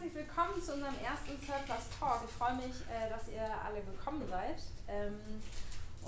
[0.00, 2.24] herzlich willkommen zu unserem ersten Surplus Talk.
[2.24, 4.56] Ich freue mich, äh, dass ihr alle gekommen seid
[4.88, 5.12] ähm,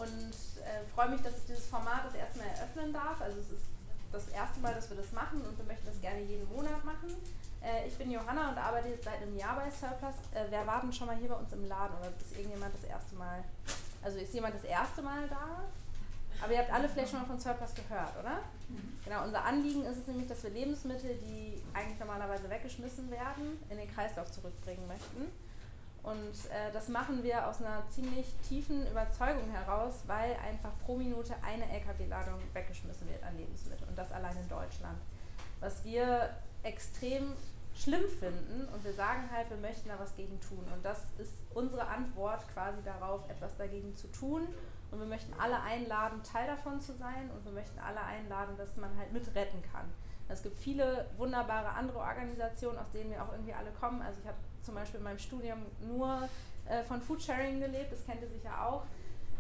[0.01, 0.33] und
[0.65, 3.21] äh, freue mich, dass ich dieses Format das erste Mal eröffnen darf.
[3.21, 3.69] Also es ist
[4.11, 7.13] das erste Mal, dass wir das machen und wir möchten das gerne jeden Monat machen.
[7.61, 10.17] Äh, ich bin Johanna und arbeite jetzt seit einem Jahr bei Surplus.
[10.33, 13.15] Wer war denn schon mal hier bei uns im Laden oder ist irgendjemand das erste
[13.17, 13.45] Mal?
[14.01, 15.69] Also ist jemand das erste Mal da?
[16.43, 18.39] Aber ihr habt alle vielleicht schon mal von Surplus gehört, oder?
[18.69, 18.99] Mhm.
[19.05, 23.79] Genau, unser Anliegen ist es nämlich, dass wir Lebensmittel, die eigentlich normalerweise weggeschmissen werden, in
[23.79, 25.31] den Kreislauf zurückbringen möchten.
[26.03, 31.35] Und äh, das machen wir aus einer ziemlich tiefen Überzeugung heraus, weil einfach pro Minute
[31.47, 34.99] eine Lkw-Ladung weggeschmissen wird an Lebensmitteln und das allein in Deutschland.
[35.61, 36.31] Was wir
[36.65, 37.35] extrem
[37.77, 40.65] schlimm finden und wir sagen halt, wir möchten da was gegen tun.
[40.75, 44.49] Und das ist unsere Antwort quasi darauf, etwas dagegen zu tun
[44.93, 48.77] und wir möchten alle einladen, Teil davon zu sein und wir möchten alle einladen, dass
[48.77, 49.91] man halt mitretten kann.
[50.29, 54.01] Es gibt viele wunderbare andere Organisationen, aus denen wir auch irgendwie alle kommen.
[54.03, 56.29] Also ich habe zum Beispiel in meinem Studium nur
[56.67, 58.85] äh, von Foodsharing gelebt, das kennt ihr sicher auch.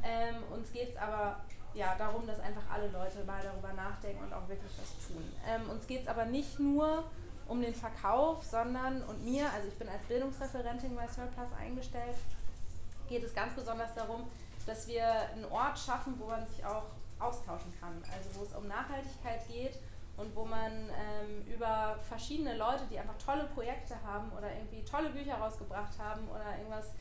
[0.02, 1.36] Ähm, uns geht es aber
[1.74, 5.22] ja, darum, dass einfach alle Leute mal darüber nachdenken und auch wirklich was tun.
[5.46, 7.04] Ähm, uns geht es aber nicht nur
[7.46, 12.16] um den Verkauf, sondern und mir, also ich bin als Bildungsreferentin bei Surplus eingestellt,
[13.08, 14.26] geht es ganz besonders darum,
[14.66, 16.84] dass wir einen Ort schaffen, wo man sich auch
[17.18, 18.02] austauschen kann.
[18.16, 19.78] Also wo es um Nachhaltigkeit geht
[20.16, 25.10] und wo man ähm, über verschiedene Leute, die einfach tolle Projekte haben oder irgendwie tolle
[25.10, 26.92] Bücher rausgebracht haben oder irgendwas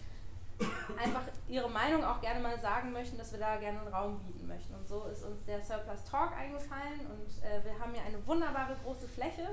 [0.98, 4.48] einfach ihre Meinung auch gerne mal sagen möchten, dass wir da gerne einen Raum bieten
[4.48, 4.74] möchten.
[4.76, 8.76] Und so ist uns der Surplus Talk eingefallen und äh, wir haben hier eine wunderbare
[8.84, 9.48] große Fläche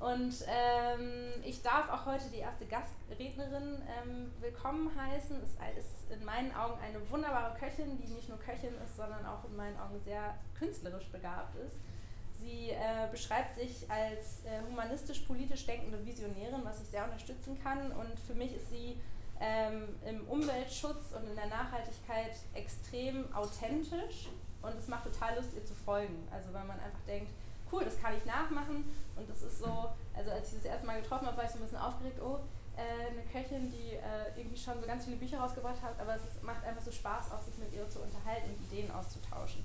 [0.00, 5.36] und ähm, ich darf auch heute die erste Gastrednerin ähm, willkommen heißen.
[5.42, 9.44] Es ist in meinen Augen eine wunderbare Köchin, die nicht nur Köchin ist, sondern auch
[9.44, 11.76] in meinen Augen sehr künstlerisch begabt ist.
[12.40, 17.92] Sie äh, beschreibt sich als äh, humanistisch-politisch denkende Visionärin, was ich sehr unterstützen kann.
[17.92, 19.00] Und für mich ist sie
[19.40, 24.28] ähm, im Umweltschutz und in der Nachhaltigkeit extrem authentisch.
[24.60, 26.28] Und es macht total Lust, ihr zu folgen.
[26.30, 27.30] Also weil man einfach denkt,
[27.74, 28.84] cool, das kann ich nachmachen.
[29.16, 31.58] Und das ist so, also als ich das erste Mal getroffen habe, war ich so
[31.58, 32.38] ein bisschen aufgeregt, oh,
[32.76, 36.42] äh, eine Köchin, die äh, irgendwie schon so ganz viele Bücher rausgebracht hat, aber es
[36.42, 39.64] macht einfach so Spaß, auch sich mit ihr zu unterhalten und Ideen auszutauschen.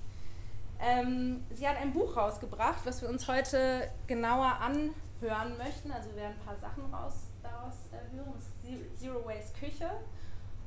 [0.79, 5.91] Ähm, sie hat ein Buch rausgebracht, was wir uns heute genauer anhören möchten.
[5.91, 8.31] Also wir werden ein paar Sachen raus, daraus äh, hören.
[8.35, 9.89] Das ist Zero Waste Küche.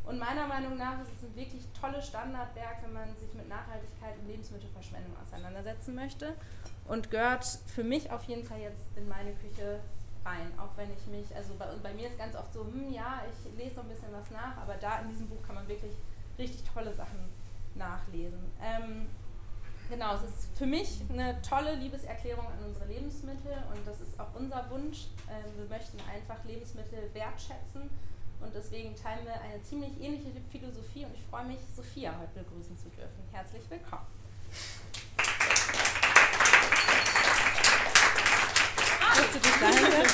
[0.05, 4.19] Und meiner Meinung nach ist es ein wirklich tolles Standardwerk, wenn man sich mit Nachhaltigkeit
[4.19, 6.35] und Lebensmittelverschwendung auseinandersetzen möchte
[6.87, 9.81] und gehört für mich auf jeden Fall jetzt in meine Küche
[10.25, 10.53] rein.
[10.59, 13.59] Auch wenn ich mich, also bei, bei mir ist ganz oft so, hm, ja, ich
[13.59, 15.93] lese noch ein bisschen was nach, aber da in diesem Buch kann man wirklich
[16.39, 17.19] richtig tolle Sachen
[17.75, 18.41] nachlesen.
[18.61, 19.07] Ähm,
[19.89, 24.35] genau, es ist für mich eine tolle Liebeserklärung an unsere Lebensmittel und das ist auch
[24.35, 25.07] unser Wunsch.
[25.31, 27.91] Ähm, wir möchten einfach Lebensmittel wertschätzen
[28.41, 32.77] und deswegen teilen wir eine ziemlich ähnliche Philosophie und ich freue mich, Sophia heute begrüßen
[32.77, 33.23] zu dürfen.
[33.31, 34.22] Herzlich willkommen.
[39.15, 40.09] Willst du dich dahin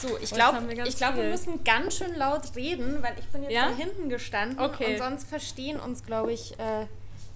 [0.00, 3.52] So, ich glaube, ich glaub, wir müssen ganz schön laut reden, weil ich bin jetzt
[3.52, 3.68] ja?
[3.68, 4.92] da hinten gestanden okay.
[4.92, 6.86] und sonst verstehen uns, glaube ich, äh,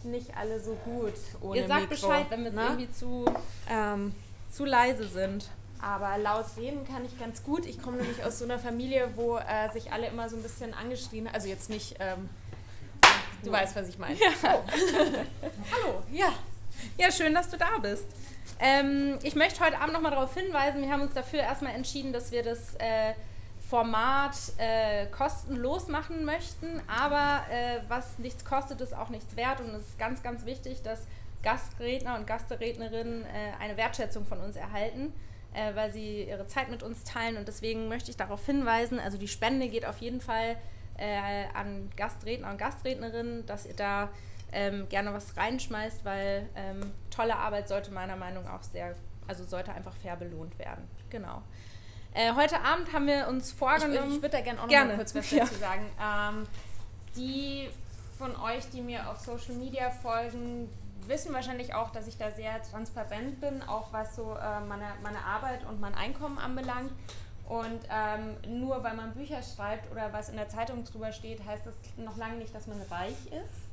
[0.03, 2.63] nicht alle so gut ohne Ihr sagt Mikro, Bescheid, wenn wir ne?
[2.63, 3.25] irgendwie zu,
[3.71, 4.15] ähm,
[4.51, 5.49] zu leise sind.
[5.81, 7.67] Aber laut reden kann ich ganz gut.
[7.67, 10.73] Ich komme nämlich aus so einer Familie, wo äh, sich alle immer so ein bisschen
[10.73, 11.29] angeschrien.
[11.29, 12.31] Also jetzt nicht, ähm,
[13.43, 13.53] du ja.
[13.53, 14.17] weißt, was ich meine.
[14.19, 14.31] Ja.
[14.45, 14.63] Oh.
[15.73, 16.33] Hallo, ja.
[16.97, 18.05] Ja, schön, dass du da bist.
[18.67, 22.33] Ähm, ich möchte heute Abend nochmal darauf hinweisen, wir haben uns dafür erstmal entschieden, dass
[22.33, 23.13] wir das äh,
[23.69, 29.61] Format äh, kostenlos machen möchten, aber äh, was nichts kostet, ist auch nichts wert.
[29.61, 31.07] Und es ist ganz, ganz wichtig, dass
[31.43, 35.13] Gastredner und Gastrednerinnen äh, eine Wertschätzung von uns erhalten,
[35.53, 37.37] äh, weil sie ihre Zeit mit uns teilen.
[37.37, 40.57] Und deswegen möchte ich darauf hinweisen, also die Spende geht auf jeden Fall
[40.97, 44.09] äh, an Gastredner und Gastrednerinnen, dass ihr da
[44.55, 48.95] ähm, gerne was reinschmeißt, weil ähm, tolle Arbeit sollte meiner Meinung nach auch sehr,
[49.27, 50.89] also sollte einfach fair belohnt werden.
[51.11, 51.43] Genau.
[52.15, 54.09] Äh, heute Abend haben wir uns vorgenommen.
[54.11, 55.87] Ich, ich würde da gerne auch noch mal kurz was dazu sagen.
[56.01, 56.47] Ähm,
[57.17, 57.69] die
[58.17, 60.69] von euch, die mir auf Social Media folgen,
[61.07, 65.25] wissen wahrscheinlich auch, dass ich da sehr transparent bin, auch was so äh, meine, meine
[65.25, 66.93] Arbeit und mein Einkommen anbelangt.
[67.47, 71.67] Und ähm, nur weil man Bücher schreibt oder was in der Zeitung drüber steht, heißt
[71.67, 73.64] das noch lange nicht, dass man reich ist.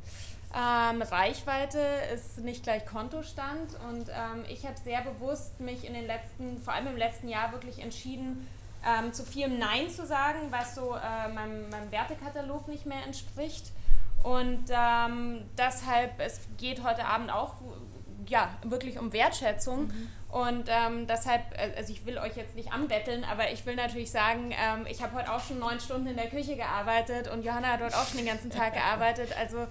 [0.53, 1.79] Ähm, Reichweite
[2.13, 6.73] ist nicht gleich Kontostand und ähm, ich habe sehr bewusst mich in den letzten, vor
[6.73, 8.47] allem im letzten Jahr wirklich entschieden,
[8.85, 13.71] ähm, zu viel Nein zu sagen, was so äh, meinem, meinem, Wertekatalog nicht mehr entspricht.
[14.23, 17.55] Und ähm, deshalb, es geht heute Abend auch
[18.27, 19.87] ja, wirklich um Wertschätzung.
[19.87, 20.09] Mhm.
[20.29, 24.11] Und ähm, deshalb, äh, also ich will euch jetzt nicht anbetteln, aber ich will natürlich
[24.11, 27.73] sagen, ähm, ich habe heute auch schon neun Stunden in der Küche gearbeitet und Johanna
[27.73, 29.35] hat heute auch schon den ganzen Tag gearbeitet.
[29.37, 29.67] Also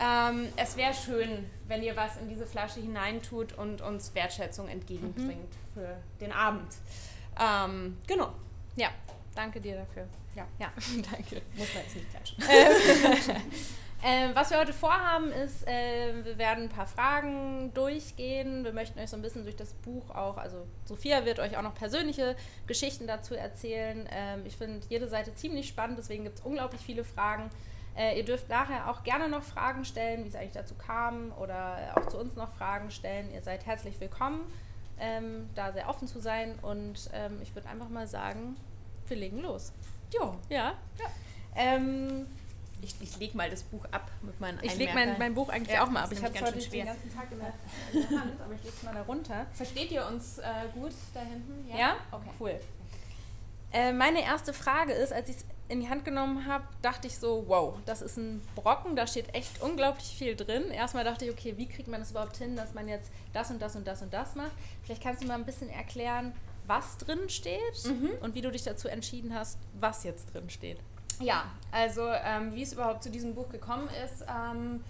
[0.00, 5.52] ähm, es wäre schön, wenn ihr was in diese Flasche hineintut und uns Wertschätzung entgegenbringt
[5.52, 5.74] mhm.
[5.74, 6.72] für den Abend.
[7.38, 8.32] Ähm, genau.
[8.76, 8.88] Ja,
[9.34, 10.08] danke dir dafür.
[10.34, 10.72] Ja, ja.
[11.10, 11.42] danke.
[11.56, 13.36] Muss man jetzt nicht klatschen.
[14.02, 18.64] Ähm, was wir heute vorhaben, ist, äh, wir werden ein paar Fragen durchgehen.
[18.64, 21.62] Wir möchten euch so ein bisschen durch das Buch auch, also Sophia wird euch auch
[21.62, 22.34] noch persönliche
[22.66, 24.08] Geschichten dazu erzählen.
[24.10, 27.50] Ähm, ich finde jede Seite ziemlich spannend, deswegen gibt es unglaublich viele Fragen.
[27.96, 31.94] Äh, ihr dürft nachher auch gerne noch Fragen stellen, wie es eigentlich dazu kam oder
[31.96, 33.32] auch zu uns noch Fragen stellen.
[33.32, 34.40] Ihr seid herzlich willkommen,
[34.98, 38.56] ähm, da sehr offen zu sein und ähm, ich würde einfach mal sagen,
[39.08, 39.72] wir legen los.
[40.12, 40.36] Jo.
[40.48, 40.74] Ja.
[40.98, 41.06] ja.
[41.56, 42.26] Ähm,
[42.82, 45.74] ich, ich lege mal das Buch ab mit meinen Ich lege mein, mein Buch eigentlich
[45.74, 46.12] ja, auch mal ab.
[46.12, 47.52] Ich habe es heute den ganzen Tag in der,
[47.92, 49.46] in der Hand, aber ich lege es mal da runter.
[49.52, 50.44] Versteht ihr uns äh,
[50.74, 51.68] gut da hinten?
[51.68, 51.76] Ja?
[51.76, 51.96] ja?
[52.10, 52.30] Okay.
[52.38, 52.60] Cool.
[53.72, 57.16] Äh, meine erste Frage ist, als ich es in die Hand genommen habe, dachte ich
[57.18, 60.70] so, wow, das ist ein Brocken, da steht echt unglaublich viel drin.
[60.70, 63.62] Erstmal dachte ich, okay, wie kriegt man das überhaupt hin, dass man jetzt das und
[63.62, 64.50] das und das und das macht?
[64.82, 66.32] Vielleicht kannst du mal ein bisschen erklären,
[66.66, 68.10] was drin steht mhm.
[68.20, 70.78] und wie du dich dazu entschieden hast, was jetzt drin steht.
[71.20, 74.82] Ja, also ähm, wie es überhaupt zu diesem Buch gekommen ist, ähm,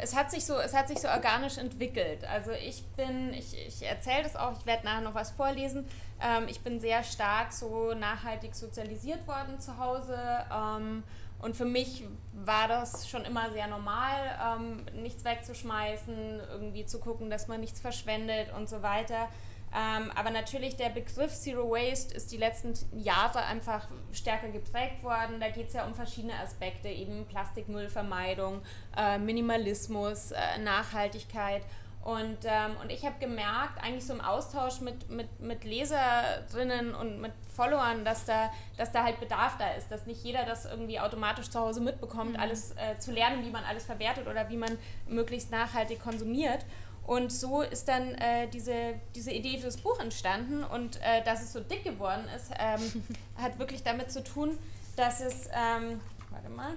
[0.00, 2.24] es hat sich so, es hat sich so organisch entwickelt.
[2.24, 5.86] Also ich bin, ich, ich erzähle das auch, ich werde nachher noch was vorlesen.
[6.20, 10.18] Ähm, ich bin sehr stark so nachhaltig sozialisiert worden zu Hause.
[10.52, 11.02] Ähm,
[11.40, 17.30] und für mich war das schon immer sehr normal, ähm, nichts wegzuschmeißen, irgendwie zu gucken,
[17.30, 19.28] dass man nichts verschwendet und so weiter.
[19.74, 25.40] Ähm, aber natürlich der Begriff Zero Waste ist die letzten Jahre einfach stärker geprägt worden.
[25.40, 28.62] Da geht es ja um verschiedene Aspekte, eben Plastikmüllvermeidung,
[28.96, 31.62] äh, Minimalismus, äh, Nachhaltigkeit.
[32.08, 37.20] Und, ähm, und ich habe gemerkt, eigentlich so im Austausch mit, mit, mit Leserinnen und
[37.20, 40.98] mit Followern, dass da, dass da halt Bedarf da ist, dass nicht jeder das irgendwie
[40.98, 42.40] automatisch zu Hause mitbekommt, mhm.
[42.40, 46.64] alles äh, zu lernen, wie man alles verwertet oder wie man möglichst nachhaltig konsumiert.
[47.06, 50.64] Und so ist dann äh, diese, diese Idee für das Buch entstanden.
[50.64, 53.04] Und äh, dass es so dick geworden ist, ähm,
[53.36, 54.56] hat wirklich damit zu tun,
[54.96, 56.00] dass es, ähm,
[56.30, 56.72] warte mal,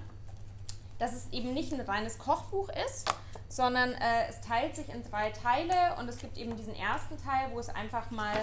[1.02, 3.12] dass es eben nicht ein reines Kochbuch ist,
[3.50, 5.96] sondern äh, es teilt sich in drei Teile.
[5.98, 8.36] Und es gibt eben diesen ersten Teil, wo es einfach mal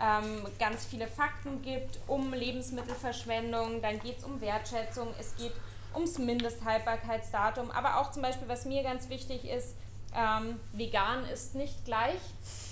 [0.00, 3.82] ähm, ganz viele Fakten gibt um Lebensmittelverschwendung.
[3.82, 5.52] Dann geht es um Wertschätzung, es geht
[5.92, 7.72] ums Mindesthaltbarkeitsdatum.
[7.72, 9.74] Aber auch zum Beispiel, was mir ganz wichtig ist,
[10.14, 12.20] ähm, vegan ist nicht gleich.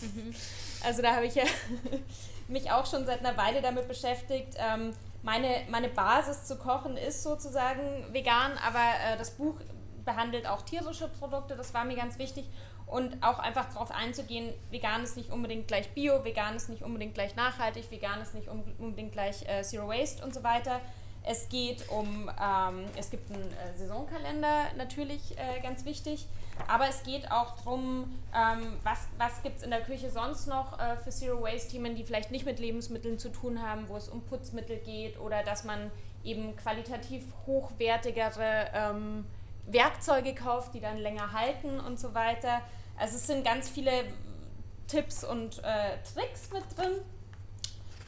[0.03, 0.37] Mhm.
[0.85, 1.45] Also da habe ich ja
[2.47, 4.55] mich auch schon seit einer Weile damit beschäftigt.
[4.57, 9.55] Ähm, meine, meine Basis zu kochen ist sozusagen vegan, aber äh, das Buch
[10.05, 12.49] behandelt auch tierische Produkte, das war mir ganz wichtig.
[12.87, 17.15] Und auch einfach darauf einzugehen, vegan ist nicht unbedingt gleich Bio, vegan ist nicht unbedingt
[17.15, 20.81] gleich nachhaltig, vegan ist nicht unbedingt gleich äh, Zero Waste und so weiter.
[21.25, 26.27] Es geht um, ähm, es gibt einen äh, Saisonkalender natürlich äh, ganz wichtig.
[26.67, 30.79] Aber es geht auch darum, ähm, was, was gibt es in der Küche sonst noch
[30.79, 34.23] äh, für Zero Waste-Themen, die vielleicht nicht mit Lebensmitteln zu tun haben, wo es um
[34.23, 35.91] Putzmittel geht oder dass man
[36.25, 39.25] eben qualitativ hochwertigere ähm,
[39.67, 42.61] Werkzeuge kauft, die dann länger halten und so weiter.
[42.99, 43.93] Also es sind ganz viele
[44.89, 46.93] Tipps und äh, Tricks mit drin.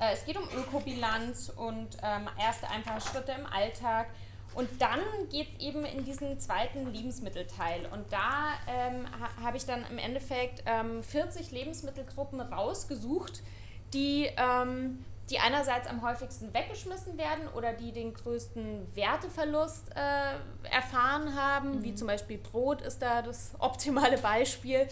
[0.00, 4.06] Äh, es geht um Ökobilanz und ähm, erste einfache Schritte im Alltag.
[4.54, 7.86] Und dann geht es eben in diesen zweiten Lebensmittelteil.
[7.92, 13.42] Und da ähm, ha habe ich dann im Endeffekt ähm, 40 Lebensmittelgruppen rausgesucht,
[13.92, 21.34] die, ähm, die einerseits am häufigsten weggeschmissen werden oder die den größten Werteverlust äh, erfahren
[21.34, 21.82] haben, mhm.
[21.82, 24.86] wie zum Beispiel Brot ist da das optimale Beispiel.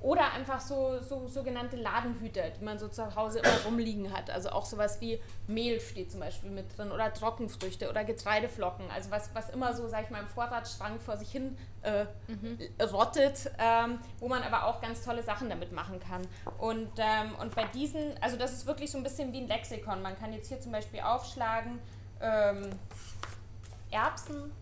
[0.00, 4.30] Oder einfach so, so sogenannte Ladenhüter, die man so zu Hause immer rumliegen hat.
[4.30, 8.88] Also auch sowas wie Mehl steht zum Beispiel mit drin oder Trockenfrüchte oder Getreideflocken.
[8.92, 12.58] Also was, was immer so, sag ich mal, im Vorratsschrank vor sich hin äh, mhm.
[12.92, 16.22] rottet, ähm, wo man aber auch ganz tolle Sachen damit machen kann.
[16.58, 20.00] Und, ähm, und bei diesen, also das ist wirklich so ein bisschen wie ein Lexikon.
[20.00, 21.80] Man kann jetzt hier zum Beispiel aufschlagen,
[22.20, 22.70] ähm,
[23.90, 24.52] Erbsen,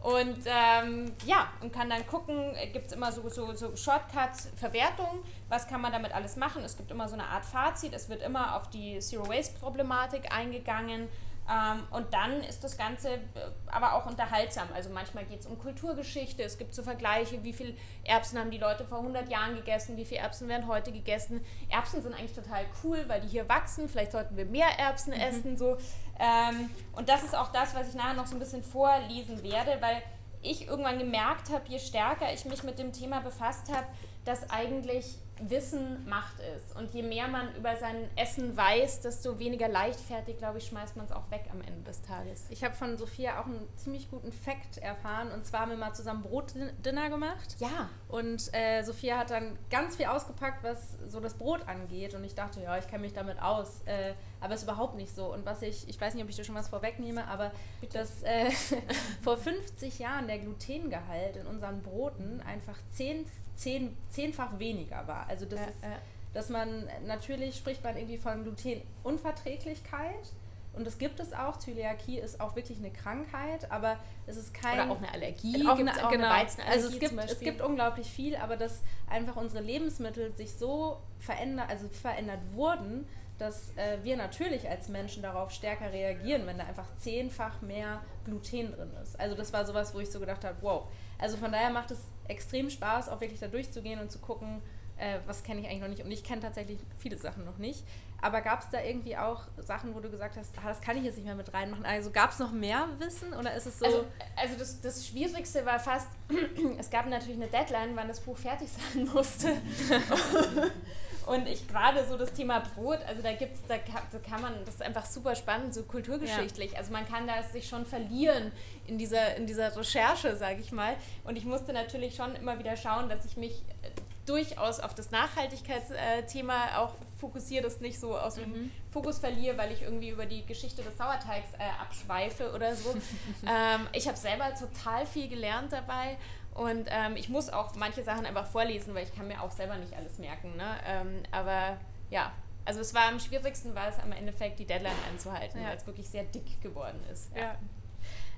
[0.00, 5.22] und ähm, ja, und kann dann gucken, gibt es immer so, so, so Shortcuts, Verwertungen,
[5.48, 6.62] was kann man damit alles machen.
[6.62, 11.08] Es gibt immer so eine Art Fazit, es wird immer auf die Zero-Waste-Problematik eingegangen.
[11.48, 13.20] Ähm, und dann ist das Ganze äh,
[13.66, 14.68] aber auch unterhaltsam.
[14.74, 18.58] Also manchmal geht es um Kulturgeschichte, es gibt so Vergleiche, wie viel Erbsen haben die
[18.58, 21.44] Leute vor 100 Jahren gegessen, wie viel Erbsen werden heute gegessen.
[21.70, 23.88] Erbsen sind eigentlich total cool, weil die hier wachsen.
[23.88, 25.20] Vielleicht sollten wir mehr Erbsen mhm.
[25.20, 25.56] essen.
[25.56, 25.78] So.
[26.18, 29.78] Ähm, und das ist auch das, was ich nachher noch so ein bisschen vorlesen werde,
[29.80, 30.02] weil
[30.42, 33.86] ich irgendwann gemerkt habe, je stärker ich mich mit dem Thema befasst habe,
[34.28, 36.76] dass eigentlich Wissen Macht ist.
[36.76, 41.06] Und je mehr man über sein Essen weiß, desto weniger leichtfertig, glaube ich, schmeißt man
[41.06, 42.44] es auch weg am Ende des Tages.
[42.50, 45.30] Ich habe von Sophia auch einen ziemlich guten Fakt erfahren.
[45.30, 47.56] Und zwar haben wir mal zusammen Brotdinner gemacht.
[47.58, 47.88] Ja.
[48.08, 52.14] Und äh, Sophia hat dann ganz viel ausgepackt, was so das Brot angeht.
[52.14, 53.82] Und ich dachte, ja, ich kenne mich damit aus.
[53.86, 55.32] Äh, aber es ist überhaupt nicht so.
[55.32, 57.98] Und was ich, ich weiß nicht, ob ich dir schon was vorwegnehme, aber Bitte.
[57.98, 58.50] dass äh,
[59.22, 63.24] vor 50 Jahren der Glutengehalt in unseren Broten einfach 10
[63.58, 65.26] zehn, zehnfach weniger war.
[65.28, 65.88] Also das ja, ist, ja.
[66.32, 70.32] dass man, natürlich spricht man irgendwie von Glutenunverträglichkeit
[70.74, 71.58] und das gibt es auch.
[71.58, 74.78] Zöliakie ist auch wirklich eine Krankheit, aber es ist kein...
[74.78, 76.30] Oder auch eine Allergie, auch eine, auch genau.
[76.30, 80.98] eine Also es gibt, es gibt unglaublich viel, aber dass einfach unsere Lebensmittel sich so
[81.18, 86.64] verändert, also verändert wurden, dass äh, wir natürlich als Menschen darauf stärker reagieren, wenn da
[86.64, 89.18] einfach zehnfach mehr Gluten drin ist.
[89.18, 90.84] Also das war sowas, wo ich so gedacht habe, wow.
[91.18, 94.62] Also von daher macht es extrem Spaß, auch wirklich da durchzugehen und zu gucken,
[94.98, 96.04] äh, was kenne ich eigentlich noch nicht.
[96.04, 97.84] Und ich kenne tatsächlich viele Sachen noch nicht.
[98.20, 101.04] Aber gab es da irgendwie auch Sachen, wo du gesagt hast, ah, das kann ich
[101.04, 101.84] jetzt nicht mehr mit reinmachen?
[101.84, 103.84] Also gab es noch mehr Wissen oder ist es so?
[103.84, 104.04] Also,
[104.34, 106.08] also das, das Schwierigste war fast,
[106.78, 109.48] es gab natürlich eine Deadline, wann das Buch fertig sein musste.
[111.28, 114.64] Und ich gerade so das Thema Brot, also da gibt's, da kann, da kann man,
[114.64, 116.72] das ist einfach super spannend, so kulturgeschichtlich.
[116.72, 116.78] Ja.
[116.78, 118.50] Also man kann da sich schon verlieren
[118.86, 120.96] in dieser, in dieser Recherche, sage ich mal.
[121.24, 123.90] Und ich musste natürlich schon immer wieder schauen, dass ich mich äh,
[124.24, 128.70] durchaus auf das Nachhaltigkeitsthema auch fokussiere, das nicht so aus dem mhm.
[128.90, 132.90] Fokus verliere, weil ich irgendwie über die Geschichte des Sauerteigs äh, abschweife oder so.
[133.46, 136.16] ähm, ich habe selber total viel gelernt dabei
[136.58, 139.76] und ähm, ich muss auch manche Sachen einfach vorlesen, weil ich kann mir auch selber
[139.76, 140.56] nicht alles merken.
[140.56, 140.66] Ne?
[140.86, 141.76] Ähm, aber
[142.10, 142.32] ja,
[142.64, 145.68] also es war am schwierigsten, war es am Endeffekt die Deadline einzuhalten, ja.
[145.68, 147.30] weil es wirklich sehr dick geworden ist.
[147.36, 147.42] Ja.
[147.42, 147.54] ja.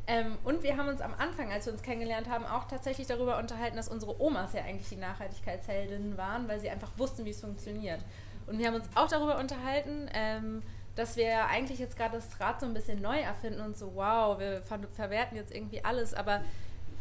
[0.06, 3.38] Ähm, und wir haben uns am Anfang, als wir uns kennengelernt haben, auch tatsächlich darüber
[3.38, 7.40] unterhalten, dass unsere Omas ja eigentlich die Nachhaltigkeitsheldinnen waren, weil sie einfach wussten, wie es
[7.40, 8.00] funktioniert.
[8.46, 10.62] Und wir haben uns auch darüber unterhalten, ähm,
[10.94, 14.38] dass wir eigentlich jetzt gerade das Rad so ein bisschen neu erfinden und so, wow,
[14.38, 16.42] wir ver verwerten jetzt irgendwie alles, aber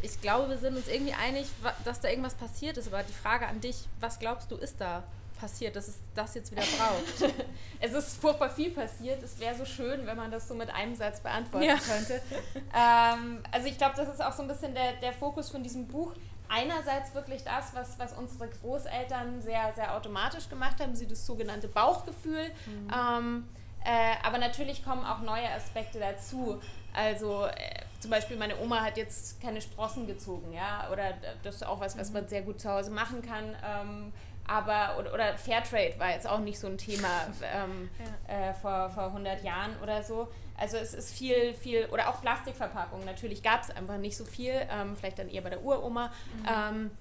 [0.01, 1.47] ich glaube, wir sind uns irgendwie einig,
[1.83, 2.87] dass da irgendwas passiert ist.
[2.87, 5.03] Aber die Frage an dich, was glaubst du, ist da
[5.39, 7.33] passiert, dass es das jetzt wieder braucht?
[7.79, 9.21] es ist furchtbar viel passiert.
[9.23, 11.75] Es wäre so schön, wenn man das so mit einem Satz beantworten ja.
[11.75, 12.21] könnte.
[12.75, 15.87] ähm, also ich glaube, das ist auch so ein bisschen der, der Fokus von diesem
[15.87, 16.13] Buch.
[16.47, 21.67] Einerseits wirklich das, was, was unsere Großeltern sehr, sehr automatisch gemacht haben, sie das sogenannte
[21.67, 22.51] Bauchgefühl.
[22.65, 22.91] Mhm.
[22.91, 23.47] Ähm,
[23.85, 26.59] äh, aber natürlich kommen auch neue Aspekte dazu.
[26.93, 27.53] Also äh,
[27.99, 31.13] zum Beispiel meine Oma hat jetzt keine Sprossen gezogen, ja, oder
[31.43, 33.55] das ist auch was, was man sehr gut zu Hause machen kann.
[33.65, 34.13] Ähm,
[34.47, 37.89] aber, oder, oder, Fairtrade war jetzt auch nicht so ein Thema ähm,
[38.27, 38.49] ja.
[38.49, 40.27] äh, vor, vor 100 Jahren oder so.
[40.57, 44.53] Also es ist viel, viel, oder auch Plastikverpackungen, natürlich gab es einfach nicht so viel,
[44.71, 46.07] ähm, vielleicht dann eher bei der Uroma.
[46.07, 46.47] Mhm.
[46.47, 46.91] Ähm,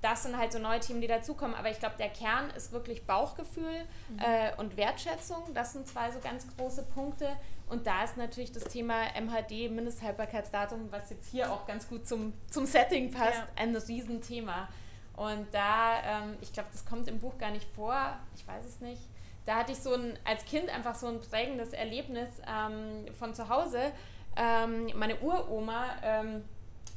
[0.00, 1.56] das sind halt so neue Themen, die dazukommen.
[1.56, 4.18] Aber ich glaube, der Kern ist wirklich Bauchgefühl mhm.
[4.18, 5.42] äh, und Wertschätzung.
[5.54, 7.28] Das sind zwei so ganz große Punkte.
[7.68, 12.32] Und da ist natürlich das Thema MHD, Mindesthaltbarkeitsdatum, was jetzt hier auch ganz gut zum,
[12.50, 13.46] zum Setting passt, ja.
[13.56, 14.68] ein Riesenthema.
[15.16, 18.80] Und da, ähm, ich glaube, das kommt im Buch gar nicht vor, ich weiß es
[18.80, 19.02] nicht.
[19.46, 23.48] Da hatte ich so ein, als Kind einfach so ein prägendes Erlebnis ähm, von zu
[23.48, 23.92] Hause.
[24.36, 26.44] Ähm, meine Uroma, ähm,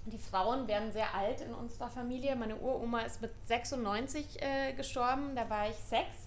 [0.05, 2.35] die Frauen werden sehr alt in unserer Familie.
[2.35, 6.20] Meine Uroma ist mit 96 äh, gestorben, da war ich sechs.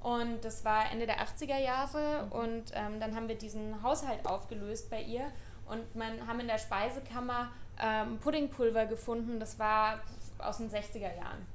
[0.00, 4.90] Und das war Ende der 80er Jahre und ähm, dann haben wir diesen Haushalt aufgelöst
[4.90, 5.32] bei ihr
[5.66, 7.50] und man haben in der Speisekammer
[7.80, 10.00] ähm, Puddingpulver gefunden, das war
[10.38, 11.46] aus den 60er Jahren.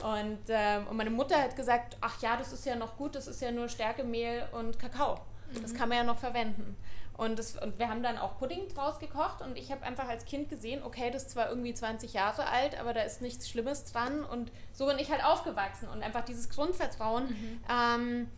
[0.00, 3.26] Und, ähm, und meine Mutter hat gesagt, ach ja, das ist ja noch gut, das
[3.26, 5.18] ist ja nur Stärkemehl und Kakao.
[5.60, 5.76] Das mhm.
[5.76, 6.76] kann man ja noch verwenden.
[7.18, 10.24] Und, das, und wir haben dann auch Pudding draus gekocht und ich habe einfach als
[10.24, 13.84] Kind gesehen, okay, das ist zwar irgendwie 20 Jahre alt, aber da ist nichts Schlimmes
[13.86, 17.26] dran und so bin ich halt aufgewachsen und einfach dieses Grundvertrauen.
[17.26, 17.60] Mhm.
[17.68, 18.28] Ähm,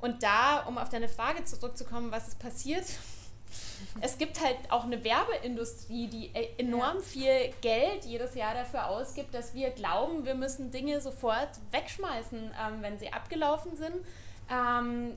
[0.00, 2.84] und da, um auf deine Frage zurückzukommen, was ist passiert,
[4.00, 9.34] es gibt halt auch eine Werbeindustrie, die e-, enorm viel Geld jedes Jahr dafür ausgibt,
[9.34, 13.96] dass wir glauben, wir müssen Dinge sofort wegschmeißen, ähm, wenn sie abgelaufen sind.
[14.48, 15.14] Ähm,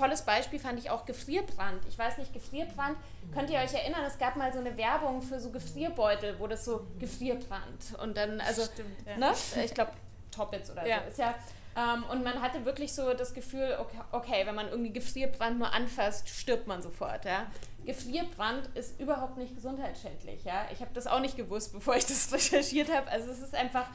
[0.00, 1.84] tolles Beispiel fand ich auch Gefrierbrand.
[1.88, 2.96] Ich weiß nicht, Gefrierbrand,
[3.34, 6.64] könnt ihr euch erinnern, es gab mal so eine Werbung für so Gefrierbeutel, wo das
[6.64, 9.16] so Gefrierbrand und dann, also, Stimmt, ja.
[9.18, 9.32] ne?
[9.64, 9.92] ich glaube,
[10.30, 11.02] Toppets oder ja.
[11.02, 11.10] so.
[11.10, 11.34] Ist ja,
[11.76, 15.72] ähm, und man hatte wirklich so das Gefühl, okay, okay, wenn man irgendwie Gefrierbrand nur
[15.72, 17.24] anfasst, stirbt man sofort.
[17.24, 17.46] Ja?
[17.84, 20.44] Gefrierbrand ist überhaupt nicht gesundheitsschädlich.
[20.44, 20.66] Ja?
[20.72, 23.08] Ich habe das auch nicht gewusst, bevor ich das recherchiert habe.
[23.10, 23.86] Also es ist einfach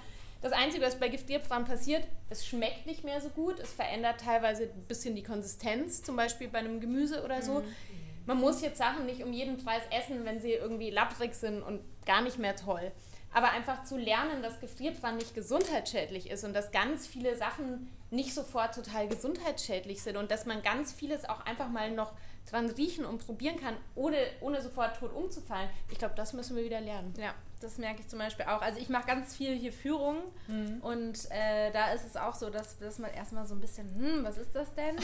[0.42, 4.64] das Einzige, was bei Giftierpflanzen passiert, es schmeckt nicht mehr so gut, es verändert teilweise
[4.64, 7.62] ein bisschen die Konsistenz, zum Beispiel bei einem Gemüse oder so.
[7.62, 7.66] Mhm.
[8.28, 11.82] Man muss jetzt Sachen nicht um jeden Preis essen, wenn sie irgendwie lapprig sind und
[12.06, 12.92] gar nicht mehr toll.
[13.36, 18.34] aber einfach zu lernen, dass Gefrierbrand nicht gesundheitsschädlich ist und dass ganz viele Sachen nicht
[18.34, 22.14] sofort total gesundheitsschädlich sind und dass man ganz vieles auch einfach mal noch
[22.50, 25.70] dran riechen und probieren kann, ohne, ohne sofort tot umzufallen.
[25.90, 27.14] Ich glaube, das müssen wir wieder lernen.
[27.18, 28.62] Ja, das merke ich zum Beispiel auch.
[28.62, 30.80] Also ich mache ganz viel hier Führungen mhm.
[30.82, 34.24] und äh, da ist es auch so, dass, dass man erstmal so ein bisschen, hm,
[34.24, 34.96] was ist das denn?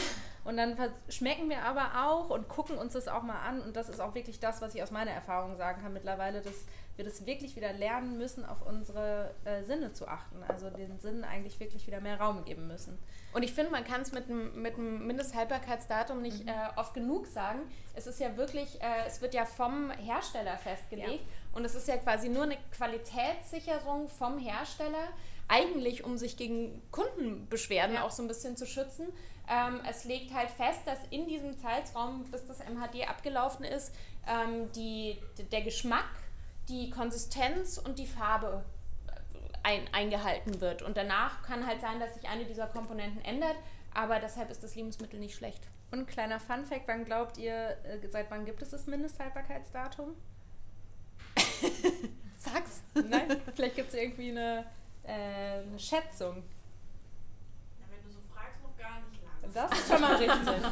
[0.44, 0.76] Und dann
[1.08, 4.14] schmecken wir aber auch und gucken uns das auch mal an und das ist auch
[4.14, 6.54] wirklich das, was ich aus meiner Erfahrung sagen kann mittlerweile, dass
[6.96, 10.42] wir das wirklich wieder lernen müssen, auf unsere äh, Sinne zu achten.
[10.46, 12.98] Also den Sinnen eigentlich wirklich wieder mehr Raum geben müssen.
[13.32, 16.48] Und ich finde, man kann es mit einem Mindesthaltbarkeitsdatum nicht mhm.
[16.48, 17.60] äh, oft genug sagen.
[17.94, 21.56] Es ist ja wirklich, äh, es wird ja vom Hersteller festgelegt ja.
[21.56, 25.08] und es ist ja quasi nur eine Qualitätssicherung vom Hersteller,
[25.48, 28.04] eigentlich um sich gegen Kundenbeschwerden ja.
[28.04, 29.06] auch so ein bisschen zu schützen.
[29.48, 33.94] Ähm, es legt halt fest, dass in diesem Zeitraum, bis das MHD abgelaufen ist,
[34.28, 35.18] ähm, die,
[35.50, 36.10] der Geschmack
[36.68, 38.64] die Konsistenz und die Farbe
[39.06, 39.12] äh,
[39.62, 40.82] ein, eingehalten wird.
[40.82, 43.56] Und danach kann halt sein, dass sich eine dieser Komponenten ändert,
[43.94, 45.62] aber deshalb ist das Lebensmittel nicht schlecht.
[45.90, 50.14] Und ein kleiner Fun-Fact: Wann glaubt ihr, äh, seit wann gibt es das Mindesthaltbarkeitsdatum?
[52.38, 52.82] Sag's.
[52.94, 54.66] Nein, vielleicht gibt es irgendwie eine,
[55.04, 56.36] äh, eine Schätzung.
[57.78, 59.52] Ja, wenn du so fragst, noch gar nicht lange.
[59.52, 60.70] Das ist schon mal richtig.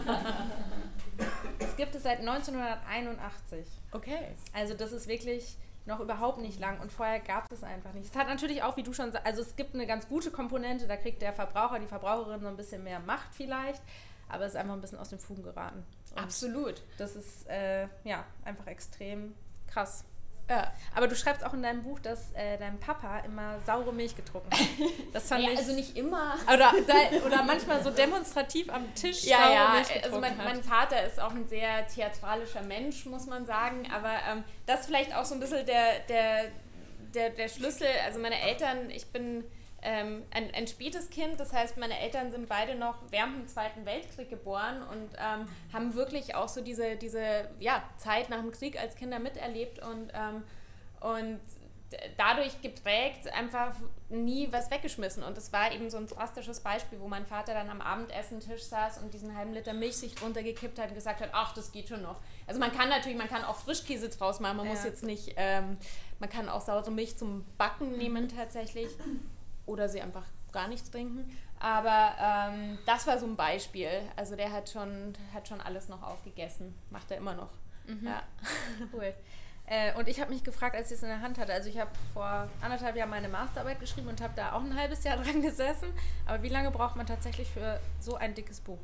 [1.59, 3.67] es gibt es seit 1981.
[3.93, 4.35] Okay.
[4.55, 5.57] Also das ist wirklich
[5.91, 8.11] noch überhaupt nicht lang und vorher gab es einfach nicht.
[8.11, 10.87] Es hat natürlich auch, wie du schon sagst, also es gibt eine ganz gute Komponente,
[10.87, 13.83] da kriegt der Verbraucher, die Verbraucherin so ein bisschen mehr Macht vielleicht,
[14.29, 15.85] aber es ist einfach ein bisschen aus dem Fugen geraten.
[16.13, 16.83] Und Absolut.
[16.97, 19.35] Das ist äh, ja einfach extrem
[19.67, 20.05] krass.
[20.51, 20.73] Ja.
[20.97, 24.51] Aber du schreibst auch in deinem Buch, dass äh, dein Papa immer saure Milch getrunken
[24.51, 24.59] hat.
[25.13, 25.59] Das fand ja, ich.
[25.59, 26.35] Also nicht immer.
[26.53, 26.73] Oder,
[27.27, 29.71] oder manchmal so demonstrativ am Tisch ja, saure ja.
[29.71, 33.89] Milch getrunken Also mein, mein, Vater ist auch ein sehr theatralischer Mensch, muss man sagen.
[33.95, 36.51] Aber ähm, das ist vielleicht auch so ein bisschen der, der,
[37.15, 37.89] der, der Schlüssel.
[38.05, 39.45] Also meine Eltern, ich bin
[39.83, 43.87] ähm, ein, ein spätes Kind, das heißt, meine Eltern sind beide noch während dem Zweiten
[43.87, 48.81] Weltkrieg geboren und ähm, haben wirklich auch so diese, diese ja, Zeit nach dem Krieg
[48.81, 50.43] als Kinder miterlebt und, ähm,
[51.01, 51.41] und
[52.17, 53.75] dadurch geprägt einfach
[54.09, 55.23] nie was weggeschmissen.
[55.23, 58.99] Und das war eben so ein drastisches Beispiel, wo mein Vater dann am Abendessentisch saß
[58.99, 61.89] und diesen halben Liter Milch sich drunter gekippt hat und gesagt hat, ach, das geht
[61.89, 62.21] schon noch.
[62.47, 64.73] Also man kann natürlich, man kann auch Frischkäse draus machen, man ja.
[64.73, 65.79] muss jetzt nicht, ähm,
[66.19, 68.89] man kann auch saure Milch zum Backen nehmen tatsächlich
[69.71, 71.31] oder sie einfach gar nichts trinken.
[71.59, 73.91] Aber ähm, das war so ein Beispiel.
[74.17, 76.75] Also der hat schon, hat schon alles noch aufgegessen.
[76.91, 77.51] Macht er immer noch.
[77.87, 78.07] Mhm.
[78.07, 78.23] Ja.
[78.93, 79.15] Cool.
[79.67, 81.79] Äh, und ich habe mich gefragt, als ich es in der Hand hatte, also ich
[81.79, 85.43] habe vor anderthalb Jahren meine Masterarbeit geschrieben und habe da auch ein halbes Jahr dran
[85.43, 85.89] gesessen.
[86.27, 88.81] Aber wie lange braucht man tatsächlich für so ein dickes Buch?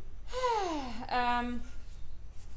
[1.11, 1.61] ähm,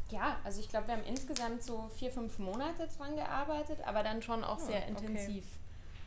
[0.10, 4.22] ja, also ich glaube, wir haben insgesamt so vier, fünf Monate dran gearbeitet, aber dann
[4.22, 5.46] schon auch oh, sehr intensiv.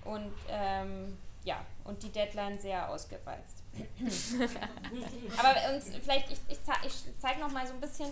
[0.05, 0.15] Okay.
[0.15, 3.63] Und ähm, ja, und die Deadline sehr ausgereizt.
[5.39, 8.11] Aber uns, vielleicht, ich, ich, ich zeige noch mal so ein bisschen,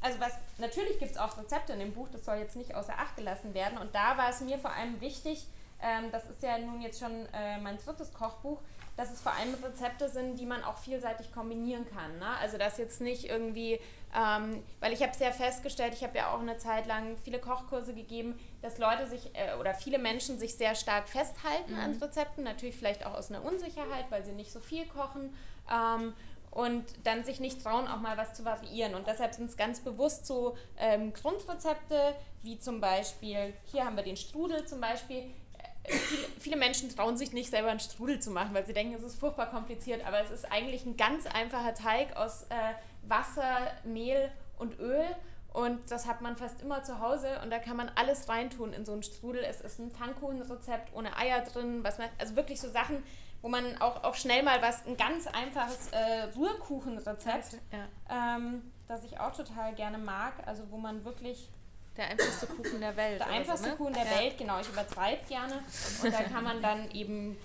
[0.00, 2.98] also was, natürlich gibt es auch Rezepte in dem Buch, das soll jetzt nicht außer
[2.98, 3.78] Acht gelassen werden.
[3.78, 5.46] Und da war es mir vor allem wichtig,
[5.82, 8.60] ähm, das ist ja nun jetzt schon äh, mein drittes Kochbuch,
[8.96, 12.18] dass es vor allem Rezepte sind, die man auch vielseitig kombinieren kann.
[12.18, 12.28] Ne?
[12.38, 13.80] Also dass jetzt nicht irgendwie,
[14.16, 17.94] ähm, weil ich habe sehr festgestellt, ich habe ja auch eine Zeit lang viele Kochkurse
[17.94, 21.78] gegeben, dass Leute sich äh, oder viele Menschen sich sehr stark festhalten mhm.
[21.80, 25.34] an Rezepten, natürlich vielleicht auch aus einer Unsicherheit, weil sie nicht so viel kochen.
[25.72, 26.12] Ähm,
[26.50, 28.96] und dann sich nicht trauen, auch mal was zu variieren.
[28.96, 34.02] Und deshalb sind es ganz bewusst so ähm, Grundrezepte, wie zum Beispiel, hier haben wir
[34.02, 35.30] den Strudel zum Beispiel,
[35.84, 39.02] viele, viele, Menschen trauen sich nicht selber einen Strudel zu machen, weil sie denken, es
[39.02, 44.30] ist furchtbar kompliziert, aber es ist eigentlich ein ganz einfacher Teig aus äh, Wasser, Mehl
[44.58, 45.04] und Öl
[45.52, 48.84] und das hat man fast immer zu Hause und da kann man alles reintun in
[48.84, 49.42] so einen Strudel.
[49.42, 53.02] Es ist ein Pfannkuchenrezept ohne Eier drin, was man, also wirklich so Sachen,
[53.42, 58.36] wo man auch, auch schnell mal was, ein ganz einfaches äh, Rührkuchenrezept, ja.
[58.36, 61.48] ähm, das ich auch total gerne mag, also wo man wirklich
[61.96, 63.20] der einfachste Kuchen der Welt.
[63.20, 63.76] Der einfachste so, ne?
[63.76, 64.18] Kuchen der ja.
[64.18, 64.60] Welt, genau.
[64.60, 65.54] Ich übertreibe gerne.
[66.02, 67.36] Und da kann man dann eben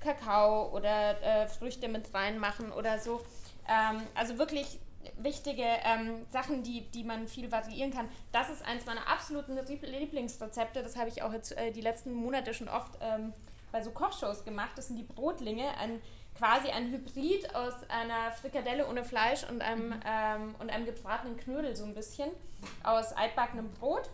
[0.00, 3.24] Kakao oder äh, Früchte mit reinmachen oder so.
[3.66, 4.78] Ähm, also wirklich
[5.18, 8.08] wichtige ähm, Sachen, die, die man viel variieren kann.
[8.32, 10.82] Das ist eins meiner absoluten Lieblingsrezepte.
[10.82, 13.32] Das habe ich auch jetzt äh, die letzten Monate schon oft ähm,
[13.72, 14.72] bei so Kochshows gemacht.
[14.76, 15.76] Das sind die Brotlinge.
[15.78, 16.00] Ein
[16.36, 20.00] quasi ein Hybrid aus einer Frikadelle ohne Fleisch und einem, mhm.
[20.04, 22.30] ähm, und einem gebratenen Knödel so ein bisschen
[22.82, 24.10] aus altbackenem Brot.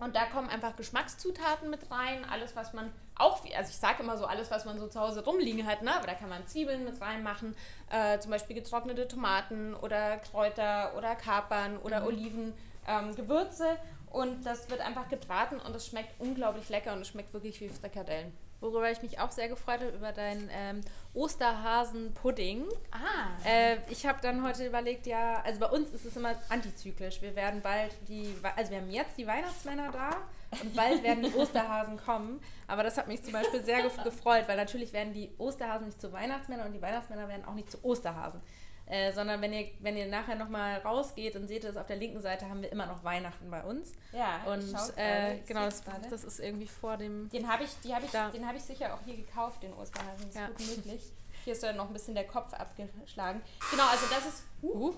[0.00, 4.16] Und da kommen einfach Geschmackszutaten mit rein, alles was man auch, also ich sage immer
[4.16, 5.94] so, alles was man so zu Hause rumliegen hat, ne?
[5.94, 7.54] aber da kann man Zwiebeln mit reinmachen,
[7.90, 12.06] äh, zum Beispiel getrocknete Tomaten oder Kräuter oder Kapern oder mhm.
[12.06, 12.52] Oliven,
[12.88, 13.76] ähm, Gewürze
[14.10, 17.68] Und das wird einfach gebraten und es schmeckt unglaublich lecker und es schmeckt wirklich wie
[17.68, 18.32] Frikadellen.
[18.60, 20.80] Worüber ich mich auch sehr gefreut habe, über deinen ähm,
[21.12, 22.64] Osterhasen-Pudding.
[22.92, 23.46] Ah.
[23.46, 27.20] Äh, ich habe dann heute überlegt, ja, also bei uns ist es immer antizyklisch.
[27.20, 30.16] Wir werden bald die, also wir haben jetzt die Weihnachtsmänner da
[30.62, 32.40] und bald werden die Osterhasen kommen.
[32.66, 36.12] Aber das hat mich zum Beispiel sehr gefreut, weil natürlich werden die Osterhasen nicht zu
[36.12, 38.40] Weihnachtsmännern und die Weihnachtsmänner werden auch nicht zu Osterhasen.
[38.86, 42.20] Äh, sondern wenn ihr, wenn ihr nachher nochmal rausgeht und seht es, auf der linken
[42.20, 43.92] Seite haben wir immer noch Weihnachten bei uns.
[44.12, 47.30] Ja, und äh, genau, das, das, ist irgendwie vor dem.
[47.30, 50.26] Den habe ich, die hab ich, den hab ich sicher auch hier gekauft, den Osterhasen.
[50.26, 50.46] Das ist ja.
[50.48, 51.12] gut möglich.
[51.44, 53.40] Hier ist ja noch ein bisschen der Kopf abgeschlagen.
[53.70, 54.44] Genau, also das ist.
[54.62, 54.94] Uh,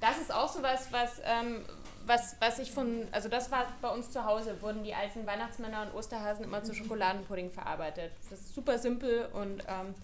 [0.00, 1.64] das ist auch so was, was, ähm,
[2.06, 5.82] was, was ich von, also das war bei uns zu Hause, wurden die alten Weihnachtsmänner
[5.82, 8.12] und Osterhasen immer zu Schokoladenpudding verarbeitet.
[8.30, 9.94] Das ist super simpel und ähm,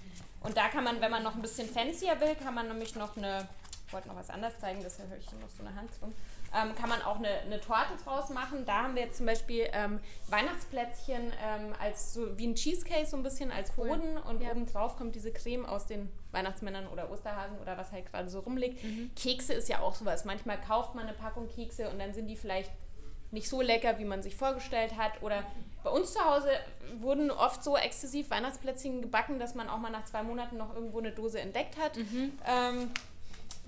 [0.41, 3.17] und da kann man, wenn man noch ein bisschen fancier will, kann man nämlich noch
[3.17, 3.49] eine,
[3.87, 6.15] ich wollte noch was anderes zeigen, das höre ich noch so eine Hand drum,
[6.55, 8.65] ähm, kann man auch eine, eine, Torte draus machen.
[8.65, 13.17] Da haben wir jetzt zum Beispiel ähm, Weihnachtsplätzchen ähm, als so wie ein Cheesecake so
[13.17, 14.51] ein bisschen als Boden und ja.
[14.51, 18.83] obendrauf kommt diese Creme aus den Weihnachtsmännern oder Osterhasen oder was halt gerade so rumliegt.
[18.83, 19.11] Mhm.
[19.15, 20.25] Kekse ist ja auch sowas.
[20.25, 22.71] Manchmal kauft man eine Packung Kekse und dann sind die vielleicht
[23.31, 25.23] nicht so lecker, wie man sich vorgestellt hat.
[25.23, 25.45] Oder
[25.85, 26.49] bei uns zu Hause
[27.01, 30.99] wurden oft so exzessiv Weihnachtsplätzchen gebacken, dass man auch mal nach zwei Monaten noch irgendwo
[30.99, 31.97] eine Dose entdeckt hat.
[31.97, 32.33] Mhm.
[32.47, 32.91] Ähm,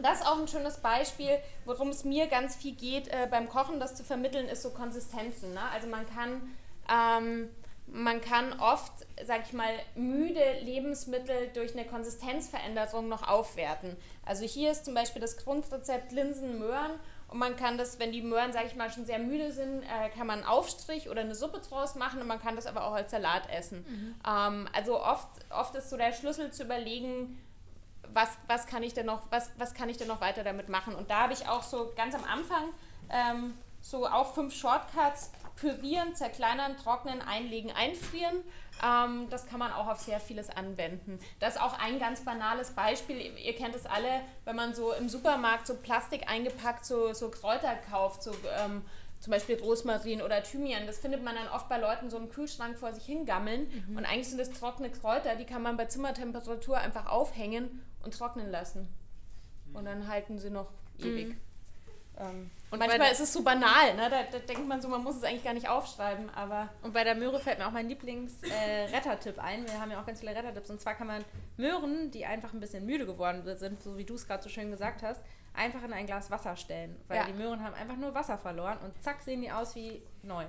[0.02, 3.80] das ist auch ein schönes Beispiel, worum es mir ganz viel geht äh, beim Kochen,
[3.80, 5.54] das zu vermitteln, ist so Konsistenzen.
[5.54, 5.60] Ne?
[5.72, 6.42] Also man kann,
[6.90, 7.48] ähm,
[7.86, 8.92] man kann oft,
[9.26, 13.96] sag ich mal, müde Lebensmittel durch eine Konsistenzveränderung noch aufwerten.
[14.24, 16.92] Also hier ist zum Beispiel das Grundrezept Linsen, Möhren
[17.30, 20.08] und man kann das, wenn die Möhren, sage ich mal, schon sehr müde sind, äh,
[20.10, 22.92] kann man einen Aufstrich oder eine Suppe draus machen und man kann das aber auch
[22.92, 23.84] als Salat essen.
[23.88, 24.14] Mhm.
[24.28, 27.38] Ähm, also oft, oft ist so der Schlüssel zu überlegen,
[28.14, 30.94] was, was, kann ich denn noch, was, was kann ich denn noch weiter damit machen.
[30.94, 32.64] Und da habe ich auch so ganz am Anfang
[33.10, 38.42] ähm, so auch fünf Shortcuts, pürieren, zerkleinern, trocknen, einlegen, einfrieren.
[38.82, 41.18] Ähm, das kann man auch auf sehr vieles anwenden.
[41.38, 43.20] Das ist auch ein ganz banales Beispiel.
[43.20, 47.74] Ihr kennt es alle, wenn man so im Supermarkt so Plastik eingepackt so, so Kräuter
[47.90, 48.84] kauft, so ähm,
[49.20, 50.86] zum Beispiel Rosmarin oder Thymian.
[50.86, 53.68] Das findet man dann oft bei Leuten so im Kühlschrank vor sich hingammeln.
[53.88, 53.98] Mhm.
[53.98, 58.50] Und eigentlich sind das trockene Kräuter, die kann man bei Zimmertemperatur einfach aufhängen und trocknen
[58.50, 58.88] lassen.
[59.74, 61.28] Und dann halten sie noch ewig.
[61.28, 61.40] Mhm.
[62.18, 64.08] Ähm, und manchmal ist es so banal, ne?
[64.08, 66.68] Da, da, denkt man so, man muss es eigentlich gar nicht aufschreiben, aber.
[66.82, 69.66] Und bei der Möhre fällt mir auch mein Lieblings-Rettertipp äh, ein.
[69.66, 70.70] Wir haben ja auch ganz viele Rettertipps.
[70.70, 71.24] Und zwar kann man
[71.56, 74.70] Möhren, die einfach ein bisschen müde geworden sind, so wie du es gerade so schön
[74.70, 75.20] gesagt hast,
[75.54, 76.96] einfach in ein Glas Wasser stellen.
[77.08, 77.24] Weil ja.
[77.26, 80.44] die Möhren haben einfach nur Wasser verloren und zack sehen die aus wie neu.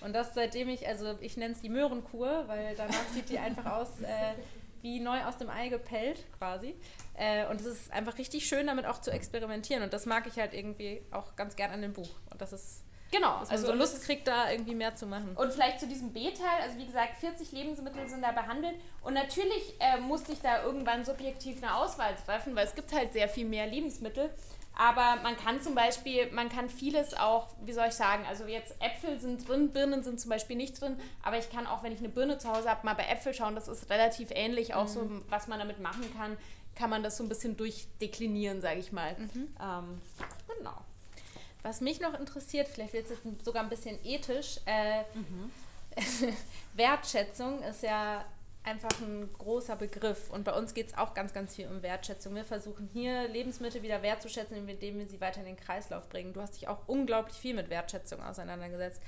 [0.00, 3.66] Und das seitdem ich, also ich nenne es die Möhrenkur, weil danach sieht die einfach
[3.66, 4.34] aus äh,
[4.82, 6.74] wie neu aus dem Ei gepellt quasi.
[7.14, 9.82] Äh, und es ist einfach richtig schön, damit auch zu experimentieren.
[9.82, 12.10] Und das mag ich halt irgendwie auch ganz gern an dem Buch.
[12.30, 12.83] Und das ist.
[13.14, 15.36] Genau, dass man also so Lust kriegt, da irgendwie mehr zu machen.
[15.36, 18.74] Und vielleicht zu diesem B-Teil, also wie gesagt, 40 Lebensmittel sind da behandelt.
[19.02, 23.12] Und natürlich äh, musste ich da irgendwann subjektiv eine Auswahl treffen, weil es gibt halt
[23.12, 24.30] sehr viel mehr Lebensmittel.
[24.76, 28.74] Aber man kann zum Beispiel, man kann vieles auch, wie soll ich sagen, also jetzt
[28.82, 32.00] Äpfel sind drin, Birnen sind zum Beispiel nicht drin, aber ich kann auch, wenn ich
[32.00, 34.88] eine Birne zu Hause habe, mal bei Äpfel schauen, das ist relativ ähnlich, auch mhm.
[34.88, 36.36] so, was man damit machen kann,
[36.74, 39.14] kann man das so ein bisschen durchdeklinieren, sage ich mal.
[39.16, 39.54] Mhm.
[39.62, 40.00] Ähm,
[40.58, 40.74] genau.
[41.64, 45.50] Was mich noch interessiert, vielleicht wird es jetzt sogar ein bisschen ethisch, äh, mhm.
[46.74, 48.24] Wertschätzung ist ja
[48.64, 50.30] einfach ein großer Begriff.
[50.30, 52.34] Und bei uns geht es auch ganz, ganz viel um Wertschätzung.
[52.34, 56.34] Wir versuchen hier Lebensmittel wieder wertzuschätzen, indem wir sie weiter in den Kreislauf bringen.
[56.34, 59.00] Du hast dich auch unglaublich viel mit Wertschätzung auseinandergesetzt.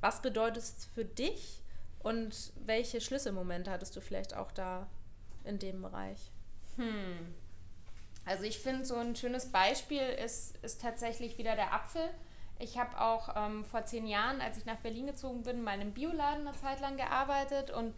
[0.00, 1.62] Was bedeutet es für dich
[2.00, 4.86] und welche Schlüsselmomente hattest du vielleicht auch da
[5.42, 6.30] in dem Bereich?
[6.76, 7.34] Hm.
[8.26, 12.08] Also ich finde, so ein schönes Beispiel ist, ist tatsächlich wieder der Apfel.
[12.58, 15.92] Ich habe auch ähm, vor zehn Jahren, als ich nach Berlin gezogen bin, in meinem
[15.92, 17.92] Bioladen eine Zeit lang gearbeitet und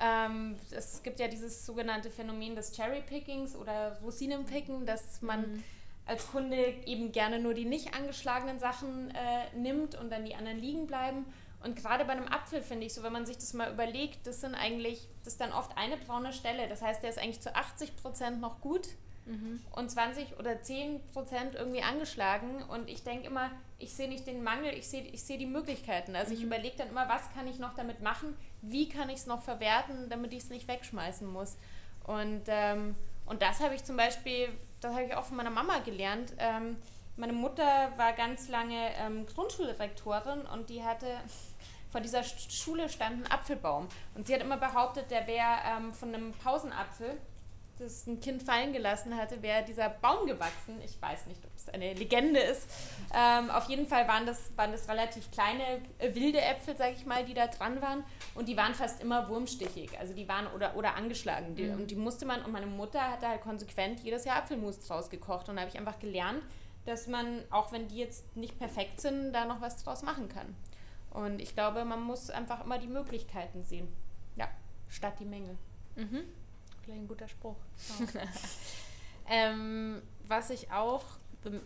[0.00, 5.64] ähm, es gibt ja dieses sogenannte Phänomen des Cherry-Pickings oder Rosinenpicken, dass man mhm.
[6.06, 10.58] als Kunde eben gerne nur die nicht angeschlagenen Sachen äh, nimmt und dann die anderen
[10.58, 11.26] liegen bleiben.
[11.64, 14.40] Und gerade bei einem Apfel finde ich so, wenn man sich das mal überlegt, das
[14.40, 16.68] sind eigentlich, das ist dann oft eine braune Stelle.
[16.68, 18.88] Das heißt, der ist eigentlich zu 80 Prozent noch gut
[19.28, 19.60] mhm.
[19.72, 22.62] und 20 oder 10 Prozent irgendwie angeschlagen.
[22.64, 26.16] Und ich denke immer, ich sehe nicht den Mangel, ich sehe ich seh die Möglichkeiten.
[26.16, 26.38] Also mhm.
[26.38, 29.42] ich überlege dann immer, was kann ich noch damit machen, wie kann ich es noch
[29.42, 31.56] verwerten, damit ich es nicht wegschmeißen muss.
[32.04, 32.94] Und, ähm,
[33.26, 34.48] und das habe ich zum Beispiel,
[34.80, 36.32] das habe ich auch von meiner Mama gelernt.
[36.38, 36.76] Ähm,
[37.16, 41.06] meine Mutter war ganz lange ähm, Grundschulrektorin und die hatte
[41.90, 43.88] vor dieser Schule stand ein Apfelbaum.
[44.14, 47.16] Und sie hat immer behauptet, der wäre ähm, von einem Pausenapfel
[47.78, 50.80] das ein Kind fallen gelassen hatte, wäre dieser Baum gewachsen.
[50.84, 52.68] Ich weiß nicht, ob es eine Legende ist.
[53.14, 57.06] Ähm, auf jeden Fall waren das, waren das relativ kleine äh, wilde Äpfel, sag ich
[57.06, 58.04] mal, die da dran waren.
[58.34, 59.98] Und die waren fast immer wurmstichig.
[59.98, 61.54] Also die waren oder, oder angeschlagen.
[61.54, 61.80] Die, mhm.
[61.80, 65.48] Und die musste man, und meine Mutter hatte halt konsequent jedes Jahr Apfelmus draus gekocht.
[65.48, 66.42] Und da habe ich einfach gelernt,
[66.84, 70.54] dass man, auch wenn die jetzt nicht perfekt sind, da noch was draus machen kann.
[71.10, 73.88] Und ich glaube, man muss einfach immer die Möglichkeiten sehen.
[74.36, 74.48] Ja,
[74.88, 75.56] statt die Mängel.
[75.96, 76.22] Mhm.
[76.88, 77.56] Vielleicht ein guter Spruch.
[79.28, 81.04] ähm, was ich auch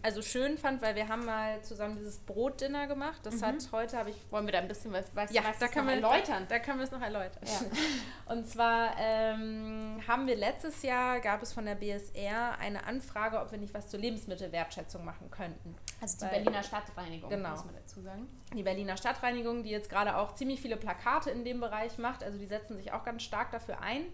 [0.02, 3.20] also schön fand, weil wir haben mal zusammen dieses Brotdinner gemacht.
[3.22, 3.46] Das mhm.
[3.46, 5.94] hat heute habe ich wollen wir da ein bisschen was, was ja, da können wir
[5.94, 6.46] erläutern.
[6.48, 7.42] Da, da können wir es noch erläutern.
[7.44, 8.32] Ja.
[8.35, 13.52] Und zwar ähm, haben wir letztes Jahr gab es von der BSR eine Anfrage, ob
[13.52, 15.76] wir nicht was zur Lebensmittelwertschätzung machen könnten.
[16.00, 17.50] Also die weil, Berliner Stadtreinigung, genau.
[17.50, 18.28] muss man dazu sagen.
[18.54, 22.24] Die Berliner Stadtreinigung, die jetzt gerade auch ziemlich viele Plakate in dem Bereich macht.
[22.24, 24.04] Also die setzen sich auch ganz stark dafür ein.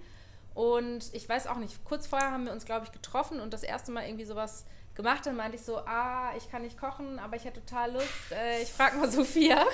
[0.59, 3.63] Und ich weiß auch nicht, kurz vorher haben wir uns, glaube ich, getroffen und das
[3.63, 4.65] erste Mal irgendwie sowas
[4.97, 8.33] gemacht und meinte ich so, ah, ich kann nicht kochen, aber ich hätte total Lust.
[8.33, 9.65] Äh, ich frage mal Sophia.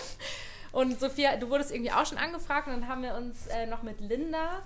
[0.73, 3.83] Und Sophia, du wurdest irgendwie auch schon angefragt und dann haben wir uns äh, noch
[3.83, 4.61] mit Linda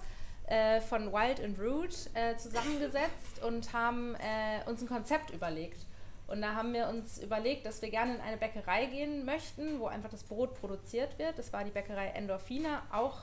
[0.48, 5.87] äh, von Wild and Root äh, zusammengesetzt und haben äh, uns ein Konzept überlegt.
[6.26, 9.87] Und da haben wir uns überlegt, dass wir gerne in eine Bäckerei gehen möchten, wo
[9.87, 11.38] einfach das Brot produziert wird.
[11.38, 13.18] Das war die Bäckerei Endorfina, auch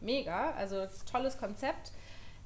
[0.00, 1.92] mega, also tolles Konzept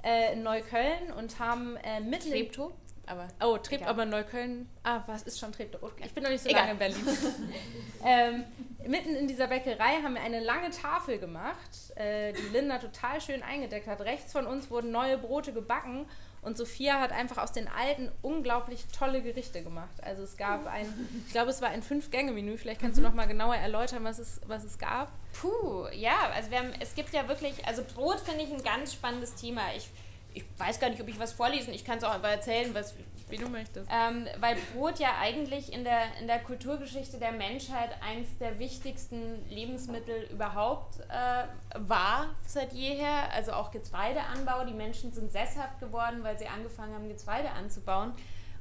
[0.05, 2.71] äh, in Neukölln und haben äh, mitten Treptow?
[3.07, 3.27] aber.
[3.43, 3.87] Oh, egal.
[3.87, 4.69] aber Neukölln.
[4.83, 5.81] Ah, was ist schon Treptow?
[5.81, 6.03] Okay.
[6.05, 6.67] Ich bin noch nicht so egal.
[6.67, 7.07] lange in Berlin.
[8.05, 8.43] ähm,
[8.87, 13.43] mitten in dieser Bäckerei haben wir eine lange Tafel gemacht, äh, die Linda total schön
[13.43, 14.01] eingedeckt hat.
[14.01, 16.05] Rechts von uns wurden neue Brote gebacken
[16.45, 20.03] und Sophia hat einfach aus den alten unglaublich tolle Gerichte gemacht.
[20.03, 20.87] Also es gab ein,
[21.25, 22.57] ich glaube, es war ein Fünf-Gänge-Menü.
[22.57, 23.03] Vielleicht kannst mhm.
[23.03, 25.11] du noch mal genauer erläutern, was es, was es gab.
[25.33, 28.93] Puh, ja, also wir haben, es gibt ja wirklich, also Brot finde ich ein ganz
[28.93, 29.61] spannendes Thema.
[29.75, 29.89] Ich
[30.35, 32.93] ich weiß gar nicht, ob ich was vorlesen, ich kann es auch einfach erzählen, was,
[33.29, 33.89] wie du möchtest.
[33.91, 39.47] Ähm, weil Brot ja eigentlich in der, in der Kulturgeschichte der Menschheit eins der wichtigsten
[39.49, 43.31] Lebensmittel überhaupt äh, war seit jeher.
[43.33, 44.65] Also auch Getreideanbau.
[44.65, 48.13] Die Menschen sind sesshaft geworden, weil sie angefangen haben, Getreide anzubauen.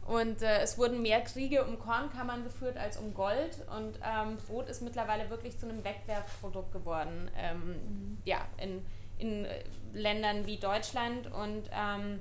[0.07, 3.59] Und äh, es wurden mehr Kriege um Kornkammern geführt als um Gold.
[3.77, 7.31] Und ähm, Brot ist mittlerweile wirklich zu einem Wegwerfprodukt geworden.
[7.37, 8.18] Ähm, mhm.
[8.24, 8.85] Ja, in
[9.18, 9.46] in
[9.92, 11.31] Ländern wie Deutschland.
[11.33, 12.20] Und ähm,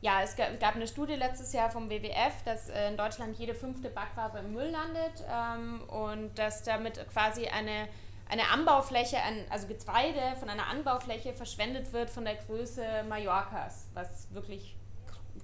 [0.00, 3.88] ja, es gab eine Studie letztes Jahr vom WWF, dass äh, in Deutschland jede fünfte
[3.88, 7.88] Backware im Müll landet ähm, und dass damit quasi eine,
[8.28, 14.32] eine Anbaufläche, an, also Getreide von einer Anbaufläche verschwendet wird von der Größe Mallorcas, was
[14.32, 14.76] wirklich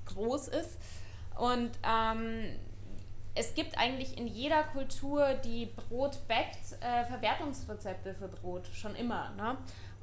[0.06, 0.78] groß ist.
[1.38, 2.58] Und ähm,
[3.34, 9.30] es gibt eigentlich in jeder Kultur, die Brot backt, äh, Verwertungsrezepte für Brot, schon immer.
[9.30, 9.56] Ne?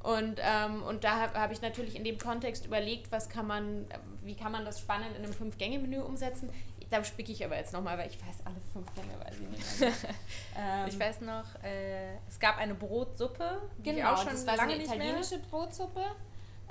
[0.04, 3.86] Und, ähm, und da habe hab ich natürlich in dem Kontext überlegt, was kann man,
[4.24, 6.50] wie kann man das spannend in einem Fünf-Gänge-Menü umsetzen.
[6.90, 9.96] Da spicke ich aber jetzt nochmal, weil ich weiß alle fünf Gänge, weiß ich nicht.
[10.58, 14.58] ähm, ich weiß noch, äh, es gab eine Brotsuppe, die genau, auch schon das war
[14.58, 16.04] lange eine italienische Brotsuppe,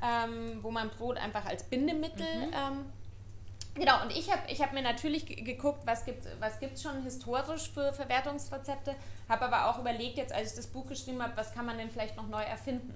[0.02, 2.52] ähm, wo man Brot einfach als Bindemittel mhm.
[3.78, 7.02] Genau, und ich habe ich hab mir natürlich geguckt, was gibt es was gibt's schon
[7.04, 8.96] historisch für Verwertungsrezepte,
[9.28, 11.88] habe aber auch überlegt, jetzt als ich das Buch geschrieben habe, was kann man denn
[11.88, 12.92] vielleicht noch neu erfinden.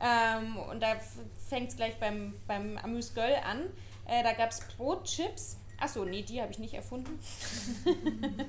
[0.00, 0.96] Ähm, und da
[1.48, 3.64] fängt es gleich beim, beim Amüs-Göll an.
[4.06, 7.18] Äh, da gab es Brotchips Achso, nee, die habe ich nicht erfunden.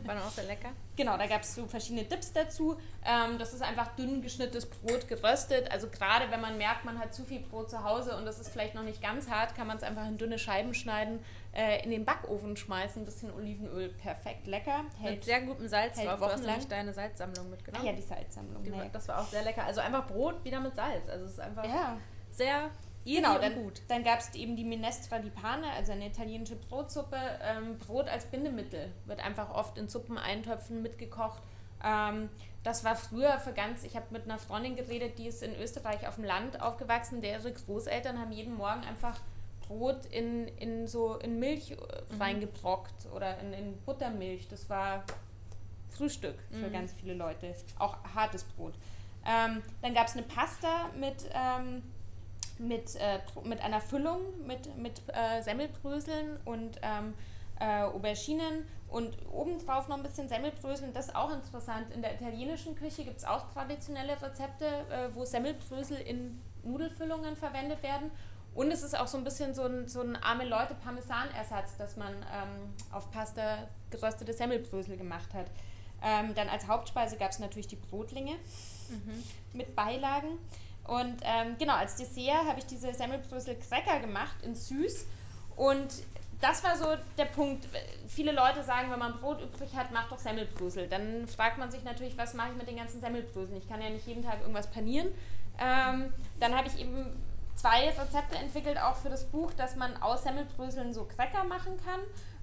[0.06, 0.70] Waren auch sehr lecker.
[0.96, 2.78] Genau, da gab es so verschiedene Dips dazu.
[3.04, 5.70] Ähm, das ist einfach dünn geschnittenes Brot geröstet.
[5.72, 8.50] Also gerade wenn man merkt, man hat zu viel Brot zu Hause und das ist
[8.50, 11.20] vielleicht noch nicht ganz hart, kann man es einfach in dünne Scheiben schneiden,
[11.54, 14.86] äh, in den Backofen schmeißen, ein bisschen Olivenöl, perfekt lecker.
[15.00, 16.20] Hält, Mit sehr gutem Salz drauf.
[16.20, 17.86] Du hast nämlich deine Salzsammlung mitgenommen.
[17.86, 18.64] Ah, ja, die Salzsammlung.
[18.64, 18.90] Die, nee.
[18.94, 19.66] Das war auch sehr lecker.
[19.66, 21.10] Also einfach Brot wieder mit Salz.
[21.10, 21.98] Also es ist einfach ja.
[22.30, 22.70] sehr
[23.06, 23.82] genau, dann, gut.
[23.88, 27.18] Dann gab es eben die Minestra di Pane, also eine italienische Brotsuppe.
[27.42, 31.42] Ähm, Brot als Bindemittel wird einfach oft in Suppeneintöpfen mitgekocht.
[31.84, 32.30] Ähm,
[32.64, 36.08] das war früher für ganz, ich habe mit einer Freundin geredet, die ist in Österreich
[36.08, 37.22] auf dem Land aufgewachsen.
[37.22, 39.20] Deren Großeltern haben jeden Morgen einfach
[39.68, 42.22] Brot in, in so in Milch äh, mhm.
[42.22, 44.48] reingebrockt oder in, in Buttermilch.
[44.48, 45.04] Das war
[45.90, 46.74] Frühstück für mhm.
[46.74, 47.54] ganz viele Leute.
[47.78, 48.74] Auch hartes Brot.
[49.28, 51.82] Ähm, dann gab es eine Pasta mit ähm,
[52.58, 57.14] mit, äh, mit einer Füllung mit, mit äh, Semmelbröseln und ähm,
[57.60, 60.94] äh, Auberginen und obendrauf noch ein bisschen Semmelbröseln.
[60.94, 61.92] Das ist auch interessant.
[61.94, 67.84] In der italienischen Küche gibt es auch traditionelle Rezepte, äh, wo Semmelbrösel in Nudelfüllungen verwendet
[67.84, 68.12] werden.
[68.54, 71.98] Und es ist auch so ein bisschen so ein, so ein arme Leute Parmesanersatz, dass
[71.98, 75.48] man ähm, auf Pasta geröstete Semmelbrösel gemacht hat.
[76.02, 78.34] Ähm, dann als Hauptspeise gab es natürlich die Brotlinge
[78.90, 79.24] mhm.
[79.54, 80.38] mit Beilagen.
[80.88, 85.08] Und ähm, genau, als Dessert habe ich diese Semmelbrösel Cracker gemacht in süß.
[85.56, 85.90] Und
[86.42, 86.86] das war so
[87.18, 87.68] der Punkt.
[88.08, 90.88] Viele Leute sagen, wenn man Brot übrig hat, mach doch Semmelbrösel.
[90.88, 93.58] Dann fragt man sich natürlich, was mache ich mit den ganzen Semmelbröseln?
[93.58, 95.08] Ich kann ja nicht jeden Tag irgendwas panieren.
[95.60, 97.06] Ähm, dann habe ich eben
[97.56, 102.02] zwei Rezepte entwickelt, auch für das Buch, dass man aus Semmelbröseln so Cracker machen kann.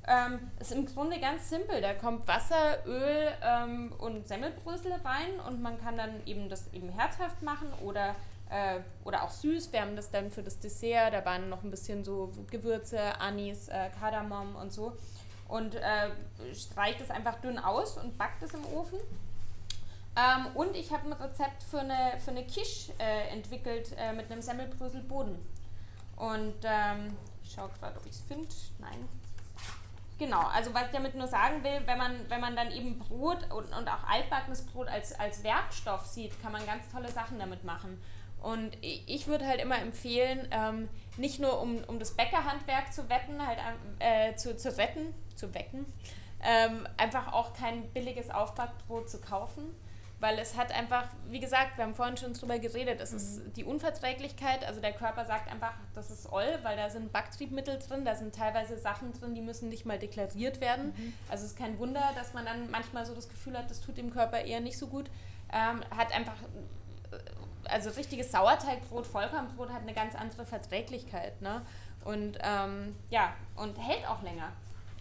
[0.09, 1.81] Ähm, ist im Grunde ganz simpel.
[1.81, 6.89] Da kommt Wasser, Öl ähm, und Semmelbrösel rein und man kann dann eben das eben
[6.89, 8.17] herzhaft machen oder,
[8.53, 9.73] äh, oder auch süß.
[9.73, 11.15] Wir haben das dann für das Dessert.
[11.15, 14.97] Da waren noch ein bisschen so Gewürze, Anis, äh, Kardamom und so.
[15.49, 16.11] Und äh,
[16.55, 18.99] streicht es einfach dünn aus und backt es im Ofen.
[20.15, 24.31] Ähm, und ich habe ein Rezept für eine, für eine Quiche äh, entwickelt äh, mit
[24.31, 25.39] einem Semmelbröselboden.
[26.17, 28.49] Und ähm, ich schaue gerade, ob ich es finde.
[28.79, 29.09] Nein,
[30.23, 33.39] Genau, also was ich damit nur sagen will, wenn man, wenn man dann eben Brot
[33.51, 37.65] und, und auch altbackenes Brot als, als Werkstoff sieht, kann man ganz tolle Sachen damit
[37.65, 38.01] machen.
[38.43, 43.47] Und ich würde halt immer empfehlen, ähm, nicht nur um, um das Bäckerhandwerk zu wetten,
[43.47, 43.59] halt
[44.01, 45.87] äh, zu, zu retten, zu wecken,
[46.43, 49.75] ähm, einfach auch kein billiges Aufbackbrot zu kaufen,
[50.19, 53.17] weil es hat einfach, wie gesagt, wir haben vorhin schon drüber geredet, es mhm.
[53.17, 57.79] ist die Unverträglichkeit, also der Körper sagt einfach, das ist Oll, weil da sind Backtriebmittel
[57.79, 60.95] drin, da sind teilweise Sachen drin, die müssen nicht mal deklariert werden.
[60.97, 61.13] Mhm.
[61.29, 63.97] Also es ist kein Wunder, dass man dann manchmal so das Gefühl hat, das tut
[63.97, 65.11] dem Körper eher nicht so gut.
[65.53, 66.37] Ähm, hat einfach,
[67.69, 71.41] also richtiges Sauerteigbrot, Vollkornbrot hat eine ganz andere Verträglichkeit.
[71.41, 71.63] Ne?
[72.05, 74.53] Und ähm, ja, und hält auch länger.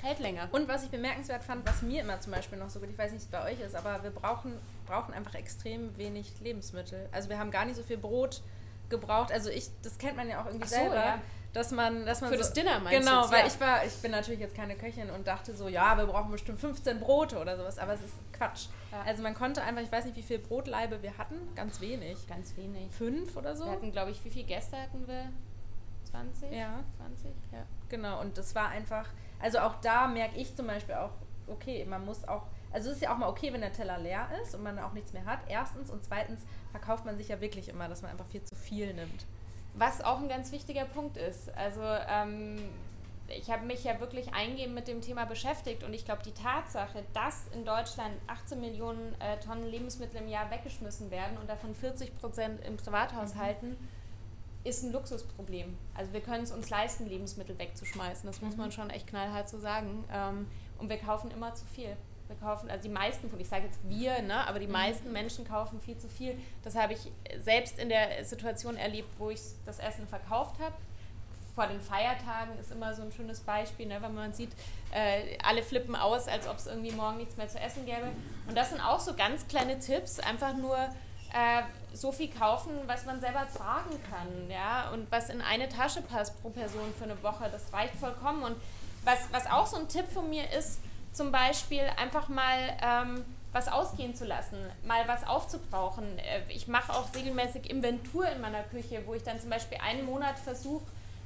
[0.01, 0.49] Hält länger.
[0.51, 3.11] Und was ich bemerkenswert fand, was mir immer zum Beispiel noch so gut, ich weiß
[3.11, 7.07] nicht, wie es bei euch ist, aber wir brauchen, brauchen einfach extrem wenig Lebensmittel.
[7.11, 8.41] Also wir haben gar nicht so viel Brot
[8.89, 9.31] gebraucht.
[9.31, 10.95] Also ich, das kennt man ja auch irgendwie so, selber.
[10.95, 11.21] Ja.
[11.53, 13.47] Dass man, dass man Für so, das Dinner meinst Genau, jetzt, weil ja.
[13.47, 16.59] ich war, ich bin natürlich jetzt keine Köchin und dachte so, ja, wir brauchen bestimmt
[16.59, 18.67] 15 Brote oder sowas, aber es ist Quatsch.
[18.91, 19.01] Ja.
[19.05, 22.25] Also man konnte einfach, ich weiß nicht, wie viel Brotleibe wir hatten, ganz wenig.
[22.27, 22.89] Ganz wenig.
[22.91, 23.65] Fünf oder so?
[23.65, 25.29] Wir hatten, glaube ich, wie viele Gäste hatten wir?
[26.05, 26.51] 20?
[26.51, 26.79] Ja.
[26.97, 27.31] 20?
[27.51, 27.65] Ja.
[27.89, 29.09] Genau, und das war einfach,
[29.39, 31.11] also auch da merke ich zum Beispiel auch,
[31.47, 34.29] okay, man muss auch, also es ist ja auch mal okay, wenn der Teller leer
[34.41, 35.39] ist und man auch nichts mehr hat.
[35.49, 38.93] Erstens und zweitens verkauft man sich ja wirklich immer, dass man einfach viel zu viel
[38.93, 39.25] nimmt.
[39.73, 41.55] Was auch ein ganz wichtiger Punkt ist.
[41.55, 42.57] Also ähm,
[43.27, 47.03] ich habe mich ja wirklich eingehend mit dem Thema beschäftigt und ich glaube, die Tatsache,
[47.13, 52.15] dass in Deutschland 18 Millionen äh, Tonnen Lebensmittel im Jahr weggeschmissen werden und davon 40
[52.15, 54.01] Prozent im Privathaushalten, mhm
[54.63, 55.77] ist ein Luxusproblem.
[55.95, 58.27] Also wir können es uns leisten, Lebensmittel wegzuschmeißen.
[58.27, 58.71] Das muss man mhm.
[58.71, 60.03] schon echt knallhart so sagen.
[60.11, 61.95] Ähm, und wir kaufen immer zu viel.
[62.31, 64.71] Wir kaufen, also die meisten von, ich sage jetzt wir, ne, aber die mhm.
[64.71, 66.39] meisten Menschen kaufen viel zu viel.
[66.63, 67.11] Das habe ich
[67.43, 70.73] selbst in der Situation erlebt, wo ich das Essen verkauft habe.
[71.53, 74.51] Vor den Feiertagen ist immer so ein schönes Beispiel, ne, wenn man sieht,
[74.93, 78.07] äh, alle flippen aus, als ob es irgendwie morgen nichts mehr zu essen gäbe.
[78.47, 81.63] Und das sind auch so ganz kleine Tipps, einfach nur äh,
[81.93, 86.41] so viel kaufen, was man selber tragen kann, ja, und was in eine Tasche passt
[86.41, 87.49] pro Person für eine Woche.
[87.51, 88.43] Das reicht vollkommen.
[88.43, 88.55] Und
[89.03, 90.79] was, was auch so ein Tipp von mir ist,
[91.13, 96.17] zum Beispiel einfach mal ähm, was ausgehen zu lassen, mal was aufzubrauchen.
[96.19, 100.05] Äh, ich mache auch regelmäßig Inventur in meiner Küche, wo ich dann zum Beispiel einen
[100.05, 100.85] Monat versuche,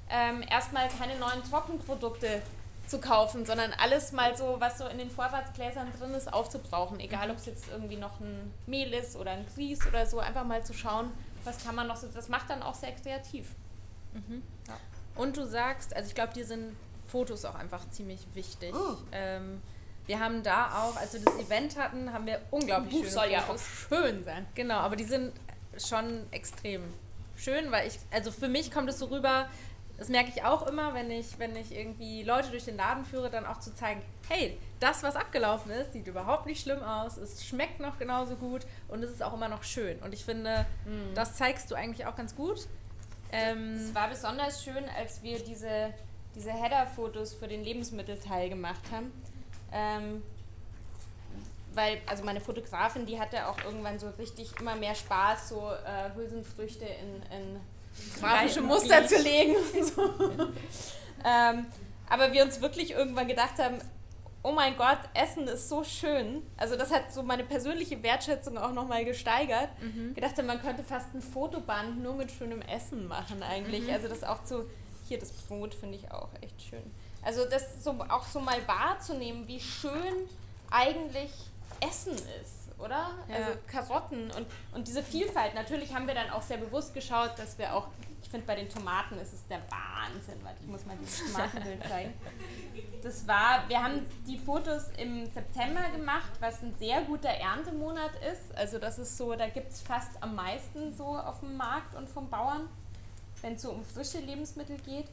[0.09, 2.41] ähm, erstmal keine neuen Trockenprodukte
[2.87, 6.99] zu kaufen, sondern alles mal so, was so in den Vorratsgläsern drin ist, aufzubrauchen.
[6.99, 10.43] Egal, ob es jetzt irgendwie noch ein Mehl ist oder ein Grieß oder so, einfach
[10.43, 11.11] mal zu schauen,
[11.43, 12.07] was kann man noch so.
[12.07, 13.47] Das macht dann auch sehr kreativ.
[14.13, 14.43] Mhm.
[14.67, 14.77] Ja.
[15.15, 16.75] Und du sagst, also ich glaube, dir sind
[17.07, 18.73] Fotos auch einfach ziemlich wichtig.
[18.75, 18.97] Oh.
[19.11, 19.61] Ähm,
[20.07, 23.29] wir haben da auch, als wir das Event hatten, haben wir unglaublich Buch schöne soll
[23.29, 23.47] Fotos.
[23.47, 24.45] ja auch schön sein.
[24.55, 25.33] Genau, aber die sind
[25.77, 26.83] schon extrem
[27.35, 29.49] schön, weil ich, also für mich kommt es so rüber,
[29.97, 33.29] das merke ich auch immer, wenn ich, wenn ich irgendwie Leute durch den Laden führe,
[33.29, 37.45] dann auch zu zeigen, hey, das, was abgelaufen ist, sieht überhaupt nicht schlimm aus, es
[37.45, 39.97] schmeckt noch genauso gut und es ist auch immer noch schön.
[39.99, 41.13] Und ich finde, mhm.
[41.15, 42.67] das zeigst du eigentlich auch ganz gut.
[43.31, 45.93] Ähm, es war besonders schön, als wir diese,
[46.35, 49.11] diese Header-Fotos für den Lebensmittelteil gemacht haben.
[49.71, 50.21] Ähm,
[51.73, 56.15] weil, also meine Fotografin, die hatte auch irgendwann so richtig immer mehr Spaß, so äh,
[56.15, 57.59] Hülsenfrüchte in, in
[58.19, 59.55] grafische Muster zu legen.
[59.83, 60.01] So.
[61.25, 61.65] ähm,
[62.09, 63.79] aber wir uns wirklich irgendwann gedacht haben,
[64.45, 66.43] oh mein Gott, Essen ist so schön.
[66.55, 69.69] Also das hat so meine persönliche Wertschätzung auch nochmal gesteigert.
[69.81, 70.13] Mhm.
[70.13, 73.87] Gedacht haben, man könnte fast ein Fotoband nur mit schönem Essen machen eigentlich.
[73.87, 73.93] Mhm.
[73.93, 74.69] Also das auch zu,
[75.07, 76.91] hier das Brot finde ich auch echt schön.
[77.25, 80.29] Also das so auch so mal wahrzunehmen, wie schön
[80.69, 81.31] eigentlich
[81.81, 83.11] Essen ist oder?
[83.29, 83.35] Ja.
[83.35, 85.55] Also Karotten und, und diese Vielfalt.
[85.55, 87.87] Natürlich haben wir dann auch sehr bewusst geschaut, dass wir auch,
[88.21, 91.83] ich finde bei den Tomaten ist es der Wahnsinn, weil ich muss mal dieses Tomatenbild
[91.89, 92.13] zeigen.
[93.03, 98.55] Das war, wir haben die Fotos im September gemacht, was ein sehr guter Erntemonat ist.
[98.55, 102.09] Also das ist so, da gibt es fast am meisten so auf dem Markt und
[102.09, 102.67] vom Bauern,
[103.41, 105.09] wenn es so um frische Lebensmittel geht.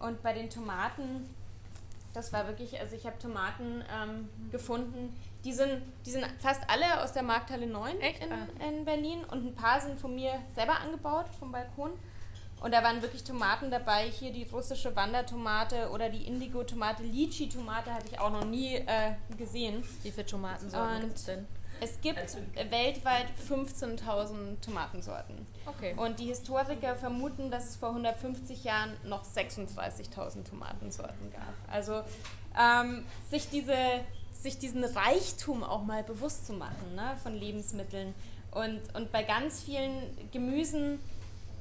[0.00, 1.28] Und bei den Tomaten,
[2.18, 7.00] das war wirklich, also ich habe Tomaten ähm, gefunden, die sind, die sind fast alle
[7.02, 8.24] aus der Markthalle 9 Echt?
[8.24, 8.66] in, Ah.
[8.68, 11.92] in Berlin und ein paar sind von mir selber angebaut, vom Balkon.
[12.60, 18.06] Und da waren wirklich Tomaten dabei, hier die russische Wandertomate oder die Indigo-Tomate, Lychee-Tomate hatte
[18.10, 19.84] ich auch noch nie äh, gesehen.
[20.02, 21.46] Wie viele Tomatensorten gibt es denn?
[21.80, 22.18] Es gibt
[22.70, 25.46] weltweit 15.000 Tomatensorten.
[25.66, 25.94] Okay.
[25.96, 31.54] Und die Historiker vermuten, dass es vor 150 Jahren noch 36.000 Tomatensorten gab.
[31.70, 32.02] Also
[32.58, 33.76] ähm, sich, diese,
[34.32, 38.14] sich diesen Reichtum auch mal bewusst zu machen ne, von Lebensmitteln.
[38.50, 39.92] Und, und bei ganz vielen
[40.32, 40.98] Gemüsen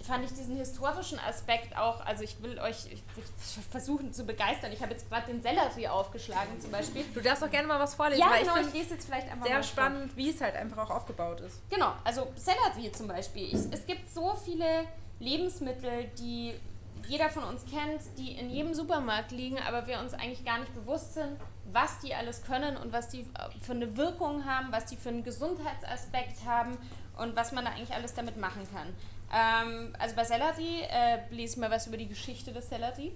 [0.03, 3.23] fand ich diesen historischen Aspekt auch, also ich will euch ich will
[3.71, 4.71] versuchen zu begeistern.
[4.71, 7.03] Ich habe jetzt gerade den Sellerie aufgeschlagen zum Beispiel.
[7.13, 9.29] Du darfst auch gerne mal was vorlesen, Ja, weil genau, ich ich lese jetzt vielleicht
[9.31, 9.71] einfach sehr mal vor.
[9.71, 11.59] spannend, wie es halt einfach auch aufgebaut ist.
[11.69, 13.47] Genau, also Sellerie zum Beispiel.
[13.47, 14.85] Ich, es gibt so viele
[15.19, 16.53] Lebensmittel, die
[17.07, 20.73] jeder von uns kennt, die in jedem Supermarkt liegen, aber wir uns eigentlich gar nicht
[20.73, 21.37] bewusst sind,
[21.71, 23.25] was die alles können und was die
[23.61, 26.77] für eine Wirkung haben, was die für einen Gesundheitsaspekt haben
[27.17, 28.93] und was man da eigentlich alles damit machen kann.
[29.33, 33.11] Ähm, also bei Sellerie äh, lese ich mal was über die Geschichte des gerne.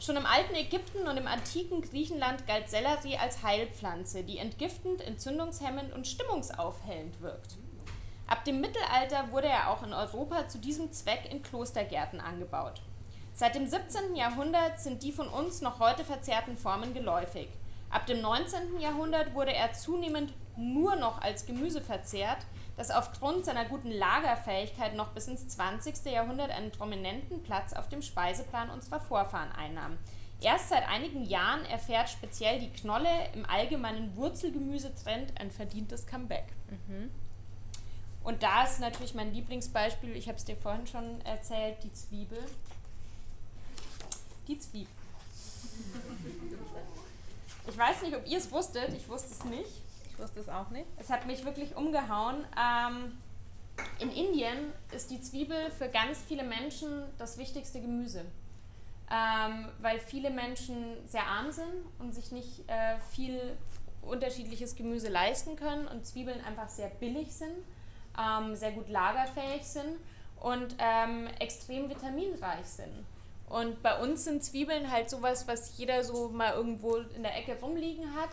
[0.00, 5.92] Schon im alten Ägypten und im antiken Griechenland galt Sellerie als Heilpflanze, die entgiftend, entzündungshemmend
[5.92, 7.56] und stimmungsaufhellend wirkt.
[8.26, 12.80] Ab dem Mittelalter wurde er auch in Europa zu diesem Zweck in Klostergärten angebaut.
[13.34, 14.14] Seit dem 17.
[14.14, 17.48] Jahrhundert sind die von uns noch heute verzehrten Formen geläufig.
[17.90, 18.78] Ab dem 19.
[18.78, 22.38] Jahrhundert wurde er zunehmend nur noch als Gemüse verzehrt,
[22.76, 26.06] das aufgrund seiner guten Lagerfähigkeit noch bis ins 20.
[26.06, 29.98] Jahrhundert einen prominenten Platz auf dem Speiseplan unserer Vorfahren einnahm.
[30.40, 36.46] Erst seit einigen Jahren erfährt speziell die Knolle im allgemeinen Wurzelgemüsetrend ein verdientes Comeback.
[38.24, 42.38] Und da ist natürlich mein Lieblingsbeispiel, ich habe es dir vorhin schon erzählt, die Zwiebel.
[44.48, 44.92] Die Zwiebel.
[47.68, 49.82] Ich weiß nicht, ob ihr es wusstet, ich wusste es nicht.
[50.20, 50.86] Wusste es auch nicht.
[50.98, 52.44] Es hat mich wirklich umgehauen.
[52.58, 53.18] Ähm,
[53.98, 58.24] in Indien ist die Zwiebel für ganz viele Menschen das wichtigste Gemüse.
[59.10, 63.56] Ähm, weil viele Menschen sehr arm sind und sich nicht äh, viel
[64.02, 67.56] unterschiedliches Gemüse leisten können und Zwiebeln einfach sehr billig sind,
[68.18, 69.96] ähm, sehr gut lagerfähig sind
[70.40, 73.04] und ähm, extrem vitaminreich sind.
[73.48, 77.58] Und bei uns sind Zwiebeln halt sowas, was jeder so mal irgendwo in der Ecke
[77.60, 78.30] rumliegen hat.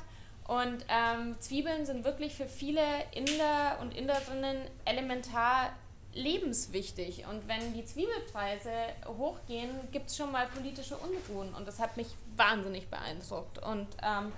[0.48, 2.82] Und ähm, Zwiebeln sind wirklich für viele
[3.14, 5.74] Inder und Inderinnen elementar
[6.14, 7.26] lebenswichtig.
[7.30, 8.72] Und wenn die Zwiebelpreise
[9.06, 11.54] hochgehen, gibt es schon mal politische Unruhen.
[11.54, 13.60] Und das hat mich wahnsinnig beeindruckt.
[13.60, 14.32] Und ähm,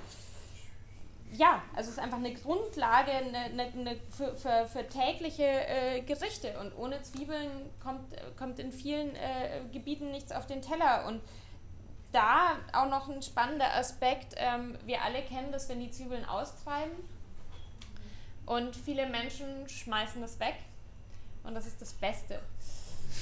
[1.31, 6.01] ja, also es ist einfach eine Grundlage eine, eine, eine für, für, für tägliche äh,
[6.01, 6.59] Gerichte.
[6.59, 7.49] Und ohne Zwiebeln
[7.83, 11.05] kommt, äh, kommt in vielen äh, Gebieten nichts auf den Teller.
[11.07, 11.21] Und
[12.11, 14.35] da auch noch ein spannender Aspekt.
[14.37, 16.91] Ähm, wir alle kennen das, wenn die Zwiebeln austreiben.
[18.45, 20.55] Und viele Menschen schmeißen das weg.
[21.43, 22.39] Und das ist das Beste.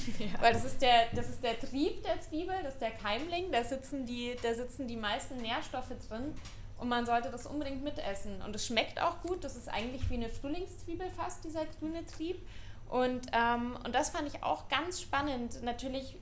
[0.41, 3.63] Weil das ist, der, das ist der Trieb der Zwiebel, das ist der Keimling, da
[3.63, 6.33] sitzen, die, da sitzen die meisten Nährstoffe drin
[6.77, 8.41] und man sollte das unbedingt mitessen.
[8.41, 12.45] Und es schmeckt auch gut, das ist eigentlich wie eine Frühlingszwiebel fast, dieser grüne Trieb.
[12.89, 15.61] Und, ähm, und das fand ich auch ganz spannend.
[15.63, 16.15] Natürlich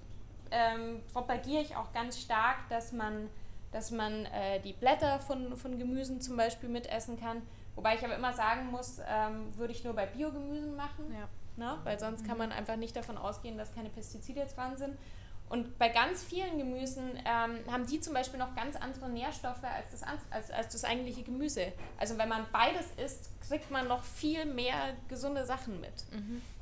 [0.51, 3.29] ähm, propagiere ich auch ganz stark, dass man,
[3.71, 7.41] dass man äh, die Blätter von, von Gemüsen zum Beispiel mitessen kann.
[7.75, 11.13] Wobei ich aber immer sagen muss, ähm, würde ich nur bei Biogemüsen machen.
[11.13, 11.27] Ja.
[11.57, 11.77] Ne?
[11.83, 14.97] Weil sonst kann man einfach nicht davon ausgehen, dass keine Pestizide dran sind.
[15.47, 19.91] Und bei ganz vielen Gemüsen ähm, haben die zum Beispiel noch ganz andere Nährstoffe als
[19.91, 21.71] das, als, als das eigentliche Gemüse.
[21.99, 25.93] Also wenn man beides isst, kriegt man noch viel mehr gesunde Sachen mit.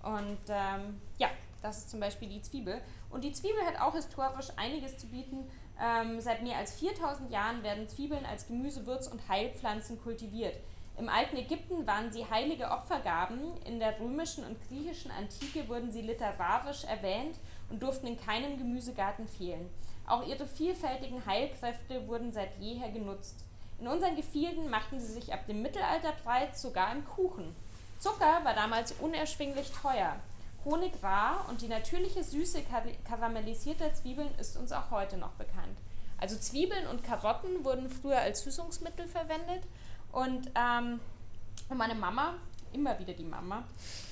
[0.04, 1.30] Und ähm, ja,
[1.62, 2.82] das ist zum Beispiel die Zwiebel.
[3.14, 5.50] Und die Zwiebel hat auch historisch einiges zu bieten.
[5.80, 10.56] Ähm, seit mehr als 4000 Jahren werden Zwiebeln als Gemüse, Würz- und Heilpflanzen kultiviert.
[10.98, 16.02] Im alten Ägypten waren sie heilige Opfergaben, in der römischen und griechischen Antike wurden sie
[16.02, 17.38] literarisch erwähnt
[17.70, 19.70] und durften in keinem Gemüsegarten fehlen.
[20.06, 23.44] Auch ihre vielfältigen Heilkräfte wurden seit jeher genutzt.
[23.80, 27.56] In unseren Gefilden machten sie sich ab dem Mittelalter breit, sogar im Kuchen.
[28.00, 30.18] Zucker war damals unerschwinglich teuer.
[30.66, 35.78] Honig rar und die natürliche Süße kar- karamellisierter Zwiebeln ist uns auch heute noch bekannt.
[36.18, 39.64] Also Zwiebeln und Karotten wurden früher als Süßungsmittel verwendet
[40.12, 41.00] und ähm,
[41.70, 42.36] meine Mama
[42.74, 43.64] immer wieder die Mama,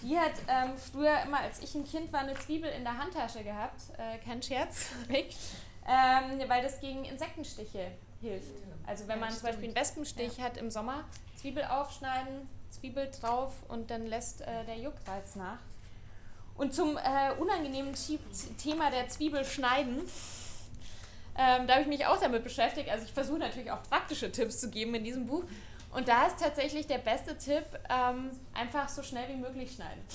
[0.01, 3.43] die hat ähm, früher immer, als ich ein Kind war, eine Zwiebel in der Handtasche
[3.43, 3.81] gehabt.
[3.97, 7.91] Äh, kein Scherz, ähm, weil das gegen Insektenstiche
[8.21, 8.51] hilft.
[8.85, 10.45] Also wenn man zum Beispiel einen Wespenstich ja.
[10.45, 15.59] hat im Sommer, Zwiebel aufschneiden, Zwiebel drauf und dann lässt äh, der Juckreiz nach.
[16.55, 17.93] Und zum äh, unangenehmen
[18.57, 20.01] Thema der Zwiebel schneiden,
[21.37, 22.89] ähm, da habe ich mich auch damit beschäftigt.
[22.89, 25.43] Also ich versuche natürlich auch praktische Tipps zu geben in diesem Buch.
[25.93, 30.01] Und da ist tatsächlich der beste Tipp, ähm, einfach so schnell wie möglich schneiden.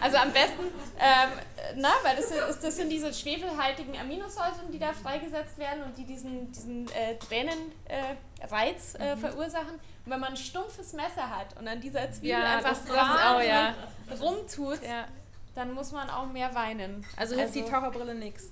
[0.00, 0.64] Also am besten,
[0.98, 1.30] ähm,
[1.76, 6.04] na, weil das, ist, das sind diese schwefelhaltigen Aminosäuren, die da freigesetzt werden und die
[6.04, 9.80] diesen, diesen äh, Tränenreiz äh, äh, verursachen.
[10.06, 13.74] Wenn man ein stumpfes Messer hat und an dieser Zwiebel ja, einfach auch, ja.
[14.20, 15.04] rumtut, ja.
[15.54, 17.04] dann muss man auch mehr weinen.
[17.16, 18.50] Also hilft also, die Taucherbrille nichts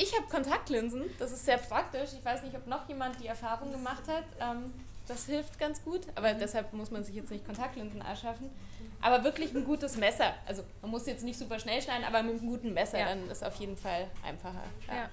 [0.00, 2.10] ich habe Kontaktlinsen, das ist sehr praktisch.
[2.18, 4.24] Ich weiß nicht, ob noch jemand die Erfahrung gemacht hat.
[4.40, 4.72] Ähm,
[5.06, 8.50] das hilft ganz gut, aber deshalb muss man sich jetzt nicht Kontaktlinsen erschaffen.
[9.00, 10.34] Aber wirklich ein gutes Messer.
[10.46, 13.06] Also man muss jetzt nicht super schnell schneiden, aber mit einem guten Messer, ja.
[13.06, 14.62] dann ist auf jeden Fall einfacher.
[14.86, 14.94] Ja.
[14.94, 15.08] ja.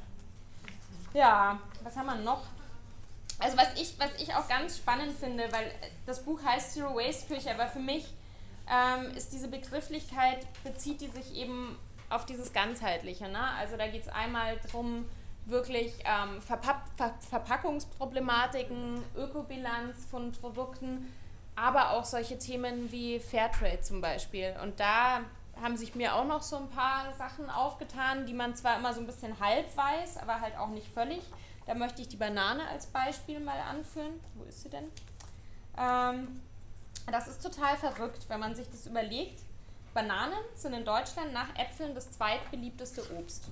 [1.14, 2.44] ja, was haben wir noch?
[3.40, 5.72] Also was ich, was ich auch ganz spannend finde, weil
[6.06, 8.06] das Buch heißt Zero Waste Küche, aber für mich
[8.70, 11.78] ähm, ist diese Begrifflichkeit, bezieht die sich eben
[12.10, 13.28] auf dieses Ganzheitliche.
[13.28, 13.42] Ne?
[13.60, 15.06] Also da geht es einmal darum,
[15.46, 21.14] wirklich ähm, Verpack Ver Verpackungsproblematiken, Ökobilanz von Produkten,
[21.56, 24.56] aber auch solche Themen wie Fairtrade zum Beispiel.
[24.64, 25.22] Und da
[25.62, 29.00] haben sich mir auch noch so ein paar Sachen aufgetan, die man zwar immer so
[29.00, 31.22] ein bisschen halb weiß, aber halt auch nicht völlig.
[31.66, 34.20] Da möchte ich die Banane als Beispiel mal anführen.
[34.36, 34.86] Wo ist sie denn?
[35.78, 36.42] Ähm,
[37.12, 39.42] das ist total verrückt, wenn man sich das überlegt.
[39.94, 43.46] Bananen sind in Deutschland nach Äpfeln das zweitbeliebteste Obst.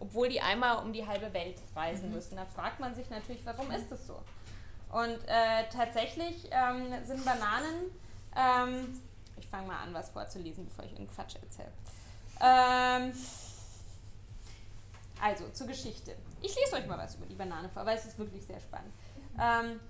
[0.00, 2.14] Obwohl die einmal um die halbe Welt reisen mhm.
[2.14, 2.36] müssen.
[2.36, 4.20] Da fragt man sich natürlich, warum ist das so?
[4.90, 7.90] Und äh, tatsächlich ähm, sind Bananen,
[8.34, 9.00] ähm,
[9.36, 11.72] ich fange mal an, was vorzulesen, bevor ich irgendeinen Quatsch erzähle.
[12.40, 13.12] Ähm,
[15.20, 16.16] also zur Geschichte.
[16.40, 18.92] Ich lese euch mal was über die Banane vor, weil es ist wirklich sehr spannend.
[19.40, 19.80] Ähm,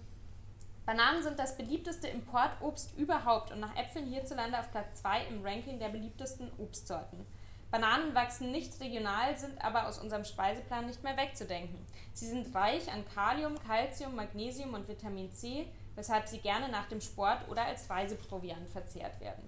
[0.87, 5.79] Bananen sind das beliebteste Importobst überhaupt und nach Äpfeln hierzulande auf Platz 2 im Ranking
[5.79, 7.27] der beliebtesten Obstsorten.
[7.71, 11.85] Bananen wachsen nicht regional, sind aber aus unserem Speiseplan nicht mehr wegzudenken.
[12.15, 17.03] Sie sind reich an Kalium, Calcium, Magnesium und Vitamin C, weshalb sie gerne nach dem
[17.03, 19.43] Sport oder als Reiseproviant verzehrt werden.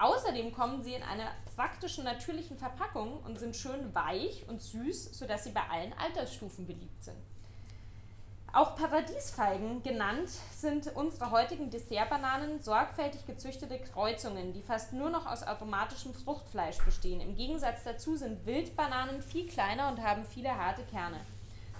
[0.00, 5.44] Außerdem kommen sie in einer praktischen natürlichen Verpackung und sind schön weich und süß, sodass
[5.44, 7.18] sie bei allen Altersstufen beliebt sind.
[8.52, 15.42] Auch Paradiesfeigen genannt sind unsere heutigen Dessertbananen sorgfältig gezüchtete Kreuzungen, die fast nur noch aus
[15.42, 17.20] aromatischem Fruchtfleisch bestehen.
[17.20, 21.20] Im Gegensatz dazu sind Wildbananen viel kleiner und haben viele harte Kerne.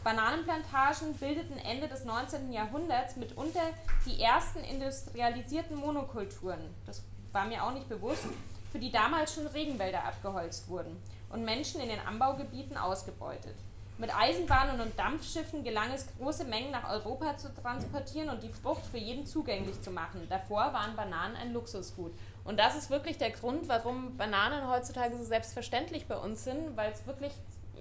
[0.05, 2.53] Bananenplantagen bildeten Ende des 19.
[2.53, 3.61] Jahrhunderts mitunter
[4.07, 6.61] die ersten industrialisierten Monokulturen.
[6.87, 7.03] Das
[7.33, 8.27] war mir auch nicht bewusst,
[8.71, 10.97] für die damals schon Regenwälder abgeholzt wurden
[11.31, 13.57] und Menschen in den Anbaugebieten ausgebeutet.
[13.99, 18.87] Mit Eisenbahnen und Dampfschiffen gelang es, große Mengen nach Europa zu transportieren und die Frucht
[18.87, 20.27] für jeden zugänglich zu machen.
[20.31, 22.13] Davor waren Bananen ein Luxusgut.
[22.45, 26.91] Und das ist wirklich der Grund, warum Bananen heutzutage so selbstverständlich bei uns sind, weil
[26.93, 27.33] es wirklich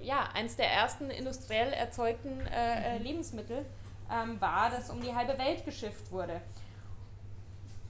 [0.01, 3.65] ja, eins der ersten industriell erzeugten äh, äh, Lebensmittel
[4.11, 6.41] ähm, war, das um die halbe Welt geschifft wurde.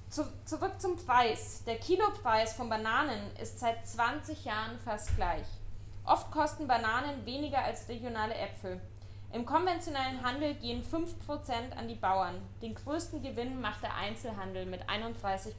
[0.09, 1.63] Zu, zurück zum Preis.
[1.67, 5.45] Der Kilopreis von Bananen ist seit 20 Jahren fast gleich.
[6.03, 8.81] Oft kosten Bananen weniger als regionale Äpfel.
[9.31, 12.41] Im konventionellen Handel gehen 5% an die Bauern.
[12.63, 15.53] Den größten Gewinn macht der Einzelhandel mit 31%.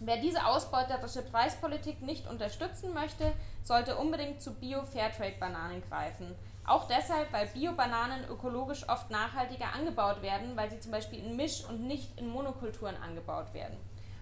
[0.00, 3.32] Wer diese ausbeuterische Preispolitik nicht unterstützen möchte,
[3.62, 6.34] sollte unbedingt zu Bio-Fairtrade-Bananen greifen.
[6.66, 11.64] Auch deshalb, weil Bio-Bananen ökologisch oft nachhaltiger angebaut werden, weil sie zum Beispiel in Misch-
[11.68, 13.76] und nicht in Monokulturen angebaut werden.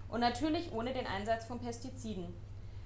[0.09, 2.33] Und natürlich ohne den Einsatz von Pestiziden.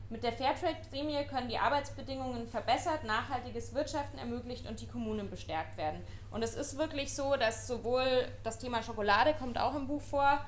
[0.10, 6.01] Mit der Fairtrade-Prämie können die Arbeitsbedingungen verbessert, nachhaltiges Wirtschaften ermöglicht und die Kommunen bestärkt werden.
[6.32, 10.39] Und es ist wirklich so, dass sowohl das Thema Schokolade kommt auch im Buch vor,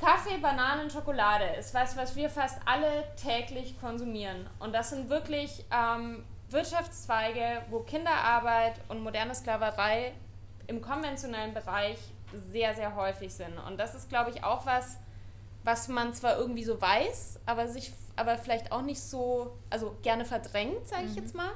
[0.00, 4.48] Kaffee, Bananen, Schokolade ist was, was wir fast alle täglich konsumieren.
[4.58, 10.12] Und das sind wirklich ähm, Wirtschaftszweige, wo Kinderarbeit und moderne Sklaverei
[10.66, 11.98] im konventionellen Bereich
[12.50, 13.58] sehr, sehr häufig sind.
[13.66, 14.98] Und das ist, glaube ich, auch was,
[15.64, 20.24] was man zwar irgendwie so weiß, aber sich aber vielleicht auch nicht so, also gerne
[20.24, 21.18] verdrängt, sage ich mhm.
[21.18, 21.50] jetzt mal.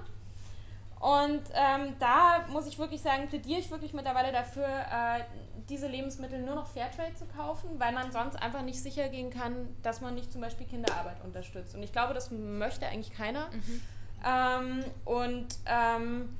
[0.99, 5.24] Und ähm, da muss ich wirklich sagen, plädiere ich wirklich mittlerweile dafür, äh,
[5.68, 9.76] diese Lebensmittel nur noch Fairtrade zu kaufen, weil man sonst einfach nicht sicher gehen kann,
[9.82, 11.74] dass man nicht zum Beispiel Kinderarbeit unterstützt.
[11.74, 13.51] Und ich glaube, das möchte eigentlich keiner.
[13.51, 13.82] Mhm.
[14.24, 16.36] Ähm, und ähm,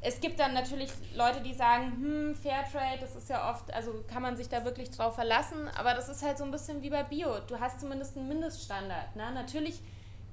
[0.00, 4.22] es gibt dann natürlich Leute, die sagen, hm, Fairtrade, das ist ja oft, also kann
[4.22, 7.02] man sich da wirklich drauf verlassen, aber das ist halt so ein bisschen wie bei
[7.02, 7.38] Bio.
[7.46, 9.16] Du hast zumindest einen Mindeststandard.
[9.16, 9.32] Ne?
[9.32, 9.80] Natürlich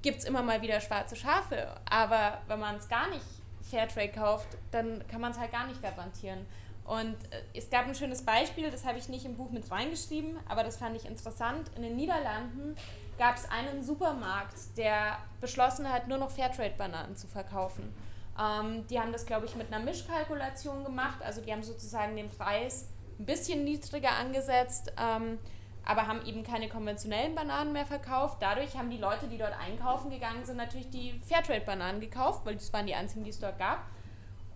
[0.02, 3.24] gibt es immer mal wieder schwarze Schafe, aber wenn man es gar nicht
[3.68, 6.46] Fairtrade kauft, dann kann man es halt gar nicht garantieren.
[6.84, 10.38] Und äh, es gab ein schönes Beispiel, das habe ich nicht im Buch mit reingeschrieben,
[10.48, 11.70] aber das fand ich interessant.
[11.76, 12.76] In den Niederlanden
[13.18, 17.94] gab es einen Supermarkt, der beschlossen hat, nur noch Fairtrade-Bananen zu verkaufen.
[18.38, 21.22] Ähm, die haben das, glaube ich, mit einer Mischkalkulation gemacht.
[21.22, 22.88] Also die haben sozusagen den Preis
[23.18, 25.38] ein bisschen niedriger angesetzt, ähm,
[25.84, 28.38] aber haben eben keine konventionellen Bananen mehr verkauft.
[28.40, 32.72] Dadurch haben die Leute, die dort einkaufen gegangen sind, natürlich die Fairtrade-Bananen gekauft, weil das
[32.72, 33.84] waren die einzigen, die es dort gab.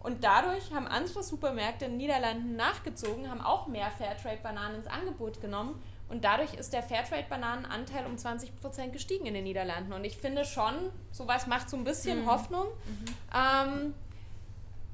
[0.00, 5.40] Und dadurch haben andere Supermärkte in den Niederlanden nachgezogen, haben auch mehr Fairtrade-Bananen ins Angebot
[5.40, 5.82] genommen.
[6.08, 9.92] Und dadurch ist der Fairtrade-Bananenanteil um 20% gestiegen in den Niederlanden.
[9.92, 10.74] Und ich finde schon,
[11.12, 12.30] sowas macht so ein bisschen mhm.
[12.30, 12.64] Hoffnung.
[12.64, 13.04] Mhm.
[13.34, 13.94] Ähm,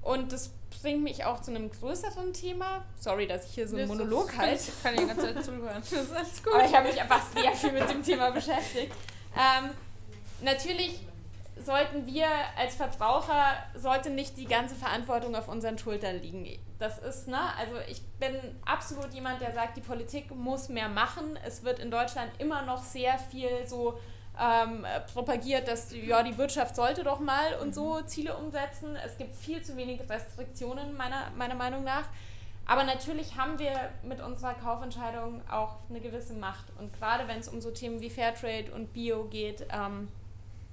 [0.02, 0.50] und das
[0.82, 2.84] bringt mich auch zu einem größeren Thema.
[2.98, 4.60] Sorry, dass ich hier so einen Monolog halte.
[4.60, 5.82] Ich kann die ganze Zeit zuhören.
[5.90, 6.54] Das ist alles gut.
[6.54, 8.92] Aber ich habe mich einfach sehr viel mit dem Thema beschäftigt.
[9.36, 9.70] Ähm,
[10.42, 11.00] natürlich
[11.56, 12.26] sollten wir
[12.58, 16.46] als Verbraucher, sollte nicht die ganze Verantwortung auf unseren Schultern liegen.
[16.78, 18.34] Das ist, ne, also ich bin
[18.64, 21.38] absolut jemand, der sagt, die Politik muss mehr machen.
[21.44, 23.98] Es wird in Deutschland immer noch sehr viel so
[24.40, 28.08] ähm, propagiert, dass ja, die Wirtschaft sollte doch mal und so mhm.
[28.08, 28.96] Ziele umsetzen.
[28.96, 32.04] Es gibt viel zu wenig Restriktionen, meiner, meiner Meinung nach.
[32.66, 36.64] Aber natürlich haben wir mit unserer Kaufentscheidung auch eine gewisse Macht.
[36.78, 40.08] Und gerade wenn es um so Themen wie Fairtrade und Bio geht, ähm,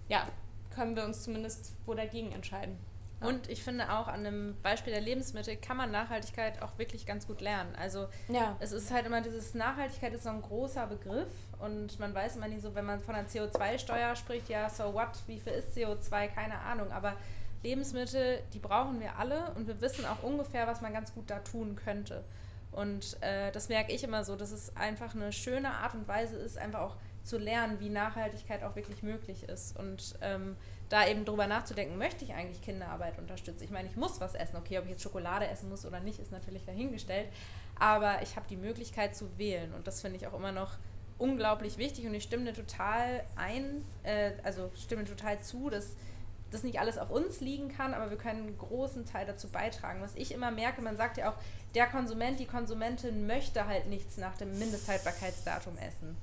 [0.08, 0.26] ja,
[0.74, 2.78] können wir uns zumindest wo dagegen entscheiden.
[3.22, 3.28] Ja.
[3.28, 7.28] Und ich finde auch an dem Beispiel der Lebensmittel kann man Nachhaltigkeit auch wirklich ganz
[7.28, 7.76] gut lernen.
[7.76, 8.56] Also ja.
[8.60, 12.48] es ist halt immer dieses Nachhaltigkeit ist so ein großer Begriff und man weiß immer
[12.48, 16.28] nicht so, wenn man von einer CO2-Steuer spricht, ja, so what, wie viel ist CO2,
[16.30, 17.14] keine Ahnung, aber
[17.64, 21.40] Lebensmittel, die brauchen wir alle und wir wissen auch ungefähr, was man ganz gut da
[21.40, 22.24] tun könnte.
[22.72, 26.38] Und äh, das merke ich immer so, dass es einfach eine schöne Art und Weise
[26.38, 29.78] ist, einfach auch zu lernen, wie Nachhaltigkeit auch wirklich möglich ist.
[29.78, 30.58] Und ähm,
[30.90, 33.64] da eben drüber nachzudenken, möchte ich eigentlich Kinderarbeit unterstützen?
[33.64, 34.58] Ich meine, ich muss was essen.
[34.58, 37.28] Okay, ob ich jetzt Schokolade essen muss oder nicht, ist natürlich dahingestellt.
[37.80, 39.74] Aber ich habe die Möglichkeit zu wählen.
[39.74, 40.78] Und das finde ich auch immer noch
[41.18, 42.06] unglaublich wichtig.
[42.06, 45.96] Und ich stimme total ein, äh, also stimme total zu, dass
[46.52, 50.02] das nicht alles auf uns liegen kann, aber wir können einen großen Teil dazu beitragen.
[50.02, 51.36] Was ich immer merke, man sagt ja auch,
[51.76, 56.18] der Konsument, die Konsumentin möchte halt nichts nach dem Mindesthaltbarkeitsdatum essen.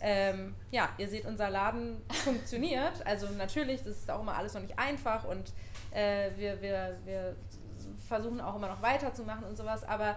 [0.00, 3.04] Ähm, ja, ihr seht, unser Laden funktioniert.
[3.06, 5.52] Also natürlich, das ist auch immer alles noch nicht einfach und
[5.92, 7.36] äh, wir, wir, wir
[8.06, 10.10] versuchen auch immer noch weiterzumachen und sowas, aber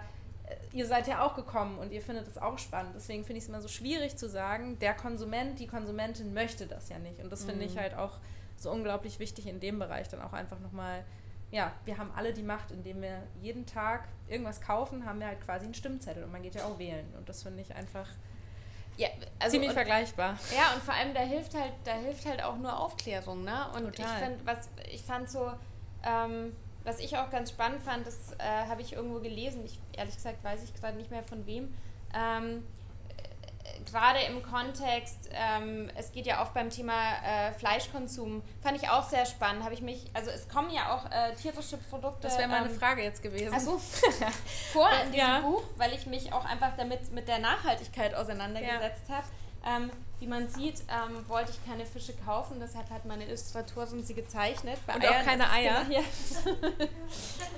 [0.48, 2.94] äh, ihr seid ja auch gekommen und ihr findet es auch spannend.
[2.96, 6.90] Deswegen finde ich es immer so schwierig zu sagen, der Konsument, die Konsumentin möchte das
[6.90, 7.22] ja nicht.
[7.24, 7.80] Und das finde ich mhm.
[7.80, 8.20] halt auch
[8.58, 11.04] so unglaublich wichtig in dem Bereich dann auch einfach nochmal,
[11.52, 15.42] ja, wir haben alle die Macht, indem wir jeden Tag irgendwas kaufen, haben wir halt
[15.42, 17.08] quasi einen Stimmzettel und man geht ja auch wählen.
[17.18, 18.08] Und das finde ich einfach
[19.00, 19.08] ja,
[19.40, 20.38] also ziemlich und, vergleichbar.
[20.54, 23.68] Ja, und vor allem da hilft halt, da hilft halt auch nur Aufklärung, ne?
[23.74, 24.06] Und Total.
[24.06, 25.52] ich fand, was ich fand so,
[26.04, 30.16] ähm, was ich auch ganz spannend fand, das äh, habe ich irgendwo gelesen, ich ehrlich
[30.16, 31.74] gesagt weiß ich gerade nicht mehr von wem.
[32.14, 32.68] Ähm,
[33.92, 39.08] gerade im Kontext, ähm, es geht ja oft beim Thema äh, Fleischkonsum, fand ich auch
[39.08, 39.64] sehr spannend.
[39.64, 42.28] Habe ich mich, also es kommen ja auch äh, tierische Produkte.
[42.28, 43.54] Das wäre meine ähm, Frage jetzt gewesen.
[43.54, 43.78] Also
[44.74, 45.40] vor in diesem ja.
[45.42, 49.16] Buch, weil ich mich auch einfach damit mit der Nachhaltigkeit auseinandergesetzt ja.
[49.16, 49.28] habe.
[49.66, 54.14] Ähm, wie man sieht, ähm, wollte ich keine Fische kaufen, deshalb hat meine Illustratorin sie
[54.14, 54.78] gezeichnet.
[54.86, 55.86] Bei Und Eiern auch keine Eier.
[55.86, 56.68] Genau,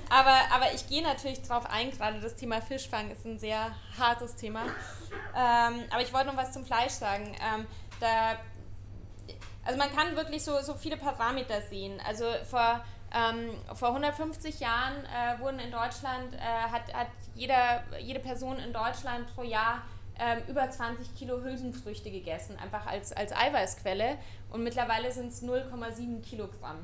[0.08, 4.36] aber, aber ich gehe natürlich drauf ein, gerade das Thema Fischfang ist ein sehr hartes
[4.36, 4.62] Thema.
[5.36, 7.34] Ähm, aber ich wollte noch was zum Fleisch sagen.
[7.40, 7.66] Ähm,
[7.98, 8.36] da,
[9.64, 12.00] also man kann wirklich so, so viele Parameter sehen.
[12.06, 18.20] Also vor, ähm, vor 150 Jahren äh, wurden in Deutschland, äh, hat, hat jeder, jede
[18.20, 19.82] Person in Deutschland pro Jahr
[20.18, 24.16] ähm, über 20 Kilo Hülsenfrüchte gegessen, einfach als, als Eiweißquelle.
[24.50, 26.78] Und mittlerweile sind es 0,7 Kilogramm.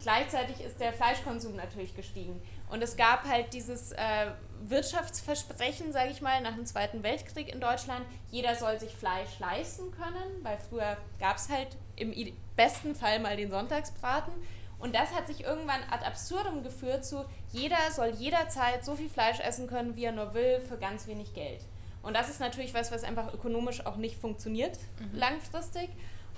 [0.00, 2.40] Gleichzeitig ist der Fleischkonsum natürlich gestiegen.
[2.70, 4.26] Und es gab halt dieses äh,
[4.64, 9.90] Wirtschaftsversprechen, sage ich mal, nach dem Zweiten Weltkrieg in Deutschland, jeder soll sich Fleisch leisten
[9.92, 12.12] können, weil früher gab es halt im
[12.56, 14.32] besten Fall mal den Sonntagsbraten.
[14.78, 19.40] Und das hat sich irgendwann ad absurdum geführt zu, jeder soll jederzeit so viel Fleisch
[19.40, 21.60] essen können, wie er nur will, für ganz wenig Geld.
[22.06, 25.18] Und das ist natürlich was, was einfach ökonomisch auch nicht funktioniert mhm.
[25.18, 25.90] langfristig.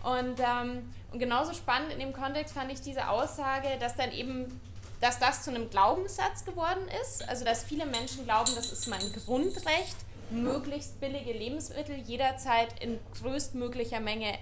[0.03, 4.61] Und, ähm, und genauso spannend in dem Kontext fand ich diese Aussage, dass dann eben,
[5.03, 7.29] dass das zu einem Glaubenssatz geworden ist.
[7.29, 9.97] Also dass viele Menschen glauben, das ist mein Grundrecht,
[10.31, 14.39] möglichst billige Lebensmittel jederzeit in größtmöglicher Menge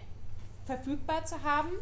[0.65, 1.73] verfügbar zu haben.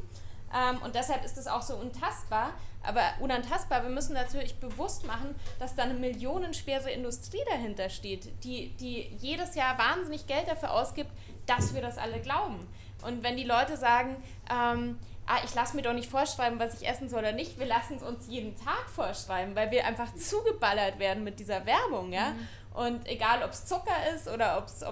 [0.55, 2.53] Ähm, und deshalb ist es auch so untastbar.
[2.83, 8.77] Aber unantastbar, wir müssen natürlich bewusst machen, dass da eine millionenschwere Industrie dahinter steht, die,
[8.77, 11.11] die jedes Jahr wahnsinnig Geld dafür ausgibt,
[11.47, 12.69] dass wir das alle glauben.
[13.03, 14.17] Und wenn die Leute sagen,
[14.51, 17.67] ähm, ah, ich lasse mir doch nicht vorschreiben, was ich essen soll oder nicht, wir
[17.67, 22.31] lassen es uns jeden Tag vorschreiben, weil wir einfach zugeballert werden mit dieser Werbung, ja.
[22.31, 22.49] Mhm.
[22.75, 24.83] Und egal, ob es Zucker ist oder ob es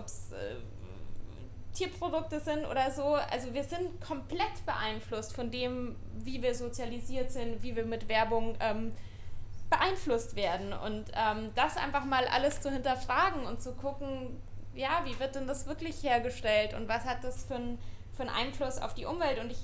[1.75, 7.63] Tierprodukte sind oder so, also wir sind komplett beeinflusst von dem, wie wir sozialisiert sind,
[7.63, 8.93] wie wir mit Werbung ähm,
[9.71, 10.73] beeinflusst werden.
[10.73, 14.41] Und ähm, das einfach mal alles zu hinterfragen und zu gucken,
[14.75, 17.79] ja, wie wird denn das wirklich hergestellt und was hat das für, ein,
[18.17, 19.39] für einen Einfluss auf die Umwelt?
[19.39, 19.59] Und ich,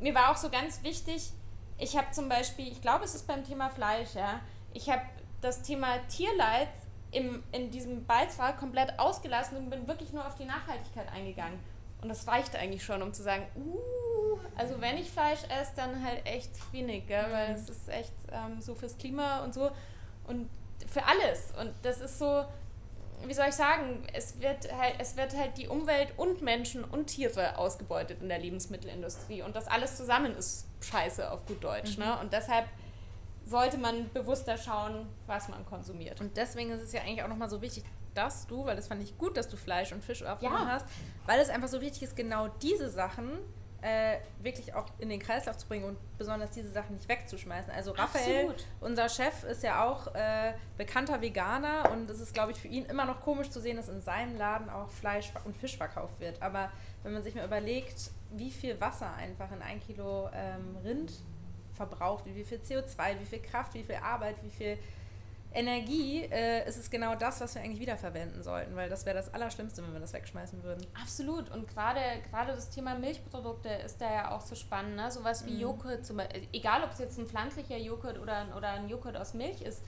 [0.00, 1.30] mir war auch so ganz wichtig,
[1.78, 4.40] ich habe zum Beispiel, ich glaube, es ist beim Thema Fleisch, ja,
[4.72, 5.02] ich habe
[5.40, 6.68] das Thema Tierleid
[7.12, 11.58] im, in diesem Beitrag komplett ausgelassen und bin wirklich nur auf die Nachhaltigkeit eingegangen.
[12.00, 16.02] Und das reicht eigentlich schon, um zu sagen, uh, also wenn ich Fleisch esse, dann
[16.02, 17.26] halt echt wenig, gell?
[17.30, 17.54] weil mhm.
[17.54, 19.70] es ist echt ähm, so fürs Klima und so
[20.26, 20.50] und
[20.90, 21.52] für alles.
[21.60, 22.44] Und das ist so,
[23.24, 27.06] wie soll ich sagen, es wird halt, es wird halt die Umwelt und Menschen und
[27.06, 29.42] Tiere ausgebeutet in der Lebensmittelindustrie.
[29.42, 31.98] Und das alles zusammen ist scheiße auf gut Deutsch.
[31.98, 32.04] Mhm.
[32.04, 32.18] Ne?
[32.20, 32.66] Und deshalb
[33.44, 36.20] sollte man bewusster schauen, was man konsumiert.
[36.20, 37.84] Und deswegen ist es ja eigentlich auch nochmal so wichtig,
[38.14, 40.74] dass du, weil das fand ich gut, dass du Fleisch und Fisch aufgenommen ja.
[40.74, 40.86] hast,
[41.26, 43.38] weil es einfach so wichtig ist, genau diese Sachen
[43.82, 47.72] äh, wirklich auch in den Kreislauf zu bringen und besonders diese Sachen nicht wegzuschmeißen.
[47.72, 48.64] Also Raphael, Absolut.
[48.80, 52.84] unser Chef, ist ja auch äh, bekannter Veganer und es ist, glaube ich, für ihn
[52.84, 56.40] immer noch komisch zu sehen, dass in seinem Laden auch Fleisch und Fisch verkauft wird.
[56.40, 56.70] Aber
[57.02, 61.12] wenn man sich mal überlegt, wie viel Wasser einfach in ein Kilo ähm, Rind
[61.86, 64.78] verbraucht, wie viel CO2, wie viel Kraft, wie viel Arbeit, wie viel
[65.54, 69.32] Energie äh, ist es genau das, was wir eigentlich wiederverwenden sollten, weil das wäre das
[69.32, 70.86] Allerschlimmste, wenn wir das wegschmeißen würden.
[71.00, 71.50] Absolut.
[71.50, 72.00] Und gerade
[72.46, 74.96] das Thema Milchprodukte ist da ja auch so spannend.
[74.96, 75.10] Ne?
[75.10, 75.60] Sowas wie mhm.
[75.60, 79.34] Joghurt, zum Beispiel, egal ob es jetzt ein pflanzlicher Joghurt oder, oder ein Joghurt aus
[79.34, 79.82] Milch ist.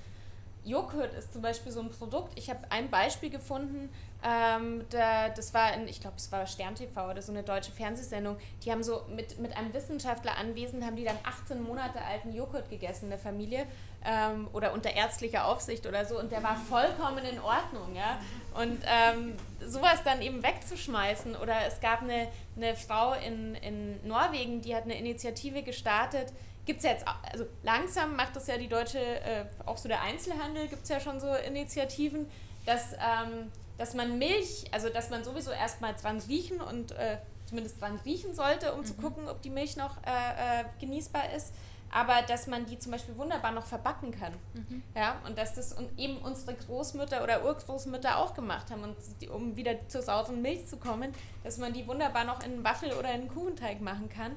[0.64, 2.32] Joghurt ist zum Beispiel so ein Produkt.
[2.38, 3.90] Ich habe ein Beispiel gefunden,
[4.26, 7.72] ähm, da, das war, in, ich glaube, es war Stern TV oder so eine deutsche
[7.72, 8.38] Fernsehsendung.
[8.64, 12.70] Die haben so mit, mit einem Wissenschaftler anwesend, haben die dann 18 Monate alten Joghurt
[12.70, 13.66] gegessen, der Familie,
[14.02, 16.18] ähm, oder unter ärztlicher Aufsicht oder so.
[16.18, 18.18] Und der war vollkommen in Ordnung, ja.
[18.54, 21.36] Und ähm, sowas dann eben wegzuschmeißen.
[21.36, 26.32] Oder es gab eine, eine Frau in, in Norwegen, die hat eine Initiative gestartet,
[26.64, 30.66] gibt es jetzt, also langsam macht das ja die deutsche, äh, auch so der Einzelhandel,
[30.68, 32.26] gibt es ja schon so Initiativen,
[32.64, 37.80] dass ähm, dass man Milch, also dass man sowieso erstmal dran riechen und äh, zumindest
[37.80, 38.84] dran riechen sollte, um mhm.
[38.84, 41.52] zu gucken, ob die Milch noch äh, äh, genießbar ist,
[41.90, 44.32] aber dass man die zum Beispiel wunderbar noch verbacken kann.
[44.54, 44.82] Mhm.
[44.96, 49.56] Ja, und dass das eben unsere Großmütter oder Urgroßmütter auch gemacht haben, und die, um
[49.56, 51.12] wieder zur sauren Milch zu kommen,
[51.44, 54.32] dass man die wunderbar noch in einen Waffel oder in einen Kuchenteig machen kann.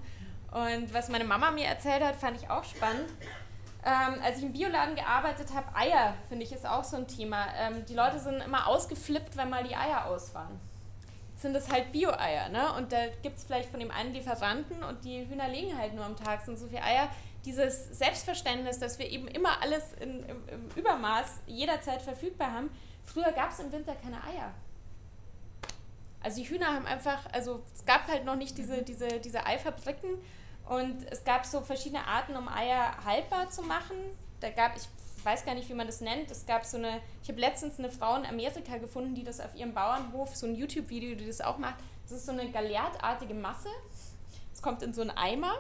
[0.51, 3.09] Und was meine Mama mir erzählt hat, fand ich auch spannend.
[3.88, 7.45] Ähm, als ich im Bioladen gearbeitet habe, Eier, finde ich, ist auch so ein Thema.
[7.57, 10.59] Ähm, die Leute sind immer ausgeflippt, wenn mal die Eier aus waren.
[11.29, 12.73] Jetzt sind es halt Bio-Eier, ne?
[12.73, 16.03] Und da gibt es vielleicht von dem einen Lieferanten und die Hühner legen halt nur
[16.03, 17.07] am Tag, sind so viele Eier.
[17.45, 22.69] Dieses Selbstverständnis, dass wir eben immer alles in, im, im Übermaß jederzeit verfügbar haben.
[23.05, 24.51] Früher gab es im Winter keine Eier.
[26.21, 30.09] Also die Hühner haben einfach, also es gab halt noch nicht diese, diese, diese Eifabriken
[30.70, 33.95] und es gab so verschiedene Arten, um Eier haltbar zu machen.
[34.39, 34.88] Da gab, ich
[35.24, 36.30] weiß gar nicht, wie man das nennt.
[36.30, 39.55] Es gab so eine, ich habe letztens eine Frau in Amerika gefunden, die das auf
[39.55, 41.76] ihrem Bauernhof, so ein YouTube-Video, die das auch macht.
[42.03, 43.70] Das ist so eine galertartige Masse.
[44.53, 45.53] Es kommt in so einen Eimer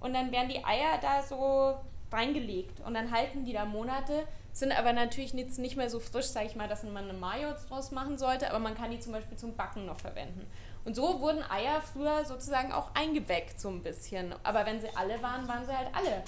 [0.00, 1.78] und dann werden die Eier da so
[2.12, 6.26] reingelegt und dann halten die da Monate, sind aber natürlich nicht, nicht mehr so frisch,
[6.26, 9.12] sage ich mal, dass man eine Mayo draus machen sollte, aber man kann die zum
[9.12, 10.46] Beispiel zum Backen noch verwenden.
[10.84, 14.34] Und so wurden Eier früher sozusagen auch eingeweckt, so ein bisschen.
[14.42, 16.22] Aber wenn sie alle waren, waren sie halt alle.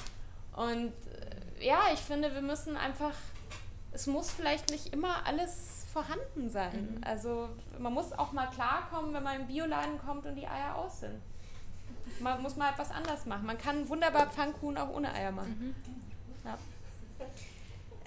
[0.54, 0.92] Und
[1.58, 3.14] äh, ja, ich finde, wir müssen einfach,
[3.92, 6.96] es muss vielleicht nicht immer alles vorhanden sein.
[6.96, 7.04] Mhm.
[7.04, 7.48] Also
[7.78, 11.20] man muss auch mal klarkommen, wenn man im Bioladen kommt und die Eier aus sind.
[12.20, 13.46] Man muss mal etwas anders machen.
[13.46, 15.74] Man kann wunderbar Pfannkuchen auch ohne Eier machen.
[15.84, 15.92] Mhm.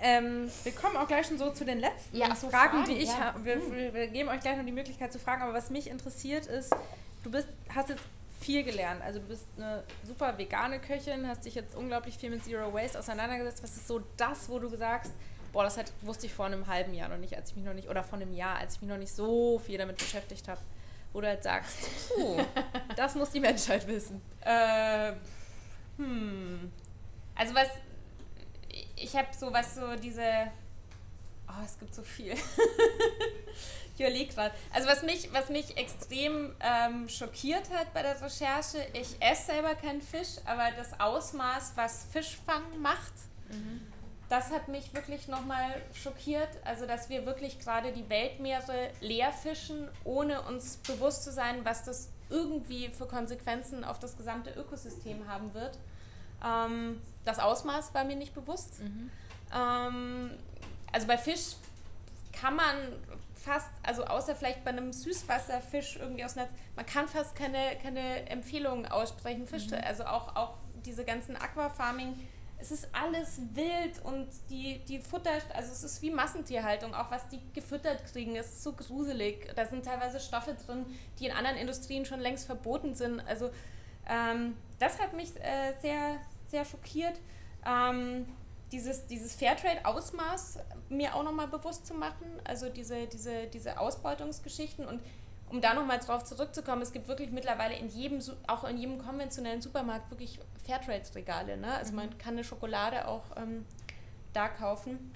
[0.06, 3.01] Ähm, wir kommen auch gleich schon so zu den letzten ja, so Fragen, Fragen, die
[3.01, 3.20] ich ja.
[3.20, 3.43] habe.
[3.43, 3.93] Wir, hm.
[3.93, 6.76] wir, geben euch gleich noch die Möglichkeit zu fragen, aber was mich interessiert ist,
[7.24, 8.03] du bist, hast jetzt
[8.39, 9.01] viel gelernt.
[9.01, 12.99] Also du bist eine super vegane Köchin, hast dich jetzt unglaublich viel mit Zero Waste
[12.99, 13.64] auseinandergesetzt.
[13.64, 15.12] Was ist so das, wo du sagst,
[15.51, 17.74] boah, das hat, wusste ich vor einem halben Jahr noch nicht, als ich mich noch
[17.74, 20.62] nicht, oder vor einem Jahr, als ich mich noch nicht so viel damit beschäftigt habe,
[21.14, 21.78] wo du halt sagst,
[22.10, 22.38] puh,
[22.95, 24.22] das muss die Menschheit wissen.
[24.41, 25.14] Äh,
[25.97, 26.72] hm.
[27.34, 27.70] Also was
[28.95, 30.51] ich habe so was so diese
[31.47, 32.33] oh, es gibt so viel.
[33.95, 34.53] ich überlege gerade.
[34.73, 39.75] Also was mich, was mich extrem ähm, schockiert hat bei der Recherche, ich esse selber
[39.75, 43.13] keinen Fisch, aber das Ausmaß, was Fischfang macht,
[43.49, 43.81] mhm.
[44.29, 46.49] das hat mich wirklich nochmal schockiert.
[46.63, 51.83] Also dass wir wirklich gerade die Weltmeere leer fischen, ohne uns bewusst zu sein, was
[51.83, 55.77] das irgendwie für Konsequenzen auf das gesamte Ökosystem haben wird.
[56.43, 58.81] Ähm, das Ausmaß war mir nicht bewusst.
[58.81, 59.09] Mhm.
[59.53, 60.31] Ähm,
[60.91, 61.55] also bei Fisch
[62.31, 62.75] kann man
[63.36, 68.29] fast, also außer vielleicht bei einem Süßwasserfisch irgendwie aus Netz, man kann fast keine, keine
[68.29, 69.47] Empfehlungen aussprechen.
[69.47, 69.83] Fische, mhm.
[69.86, 70.55] also auch, auch
[70.86, 72.15] diese ganzen Aquafarming,
[72.57, 77.27] es ist alles wild und die, die Futter, also es ist wie Massentierhaltung, auch was
[77.27, 79.51] die gefüttert kriegen, ist so gruselig.
[79.55, 80.86] Da sind teilweise Stoffe drin,
[81.19, 83.19] die in anderen Industrien schon längst verboten sind.
[83.27, 83.51] Also
[84.08, 87.20] ähm, das hat mich äh, sehr, sehr schockiert.
[87.66, 88.26] Ähm,
[88.72, 95.01] dieses, dieses Fairtrade-Ausmaß mir auch nochmal bewusst zu machen, also diese, diese, diese Ausbeutungsgeschichten und
[95.49, 99.62] um da nochmal drauf zurückzukommen, es gibt wirklich mittlerweile in jedem, auch in jedem konventionellen
[99.62, 101.58] Supermarkt wirklich Fairtrade-Regale.
[101.58, 101.74] Ne?
[101.76, 102.18] Also man mhm.
[102.18, 103.66] kann eine Schokolade auch ähm,
[104.34, 105.14] da kaufen.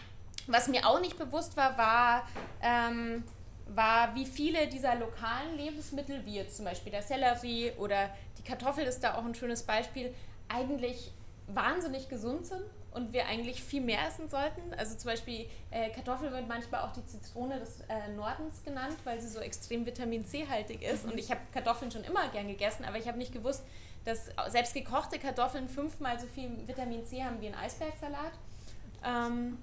[0.47, 2.27] Was mir auch nicht bewusst war, war,
[2.61, 3.23] ähm,
[3.67, 8.09] war, wie viele dieser lokalen Lebensmittel, wie jetzt zum Beispiel der Sellerie oder
[8.49, 10.13] die Kartoffel ist da auch ein schönes Beispiel,
[10.47, 11.11] eigentlich
[11.47, 14.73] wahnsinnig gesund sind und wir eigentlich viel mehr essen sollten.
[14.75, 19.21] Also zum Beispiel äh, Kartoffel wird manchmal auch die Zitrone des äh, Nordens genannt, weil
[19.21, 21.05] sie so extrem Vitamin C-haltig ist.
[21.05, 21.11] Mhm.
[21.11, 23.63] Und ich habe Kartoffeln schon immer gern gegessen, aber ich habe nicht gewusst,
[24.05, 28.31] dass selbst gekochte Kartoffeln fünfmal so viel Vitamin C haben wie ein Eisbergsalat.
[29.05, 29.59] Ähm,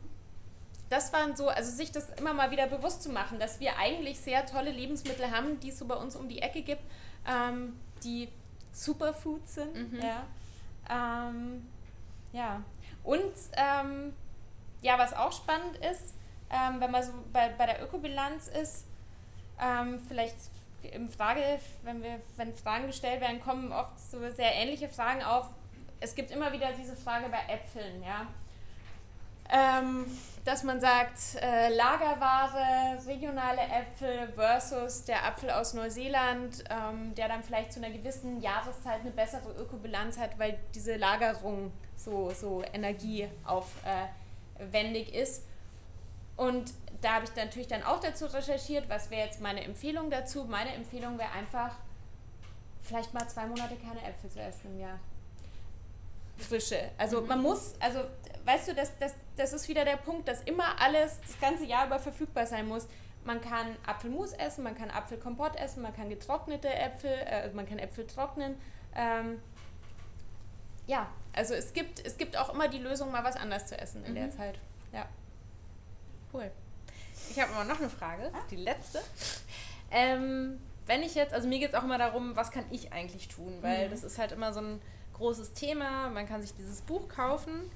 [0.88, 4.20] das waren so, also sich das immer mal wieder bewusst zu machen, dass wir eigentlich
[4.20, 6.82] sehr tolle Lebensmittel haben, die es so bei uns um die Ecke gibt,
[7.26, 7.72] ähm,
[8.04, 8.28] die
[8.76, 9.92] Superfoods sind.
[9.92, 10.00] Mhm.
[10.00, 10.22] Ja.
[10.88, 11.66] Ähm,
[12.32, 12.62] ja,
[13.02, 14.12] und ähm,
[14.82, 16.14] ja, was auch spannend ist,
[16.50, 18.86] ähm, wenn man so bei, bei der Ökobilanz ist,
[19.60, 20.36] ähm, vielleicht
[20.82, 21.40] im Frage,
[21.82, 25.48] wenn wir, wenn Fragen gestellt werden, kommen oft so sehr ähnliche Fragen auf.
[25.98, 28.26] Es gibt immer wieder diese Frage bei Äpfeln, ja.
[29.50, 30.06] Ähm,
[30.46, 37.42] dass man sagt, äh, Lagerware, regionale Äpfel versus der Apfel aus Neuseeland, ähm, der dann
[37.42, 45.12] vielleicht zu einer gewissen Jahreszeit eine bessere Ökobilanz hat, weil diese Lagerung so, so energieaufwendig
[45.12, 45.42] ist.
[46.36, 50.44] Und da habe ich natürlich dann auch dazu recherchiert, was wäre jetzt meine Empfehlung dazu.
[50.44, 51.74] Meine Empfehlung wäre einfach,
[52.82, 55.00] vielleicht mal zwei Monate keine Äpfel zu essen im Jahr.
[56.38, 56.90] Frische.
[56.98, 57.28] Also mhm.
[57.28, 58.00] man muss, also
[58.44, 61.86] weißt du, das, das, das ist wieder der Punkt, dass immer alles das ganze Jahr
[61.86, 62.86] über verfügbar sein muss.
[63.24, 67.78] Man kann Apfelmus essen, man kann Apfelkompott essen, man kann getrocknete Äpfel, äh, man kann
[67.78, 68.54] Äpfel trocknen.
[68.94, 69.42] Ähm,
[70.86, 74.04] ja, also es gibt, es gibt auch immer die Lösung, mal was anders zu essen
[74.04, 74.16] in mhm.
[74.16, 74.58] der Zeit.
[74.92, 75.08] Ja.
[76.32, 76.50] Cool.
[77.30, 78.44] Ich habe aber noch eine Frage, ah.
[78.50, 79.00] die letzte.
[79.90, 83.26] Ähm, wenn ich jetzt, also mir geht es auch immer darum, was kann ich eigentlich
[83.26, 83.90] tun, weil mhm.
[83.90, 84.80] das ist halt immer so ein
[85.16, 86.08] großes Thema.
[86.10, 87.70] Man kann sich dieses Buch kaufen,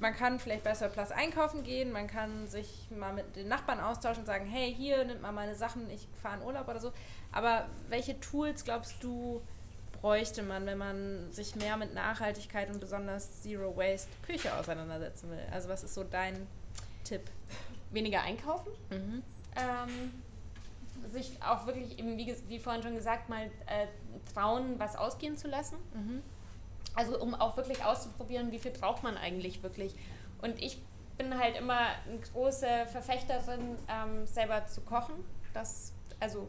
[0.00, 4.22] man kann vielleicht bei Surplus einkaufen gehen, man kann sich mal mit den Nachbarn austauschen
[4.22, 6.92] und sagen, hey, hier, nimmt mal meine Sachen, ich fahre in Urlaub oder so.
[7.32, 9.42] Aber welche Tools glaubst du,
[10.00, 15.46] bräuchte man, wenn man sich mehr mit Nachhaltigkeit und besonders Zero Waste Küche auseinandersetzen will?
[15.52, 16.46] Also was ist so dein
[17.04, 17.22] Tipp?
[17.90, 18.72] Weniger einkaufen.
[18.88, 19.22] Mhm.
[19.56, 23.86] Ähm, sich auch wirklich eben, wie, wie vorhin schon gesagt, mal äh,
[24.32, 25.76] trauen, was ausgehen zu lassen.
[25.92, 26.22] Mhm.
[26.94, 29.94] Also um auch wirklich auszuprobieren, wie viel braucht man eigentlich wirklich.
[30.42, 30.82] Und ich
[31.16, 35.14] bin halt immer eine große Verfechterin, ähm, selber zu kochen.
[35.52, 36.48] Das, also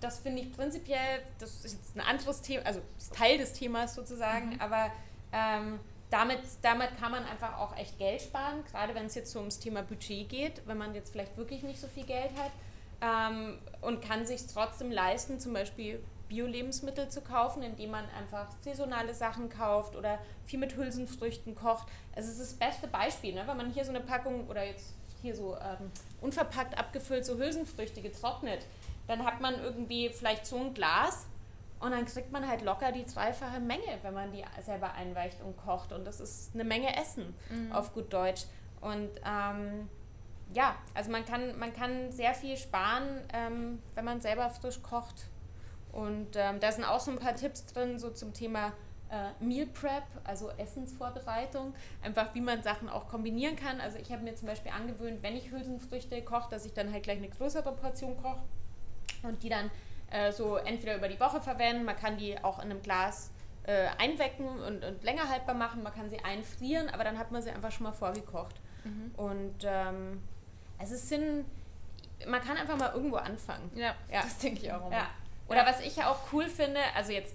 [0.00, 2.80] das finde ich prinzipiell, das ist jetzt ein anderes Thema, also
[3.14, 4.60] Teil des Themas sozusagen, mhm.
[4.60, 4.90] aber
[5.32, 5.78] ähm,
[6.10, 9.58] damit, damit kann man einfach auch echt Geld sparen, gerade wenn es jetzt so ums
[9.58, 12.52] Thema Budget geht, wenn man jetzt vielleicht wirklich nicht so viel Geld hat
[13.00, 19.14] ähm, und kann sich trotzdem leisten, zum Beispiel Bio-Lebensmittel zu kaufen, indem man einfach saisonale
[19.14, 21.86] Sachen kauft oder viel mit Hülsenfrüchten kocht.
[22.14, 23.44] Also es ist das beste Beispiel, ne?
[23.46, 28.02] wenn man hier so eine Packung oder jetzt hier so ähm, unverpackt abgefüllt so Hülsenfrüchte
[28.02, 28.66] getrocknet,
[29.06, 31.26] dann hat man irgendwie vielleicht so ein Glas
[31.78, 35.56] und dann kriegt man halt locker die dreifache Menge, wenn man die selber einweicht und
[35.56, 35.92] kocht.
[35.92, 37.72] Und das ist eine Menge Essen mhm.
[37.72, 38.44] auf gut Deutsch.
[38.80, 39.88] Und ähm,
[40.54, 45.26] ja, also man kann, man kann sehr viel sparen, ähm, wenn man selber frisch kocht.
[45.96, 48.74] Und ähm, da sind auch so ein paar Tipps drin, so zum Thema
[49.10, 53.80] äh, Meal Prep, also Essensvorbereitung, einfach wie man Sachen auch kombinieren kann.
[53.80, 57.04] Also ich habe mir zum Beispiel angewöhnt, wenn ich Hülsenfrüchte koche, dass ich dann halt
[57.04, 58.42] gleich eine größere Portion koche
[59.22, 59.70] und die dann
[60.10, 63.30] äh, so entweder über die Woche verwenden, man kann die auch in einem Glas
[63.62, 67.40] äh, einwecken und, und, länger haltbar machen, man kann sie einfrieren, aber dann hat man
[67.40, 68.56] sie einfach schon mal vorgekocht.
[68.84, 69.12] Mhm.
[69.16, 70.22] Und ähm,
[70.76, 71.46] also es sind,
[72.28, 73.70] man kann einfach mal irgendwo anfangen.
[73.74, 74.20] Ja, ja.
[74.20, 74.94] das denke ich auch immer.
[74.94, 75.08] Ja.
[75.48, 77.34] Oder was ich ja auch cool finde, also jetzt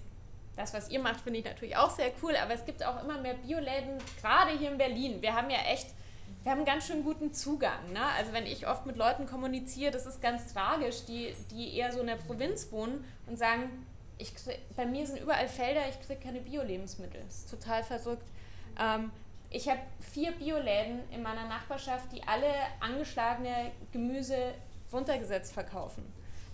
[0.56, 3.18] das, was ihr macht, finde ich natürlich auch sehr cool, aber es gibt auch immer
[3.18, 5.22] mehr Bioläden, gerade hier in Berlin.
[5.22, 5.86] Wir haben ja echt,
[6.42, 7.92] wir haben einen ganz schön guten Zugang.
[7.92, 8.04] Ne?
[8.18, 12.00] Also wenn ich oft mit Leuten kommuniziere, das ist ganz tragisch, die, die eher so
[12.00, 13.86] in der Provinz wohnen und sagen,
[14.18, 17.22] ich krieg, bei mir sind überall Felder, ich kriege keine Bio-Lebensmittel.
[17.24, 18.28] Das ist total verrückt.
[18.78, 19.10] Ähm,
[19.48, 22.48] ich habe vier Bioläden in meiner Nachbarschaft, die alle
[22.80, 24.54] angeschlagene Gemüse
[24.92, 26.04] runtergesetzt verkaufen.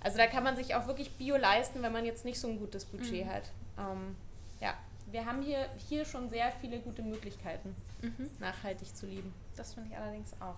[0.00, 2.58] Also da kann man sich auch wirklich Bio leisten, wenn man jetzt nicht so ein
[2.58, 3.30] gutes Budget mhm.
[3.30, 3.42] hat.
[3.78, 4.16] Ähm,
[4.60, 4.74] ja,
[5.10, 8.30] wir haben hier, hier schon sehr viele gute Möglichkeiten, mhm.
[8.38, 9.32] nachhaltig zu leben.
[9.56, 10.56] Das finde ich allerdings auch.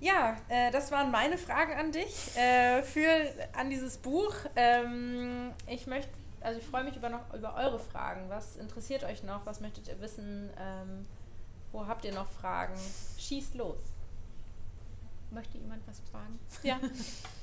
[0.00, 3.06] Ja, äh, das waren meine Fragen an dich äh, für
[3.52, 4.34] an dieses Buch.
[4.56, 6.10] Ähm, ich möchte,
[6.40, 8.28] also ich freue mich über noch über eure Fragen.
[8.30, 9.44] Was interessiert euch noch?
[9.44, 10.48] Was möchtet ihr wissen?
[10.58, 11.06] Ähm,
[11.72, 12.74] wo habt ihr noch Fragen?
[13.18, 13.78] Schießt los.
[15.30, 16.38] Möchte jemand was fragen?
[16.62, 16.80] Ja.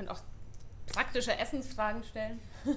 [0.00, 0.24] Könnt auch
[0.88, 2.40] praktische Essensfragen stellen.
[2.64, 2.72] ja.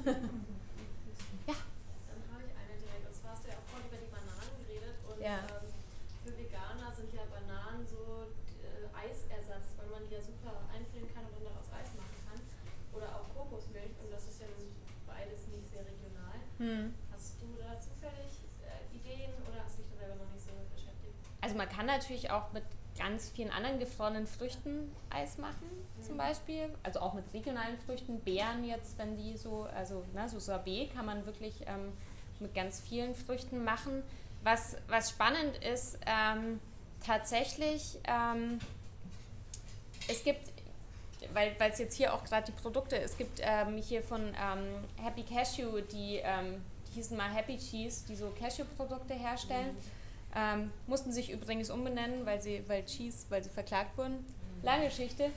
[1.55, 3.07] Dann habe ich eine direkt.
[3.07, 4.99] Und zwar hast du ja auch vorhin über die Bananen geredet.
[5.07, 5.39] Und ja.
[5.39, 5.71] ähm,
[6.19, 8.27] für Veganer sind ja Bananen so
[8.59, 12.43] äh, Eisersatz, weil man die ja super einfrieren kann und dann daraus Eis machen kann.
[12.91, 13.95] Oder auch Kokosmilch.
[14.03, 14.51] Und das ist ja
[15.07, 16.43] beides nicht sehr regional.
[16.59, 16.91] Hm.
[17.07, 18.35] Hast du da zufällig
[18.67, 21.15] äh, Ideen oder hast du dich da selber noch nicht so mit beschäftigt?
[21.39, 22.67] Also man kann natürlich auch mit
[22.97, 25.69] ganz vielen anderen gefrorenen Früchten Eis machen,
[26.01, 26.69] zum Beispiel.
[26.83, 31.05] Also auch mit regionalen Früchten, Beeren jetzt, wenn die so, also ne, so Sorbet kann
[31.05, 31.93] man wirklich ähm,
[32.39, 34.03] mit ganz vielen Früchten machen.
[34.43, 36.59] Was, was spannend ist, ähm,
[37.05, 38.59] tatsächlich, ähm,
[40.07, 40.51] es gibt,
[41.33, 45.23] weil es jetzt hier auch gerade die Produkte, es gibt ähm, hier von ähm, Happy
[45.23, 49.73] Cashew, die, ähm, die hießen mal Happy Cheese, die so Cashew-Produkte herstellen.
[49.73, 50.02] Mhm
[50.35, 54.25] ähm, mussten sich übrigens umbenennen, weil sie, weil Cheese, weil sie verklagt wurden.
[54.61, 55.29] Lange Geschichte.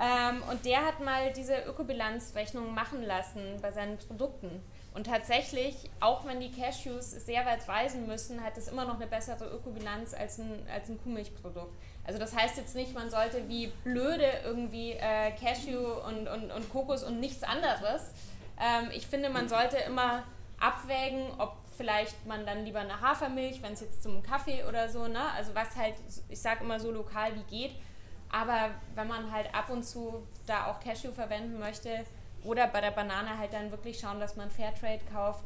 [0.00, 4.62] Ähm, und der hat mal diese Ökobilanzrechnung machen lassen bei seinen Produkten.
[4.94, 9.06] Und tatsächlich, auch wenn die Cashews sehr weit reisen müssen, hat es immer noch eine
[9.06, 11.72] bessere Ökobilanz als ein, als ein Kuhmilchprodukt.
[12.04, 16.72] Also das heißt jetzt nicht, man sollte wie blöde irgendwie äh, Cashew und, und, und
[16.72, 18.12] Kokos und nichts anderes.
[18.58, 20.24] Ähm, ich finde, man sollte immer
[20.58, 25.06] abwägen, ob vielleicht man dann lieber eine Hafermilch, wenn es jetzt zum Kaffee oder so,
[25.06, 25.30] ne?
[25.36, 25.94] Also was halt,
[26.28, 27.76] ich sage immer so lokal wie geht.
[28.30, 32.04] Aber wenn man halt ab und zu da auch Cashew verwenden möchte
[32.44, 35.44] oder bei der Banane halt dann wirklich schauen, dass man Fairtrade kauft,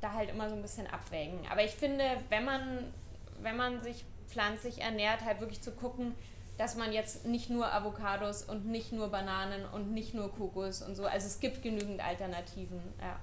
[0.00, 1.40] da halt immer so ein bisschen abwägen.
[1.50, 2.94] Aber ich finde, wenn man,
[3.42, 6.14] wenn man sich pflanzlich ernährt, halt wirklich zu gucken,
[6.58, 10.94] dass man jetzt nicht nur Avocados und nicht nur Bananen und nicht nur Kokos und
[10.94, 11.04] so.
[11.04, 13.18] Also es gibt genügend Alternativen, ja.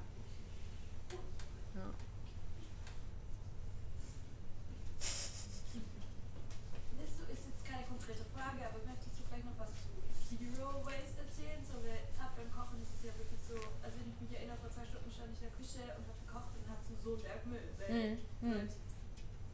[18.44, 18.70] mhm.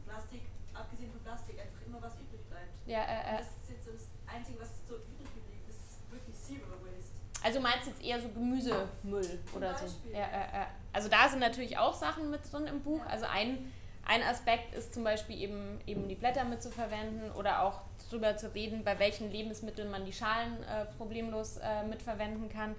[0.06, 0.42] Plastik,
[0.74, 2.74] abgesehen von Plastik, einfach immer was übrig bleibt.
[2.86, 3.38] Ja, äh, äh.
[3.38, 7.14] Das ist jetzt das Einzige, was so übrig geblieben ist, ist wirklich Zero Waste.
[7.50, 9.86] Also meinst du jetzt eher so Gemüsemüll oder so?
[10.12, 10.66] Ja, äh, äh.
[10.92, 13.00] Also da sind natürlich auch Sachen mit drin im Buch.
[13.00, 13.06] Ja.
[13.06, 13.72] Also ein,
[14.06, 18.84] ein Aspekt ist zum Beispiel eben, eben die Blätter mitzuverwenden oder auch darüber zu reden,
[18.84, 22.76] bei welchen Lebensmitteln man die Schalen äh, problemlos äh, mitverwenden kann.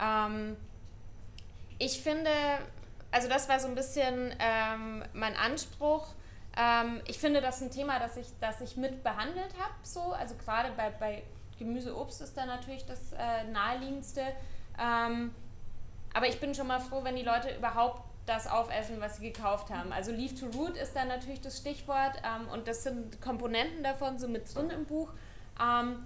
[0.00, 0.56] Ähm,
[1.78, 2.32] ich finde,
[3.12, 6.08] also das war so ein bisschen ähm, mein Anspruch.
[6.56, 9.74] Ähm, ich finde das ein Thema, das ich, das ich mit behandelt habe.
[9.84, 10.10] So.
[10.10, 11.22] Also gerade bei, bei
[11.58, 14.22] Gemüse, Obst ist da natürlich das äh, naheliegendste.
[14.80, 15.34] Ähm,
[16.14, 19.70] aber ich bin schon mal froh, wenn die Leute überhaupt das aufessen, was sie gekauft
[19.70, 19.92] haben.
[19.92, 24.18] Also Leaf to Root ist da natürlich das Stichwort ähm, und das sind Komponenten davon,
[24.18, 25.10] so mit drin im Buch.
[25.60, 26.04] Ähm,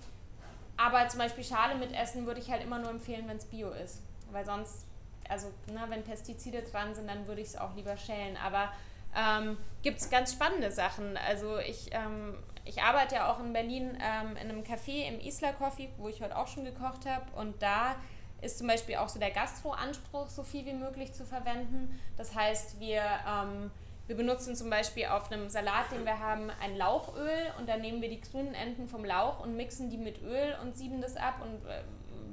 [0.76, 3.70] aber zum Beispiel Schale mit Essen würde ich halt immer nur empfehlen, wenn es Bio
[3.70, 4.00] ist.
[4.30, 4.86] Weil sonst
[5.28, 8.36] also ne, wenn Pestizide dran sind, dann würde ich es auch lieber schälen.
[8.36, 8.70] Aber
[9.16, 11.16] ähm, gibt es ganz spannende Sachen.
[11.16, 15.52] Also ich, ähm, ich arbeite ja auch in Berlin ähm, in einem Café im Isla
[15.52, 17.24] Coffee, wo ich heute auch schon gekocht habe.
[17.34, 17.96] Und da
[18.40, 22.00] ist zum Beispiel auch so der Gastro-Anspruch, so viel wie möglich zu verwenden.
[22.16, 23.70] Das heißt, wir, ähm,
[24.06, 28.02] wir benutzen zum Beispiel auf einem Salat, den wir haben, ein Lauchöl und dann nehmen
[28.02, 31.36] wir die grünen Enden vom Lauch und mixen die mit Öl und sieben das ab
[31.42, 31.82] und äh,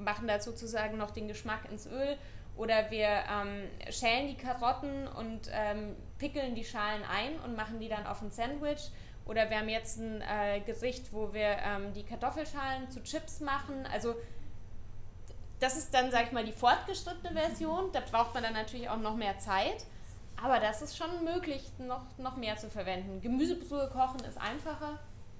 [0.03, 2.17] machen da sozusagen noch den Geschmack ins Öl
[2.59, 7.87] oder wir ähm, schälen die Karotten und ähm, pickeln die Schalen ein und machen die
[7.87, 8.89] dann auf ein Sandwich.
[9.29, 13.85] Oder wir haben jetzt ein äh, Gericht, wo wir ähm, die Kartoffelschalen zu Chips machen.
[13.93, 14.15] Also
[15.59, 17.91] das ist dann, sag ich mal, die fortgeschrittene Version.
[17.93, 19.85] Da braucht man dann natürlich auch noch mehr Zeit.
[20.41, 23.21] Aber das ist schon möglich, noch, noch mehr zu verwenden.
[23.21, 24.97] Gemüsebrühe kochen ist einfacher.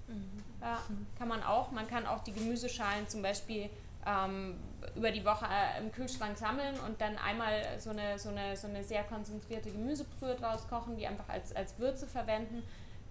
[0.07, 0.43] Mhm.
[0.61, 0.77] Ja,
[1.17, 1.71] kann man auch.
[1.71, 3.71] Man kann auch die Gemüseschalen zum Beispiel
[4.05, 4.59] ähm,
[4.95, 8.67] über die Woche äh, im Kühlschrank sammeln und dann einmal so eine, so eine, so
[8.67, 12.61] eine sehr konzentrierte Gemüsebrühe draus kochen, die einfach als, als Würze verwenden.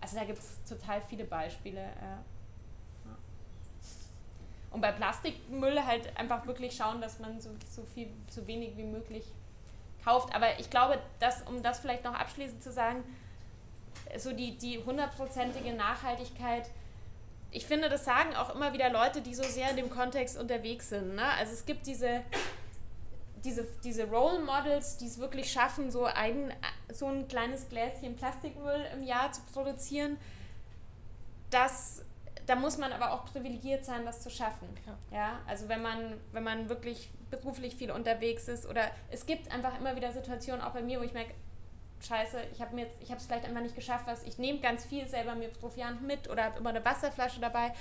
[0.01, 1.81] Also da gibt es total viele Beispiele.
[1.81, 2.19] Äh.
[4.71, 8.85] Und bei Plastikmüll halt einfach wirklich schauen, dass man so, so viel, so wenig wie
[8.85, 9.25] möglich
[10.05, 10.35] kauft.
[10.35, 13.03] Aber ich glaube, dass, um das vielleicht noch abschließend zu sagen,
[14.17, 16.69] so die, die hundertprozentige Nachhaltigkeit,
[17.51, 20.91] ich finde, das sagen auch immer wieder Leute, die so sehr in dem Kontext unterwegs
[20.91, 21.15] sind.
[21.15, 21.25] Ne?
[21.39, 22.23] Also es gibt diese,
[23.45, 26.53] diese, diese Role Models, die es wirklich schaffen, so ein,
[26.93, 30.19] so ein kleines Gläschen Plastikmüll im Jahr zu produzieren.
[31.51, 32.05] Das,
[32.47, 34.69] da muss man aber auch privilegiert sein, das zu schaffen.
[34.87, 35.17] Ja.
[35.17, 39.79] ja, also wenn man, wenn man wirklich beruflich viel unterwegs ist oder es gibt einfach
[39.79, 41.35] immer wieder Situationen, auch bei mir, wo ich merke,
[42.01, 45.49] scheiße, ich habe es vielleicht einfach nicht geschafft, was ich nehme ganz viel selber mir
[45.49, 47.73] Proviant mit oder habe immer eine Wasserflasche dabei,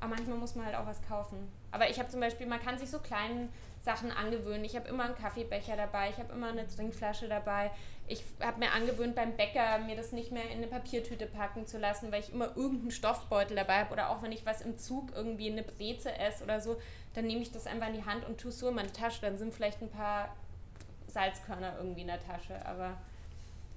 [0.00, 1.50] aber manchmal muss man halt auch was kaufen.
[1.70, 3.52] Aber ich habe zum Beispiel, man kann sich so kleinen
[3.88, 4.66] Sachen angewöhnen.
[4.66, 7.70] Ich habe immer einen Kaffeebecher dabei, ich habe immer eine Trinkflasche dabei.
[8.06, 11.78] Ich habe mir angewöhnt, beim Bäcker mir das nicht mehr in eine Papiertüte packen zu
[11.78, 13.94] lassen, weil ich immer irgendeinen Stoffbeutel dabei habe.
[13.94, 16.76] Oder auch wenn ich was im Zug irgendwie eine Breze esse oder so,
[17.14, 19.22] dann nehme ich das einfach in die Hand und tue es so in meine Tasche.
[19.22, 20.36] Dann sind vielleicht ein paar
[21.06, 22.64] Salzkörner irgendwie in der Tasche.
[22.66, 22.98] Aber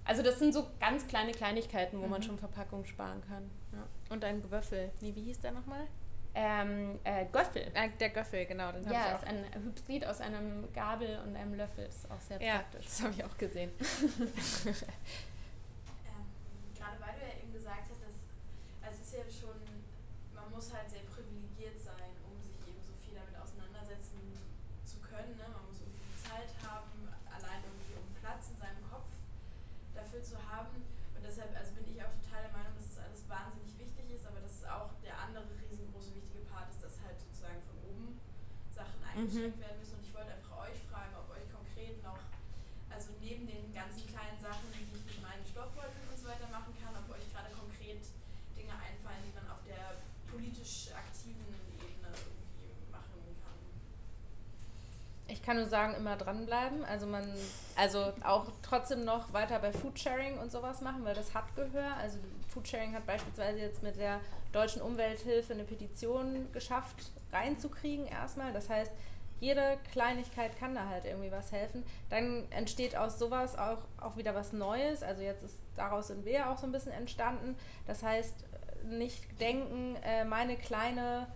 [0.03, 2.09] also das sind so ganz kleine Kleinigkeiten, wo mhm.
[2.09, 3.49] man schon Verpackung sparen kann.
[3.71, 3.87] Ja.
[4.09, 4.91] Und ein Gewöffel.
[4.99, 5.87] Nee, wie hieß der nochmal?
[6.33, 7.63] Ähm, äh, Göffel.
[7.73, 8.71] Äh, der Göffel, genau.
[8.71, 11.85] Den ja, ist ein Hybrid aus einem Gabel und einem Löffel.
[11.85, 12.85] Ist auch sehr ja, praktisch.
[12.85, 13.71] Das habe ich auch gesehen.
[13.79, 14.31] ähm,
[16.77, 18.15] gerade weil du ja eben gesagt hast, dass
[18.81, 19.59] also es ist ja schon,
[20.33, 24.19] man muss halt sehr privilegiert sein, um sich eben so viel damit auseinandersetzen
[24.87, 25.35] zu können.
[25.35, 25.51] Ne?
[25.51, 29.11] Man muss irgendwie Zeit haben, allein irgendwie um Platz in seinem Kopf
[29.91, 30.79] dafür zu haben.
[31.21, 34.25] Und deshalb also bin ich auch total der Meinung, dass das alles wahnsinnig wichtig ist,
[34.25, 38.17] aber das ist auch der andere riesengroße wichtige Part ist, dass halt sozusagen von oben
[38.73, 39.61] Sachen eingeschränkt mhm.
[39.61, 40.01] werden müssen.
[40.01, 42.17] Und ich wollte einfach euch fragen, ob euch konkret noch,
[42.89, 46.73] also neben den ganzen kleinen Sachen, die ich mit meinen Stoffbeuteln und so weiter machen
[46.81, 48.01] kann, ob euch gerade konkret
[48.57, 53.61] Dinge einfallen, die man auf der politisch aktiven Ebene irgendwie machen kann.
[55.29, 56.85] Ich kann nur sagen, immer dranbleiben.
[56.85, 57.25] Also man,
[57.75, 61.93] also auch trotzdem noch weiter bei Foodsharing und sowas machen, weil das hat Gehör.
[61.99, 64.21] Also Foodsharing hat beispielsweise jetzt mit der
[64.53, 66.95] Deutschen Umwelthilfe eine Petition geschafft,
[67.33, 68.53] reinzukriegen erstmal.
[68.53, 68.93] Das heißt,
[69.41, 71.83] jede Kleinigkeit kann da halt irgendwie was helfen.
[72.09, 75.03] Dann entsteht aus sowas auch, auch wieder was Neues.
[75.03, 77.57] Also jetzt ist daraus sind wir auch so ein bisschen entstanden.
[77.87, 78.35] Das heißt,
[78.85, 81.27] nicht denken, äh, meine kleine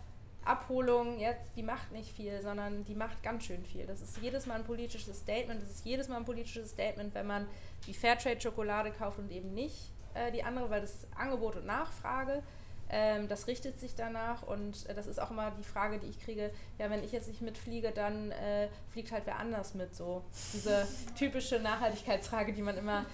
[0.46, 3.86] Abholung jetzt, die macht nicht viel, sondern die macht ganz schön viel.
[3.86, 5.62] Das ist jedes Mal ein politisches Statement.
[5.62, 7.48] Das ist jedes Mal ein politisches Statement, wenn man
[7.88, 12.44] die Fairtrade-Schokolade kauft und eben nicht äh, die andere, weil das ist Angebot und Nachfrage.
[12.88, 16.20] Ähm, das richtet sich danach und äh, das ist auch immer die Frage, die ich
[16.20, 20.24] kriege, ja, wenn ich jetzt nicht mitfliege, dann äh, fliegt halt wer anders mit, so
[20.54, 20.88] diese
[21.18, 23.06] typische Nachhaltigkeitsfrage, die man immer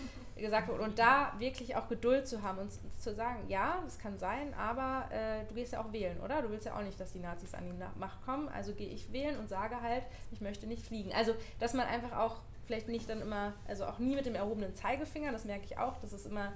[0.42, 0.80] gesagt wird.
[0.80, 5.06] Und da wirklich auch Geduld zu haben und zu sagen, ja, das kann sein, aber
[5.12, 6.42] äh, du gehst ja auch wählen, oder?
[6.42, 9.12] Du willst ja auch nicht, dass die Nazis an die Macht kommen, also gehe ich
[9.14, 11.12] wählen und sage halt, ich möchte nicht fliegen.
[11.14, 14.76] Also, dass man einfach auch vielleicht nicht dann immer, also auch nie mit dem erhobenen
[14.76, 16.54] Zeigefinger, das merke ich auch, dass es immer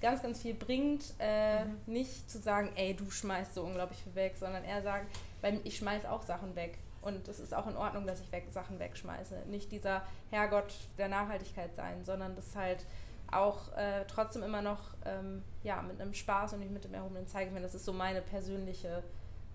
[0.00, 1.78] ganz, ganz viel bringt, äh, mhm.
[1.86, 5.06] nicht zu sagen, ey, du schmeißt so unglaublich viel weg, sondern eher sagen,
[5.40, 6.78] weil ich schmeiß auch Sachen weg.
[7.00, 9.44] Und es ist auch in Ordnung, dass ich weg, Sachen wegschmeiße.
[9.46, 12.84] Nicht dieser Herrgott der Nachhaltigkeit sein, sondern das halt
[13.30, 17.26] auch äh, trotzdem immer noch ähm, ja, mit einem Spaß und nicht mit dem erhobenen
[17.26, 17.62] Zeigefinger.
[17.62, 19.02] Das ist so meine persönliche,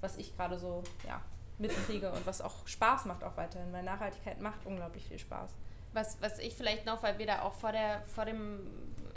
[0.01, 1.21] was ich gerade so ja,
[1.57, 5.51] mitkriege und was auch Spaß macht auch weiterhin, weil Nachhaltigkeit macht unglaublich viel Spaß.
[5.93, 8.59] Was, was ich vielleicht noch, weil wir da auch vor, der, vor dem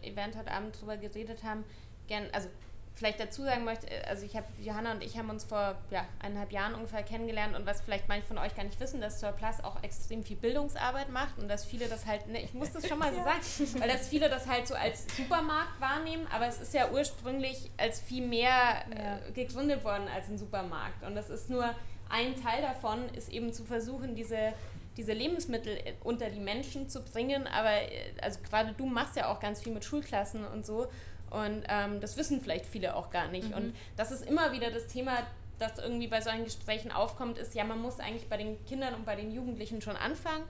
[0.02, 1.64] Event heute Abend drüber geredet haben,
[2.06, 2.48] gern, also
[2.94, 6.52] vielleicht dazu sagen möchte, also ich habe, Johanna und ich haben uns vor ja, eineinhalb
[6.52, 9.82] Jahren ungefähr kennengelernt und was vielleicht manche von euch gar nicht wissen, dass Surplus auch
[9.82, 13.12] extrem viel Bildungsarbeit macht und dass viele das halt, ne, ich muss das schon mal
[13.12, 13.24] so ja.
[13.24, 17.70] sagen, weil dass viele das halt so als Supermarkt wahrnehmen, aber es ist ja ursprünglich
[17.78, 19.18] als viel mehr ja.
[19.18, 21.74] äh, gegründet worden als ein Supermarkt und das ist nur
[22.08, 24.52] ein Teil davon, ist eben zu versuchen, diese
[24.96, 27.46] diese Lebensmittel äh, unter die Menschen zu bringen.
[27.46, 30.86] Aber äh, also gerade du machst ja auch ganz viel mit Schulklassen und so.
[31.32, 33.48] Und ähm, das wissen vielleicht viele auch gar nicht.
[33.48, 33.54] Mhm.
[33.54, 35.12] Und das ist immer wieder das Thema,
[35.58, 39.04] das irgendwie bei solchen Gesprächen aufkommt, ist, ja, man muss eigentlich bei den Kindern und
[39.06, 40.44] bei den Jugendlichen schon anfangen.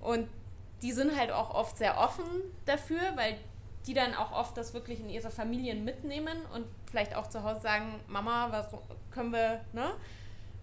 [0.00, 0.28] Und
[0.82, 2.24] die sind halt auch oft sehr offen
[2.66, 3.36] dafür, weil
[3.86, 7.60] die dann auch oft das wirklich in ihre Familien mitnehmen und vielleicht auch zu Hause
[7.60, 8.66] sagen, Mama, was
[9.10, 9.90] können wir, ne?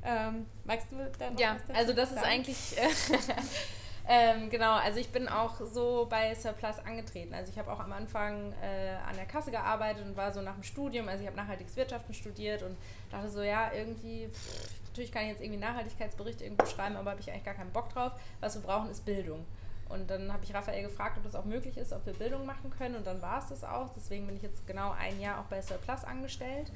[0.04, 2.22] Ähm, magst du da noch Ja, was also das sagen?
[2.22, 3.18] ist eigentlich, äh,
[4.08, 7.34] Ähm, genau, also ich bin auch so bei Surplus angetreten.
[7.34, 10.54] Also ich habe auch am Anfang äh, an der Kasse gearbeitet und war so nach
[10.54, 12.78] dem Studium, also ich habe nachhaltiges Wirtschaften studiert und
[13.12, 17.22] dachte so, ja, irgendwie, pff, natürlich kann ich jetzt irgendwie Nachhaltigkeitsberichte irgendwo schreiben, aber habe
[17.22, 18.12] ich eigentlich gar keinen Bock drauf.
[18.42, 19.44] Was wir brauchen, ist Bildung.
[19.90, 22.72] Und dann habe ich Raphael gefragt, ob das auch möglich ist, ob wir Bildung machen
[22.76, 22.96] können.
[22.96, 23.90] Und dann war es das auch.
[23.96, 26.72] Deswegen bin ich jetzt genau ein Jahr auch bei Surplus angestellt.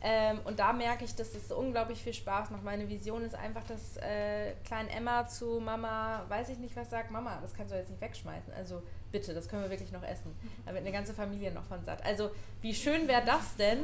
[0.00, 2.62] Ähm, und da merke ich, dass es unglaublich viel Spaß macht.
[2.62, 7.10] Meine Vision ist einfach, dass äh, klein Emma zu Mama, weiß ich nicht was sagt,
[7.10, 8.52] Mama, das kannst du jetzt nicht wegschmeißen.
[8.52, 8.80] Also
[9.10, 10.36] bitte, das können wir wirklich noch essen.
[10.64, 12.04] Da wird eine ganze Familie noch von satt.
[12.04, 12.30] Also
[12.62, 13.80] wie schön wäre das denn,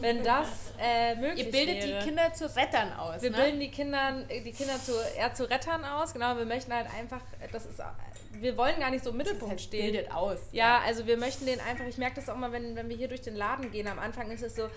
[0.00, 0.48] wenn das
[0.80, 1.46] äh, möglich wäre.
[1.46, 1.98] Ihr bildet wäre.
[2.00, 3.22] die Kinder zu Rettern aus.
[3.22, 3.36] Wir ne?
[3.36, 6.12] bilden die Kinder, die Kinder zu, eher zu Rettern aus.
[6.12, 7.20] Genau, wir möchten halt einfach,
[7.52, 7.80] das ist,
[8.32, 9.92] wir wollen gar nicht so im Mittelpunkt das heißt, stehen.
[9.92, 10.38] Bildet aus.
[10.50, 13.08] Ja, also wir möchten den einfach, ich merke das auch mal, wenn, wenn wir hier
[13.08, 13.86] durch den Laden gehen.
[13.86, 14.68] Am Anfang ist es so,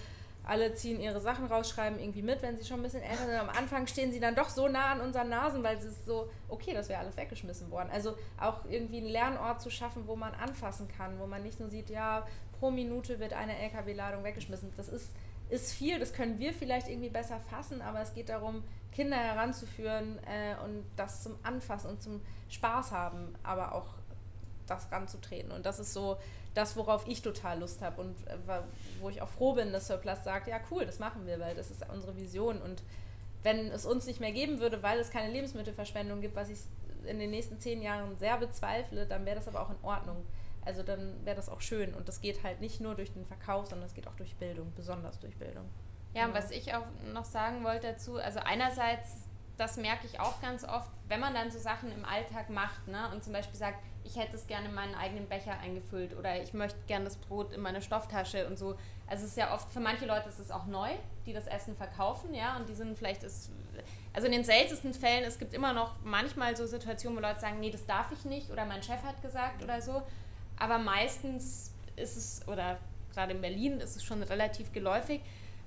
[0.44, 3.36] alle ziehen ihre Sachen raus, schreiben irgendwie mit, wenn sie schon ein bisschen älter sind.
[3.36, 6.30] Am Anfang stehen sie dann doch so nah an unseren Nasen, weil es ist so,
[6.48, 7.90] okay, das wäre alles weggeschmissen worden.
[7.91, 11.70] Also auch irgendwie einen Lernort zu schaffen, wo man anfassen kann, wo man nicht nur
[11.70, 12.26] sieht, ja,
[12.60, 14.72] pro Minute wird eine LKW-Ladung weggeschmissen.
[14.76, 15.11] Das ist,
[15.49, 20.20] ist viel, das können wir vielleicht irgendwie besser fassen, aber es geht darum, Kinder heranzuführen
[20.26, 23.94] äh, und das zum Anfassen und zum Spaß haben, aber auch
[24.68, 25.52] das ranzutreten.
[25.52, 26.18] Und das ist so
[26.60, 28.38] das, worauf ich total Lust habe und äh,
[28.99, 31.72] wo ich auch froh bin, dass Surplus sagt, ja cool, das machen wir, weil das
[31.72, 32.61] ist unsere Vision.
[32.61, 32.84] Und
[33.44, 36.60] wenn es uns nicht mehr geben würde, weil es keine Lebensmittelverschwendung gibt, was ich
[37.06, 40.26] in den nächsten zehn Jahren sehr bezweifle, dann wäre das aber auch in Ordnung.
[40.65, 41.94] Also dann wäre das auch schön.
[41.94, 44.73] Und das geht halt nicht nur durch den Verkauf, sondern es geht auch durch Bildung,
[44.76, 45.65] besonders durch Bildung.
[46.14, 46.38] Ja, genau.
[46.38, 49.27] was ich auch noch sagen wollte dazu, also einerseits,
[49.57, 53.10] das merke ich auch ganz oft, wenn man dann so Sachen im Alltag macht ne,
[53.14, 53.80] und zum Beispiel sagt,
[54.10, 57.53] ich hätte es gerne in meinen eigenen Becher eingefüllt oder ich möchte gerne das Brot
[57.53, 58.76] in meine Stofftasche und so.
[59.07, 60.90] Also es ist ja oft, für manche Leute ist es auch neu,
[61.26, 63.52] die das Essen verkaufen, ja, und die sind vielleicht, ist,
[64.14, 67.60] also in den seltensten Fällen, es gibt immer noch manchmal so Situationen, wo Leute sagen,
[67.60, 70.02] nee, das darf ich nicht oder mein Chef hat gesagt oder so,
[70.57, 72.80] aber meistens ist es, oder
[73.14, 75.22] gerade in Berlin ist es schon relativ geläufig,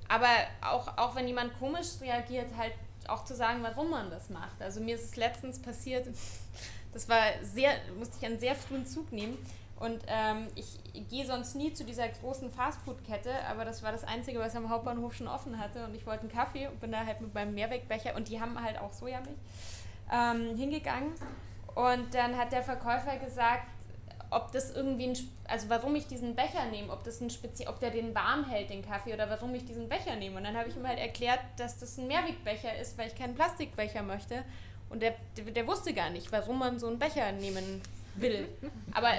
[0.09, 0.29] aber
[0.63, 2.73] auch, auch wenn jemand komisch reagiert, halt
[3.09, 4.61] auch zu sagen, warum man das macht.
[4.61, 6.09] Also mir ist es letztens passiert,
[6.93, 9.39] das war sehr, musste ich einen sehr frühen Zug nehmen.
[9.79, 14.39] Und ähm, ich gehe sonst nie zu dieser großen Fastfood-Kette, aber das war das Einzige,
[14.39, 15.85] was am Hauptbahnhof schon offen hatte.
[15.85, 18.63] Und ich wollte einen Kaffee und bin da halt mit meinem Mehrwegbecher und die haben
[18.63, 19.37] halt auch Sojamilch
[20.13, 21.13] ähm, hingegangen.
[21.75, 23.67] Und dann hat der Verkäufer gesagt,
[24.33, 27.79] ob das irgendwie ein, also warum ich diesen Becher nehme, ob das ein Spezi ob
[27.81, 30.39] der den warm hält, den Kaffee, oder warum ich diesen Becher nehme.
[30.39, 33.35] Und dann habe ich ihm halt erklärt, dass das ein Mehrwegbecher ist, weil ich keinen
[33.35, 34.45] Plastikbecher möchte.
[34.89, 37.81] Und der, der, wusste gar nicht, warum man so einen Becher nehmen
[38.17, 38.49] will.
[38.93, 39.13] Aber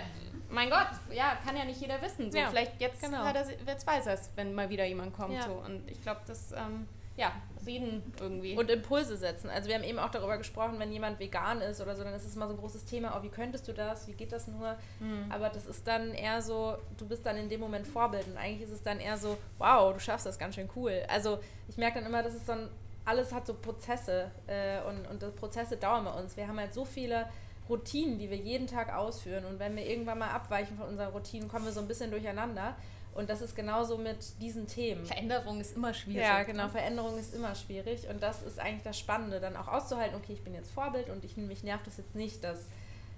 [0.50, 2.32] mein Gott, ja, kann ja nicht jeder wissen.
[2.32, 3.24] So, ja, vielleicht jetzt, genau.
[3.24, 5.34] er, jetzt weiß er es, wenn mal wieder jemand kommt.
[5.34, 5.44] Ja.
[5.44, 5.54] So.
[5.54, 7.32] Und ich glaube, das, ähm, ja,
[7.66, 8.58] reden irgendwie.
[8.58, 9.50] Und Impulse setzen.
[9.50, 12.26] Also wir haben eben auch darüber gesprochen, wenn jemand vegan ist oder so, dann ist
[12.26, 14.76] es mal so ein großes Thema, oh, wie könntest du das, wie geht das nur?
[15.00, 15.32] Mhm.
[15.32, 18.64] Aber das ist dann eher so, du bist dann in dem Moment Vorbild und eigentlich
[18.64, 21.04] ist es dann eher so, wow, du schaffst das ganz schön cool.
[21.08, 22.70] Also ich merke dann immer, dass es dann
[23.06, 26.36] alles hat so Prozesse äh, und, und die Prozesse dauern bei uns.
[26.36, 27.28] Wir haben halt so viele
[27.70, 31.48] Routinen, die wir jeden Tag ausführen und wenn wir irgendwann mal abweichen von unseren Routinen,
[31.48, 32.76] kommen wir so ein bisschen durcheinander.
[33.16, 35.06] Und das ist genauso mit diesen Themen.
[35.06, 36.24] Veränderung ist immer schwierig.
[36.24, 36.68] Ja, genau.
[36.68, 38.08] Veränderung ist immer schwierig.
[38.10, 41.24] Und das ist eigentlich das Spannende, dann auch auszuhalten, okay, ich bin jetzt Vorbild und
[41.24, 42.68] ich, mich nervt das jetzt nicht, dass,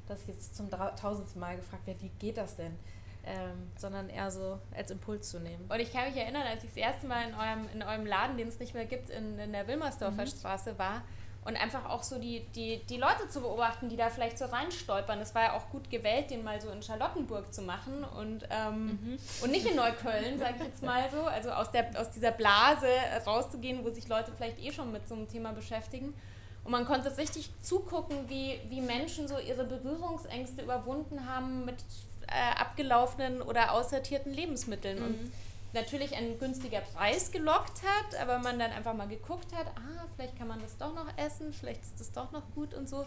[0.08, 2.78] dass jetzt zum tausendsten Mal gefragt wird, wie geht das denn?
[3.26, 5.66] ähm, sondern eher so als Impuls zu nehmen.
[5.68, 8.38] Und ich kann mich erinnern, als ich das erste Mal in eurem, in eurem Laden,
[8.38, 10.28] den es nicht mehr gibt, in, in der Wilmersdorfer mhm.
[10.28, 11.02] Straße war
[11.46, 15.20] und einfach auch so die, die, die Leute zu beobachten, die da vielleicht so reinstolpern.
[15.20, 18.86] Das war ja auch gut gewählt, den mal so in Charlottenburg zu machen und, ähm,
[18.86, 19.20] mhm.
[19.44, 21.22] und nicht in Neukölln, sage ich jetzt mal so.
[21.22, 22.88] Also aus, der, aus dieser Blase
[23.28, 26.16] rauszugehen, wo sich Leute vielleicht eh schon mit so einem Thema beschäftigen.
[26.64, 31.78] Und man konnte richtig zugucken, wie, wie Menschen so ihre Berührungsängste überwunden haben mit
[32.26, 34.98] äh, abgelaufenen oder aussortierten Lebensmitteln.
[34.98, 35.06] Mhm.
[35.06, 35.32] Und
[35.76, 40.38] natürlich ein günstiger Preis gelockt hat, aber man dann einfach mal geguckt hat, ah, vielleicht
[40.38, 43.06] kann man das doch noch essen, vielleicht ist das doch noch gut und so.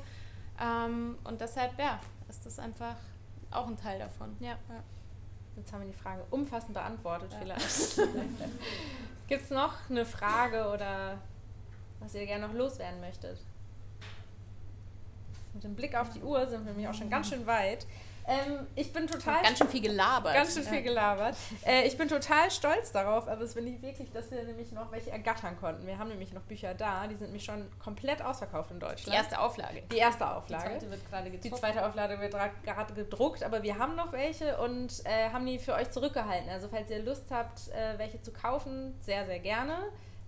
[0.61, 2.95] Ähm, und deshalb, ja, ist das einfach
[3.51, 4.37] auch ein Teil davon.
[4.41, 4.51] Ja.
[4.51, 4.83] ja.
[5.57, 7.39] Jetzt haben wir die Frage umfassend beantwortet ja.
[7.41, 7.97] vielleicht.
[9.27, 11.19] Gibt es noch eine Frage oder
[12.01, 13.39] was ihr gerne noch loswerden möchtet?
[15.55, 17.87] Mit dem Blick auf die Uhr sind wir nämlich auch schon ganz schön weit.
[18.29, 19.43] Ähm, ich bin total.
[19.43, 20.35] Ganz schön viel gelabert.
[20.35, 21.35] Ganz schön viel gelabert.
[21.67, 24.93] Äh, ich bin total stolz darauf, aber es finde ich wirklich, dass wir nämlich noch
[24.93, 25.87] welche ergattern konnten.
[25.87, 29.07] Wir haben nämlich noch Bücher da, die sind nämlich schon komplett ausverkauft in Deutschland.
[29.07, 29.83] Die erste Auflage.
[29.91, 30.65] Die erste Auflage.
[30.65, 31.45] Die zweite wird gerade gedruckt.
[31.45, 32.35] Die zweite Auflage wird
[32.65, 36.51] gerade gedruckt, aber wir haben noch welche und äh, haben die für euch zurückgehalten.
[36.51, 39.79] Also falls ihr Lust habt, äh, welche zu kaufen, sehr, sehr gerne.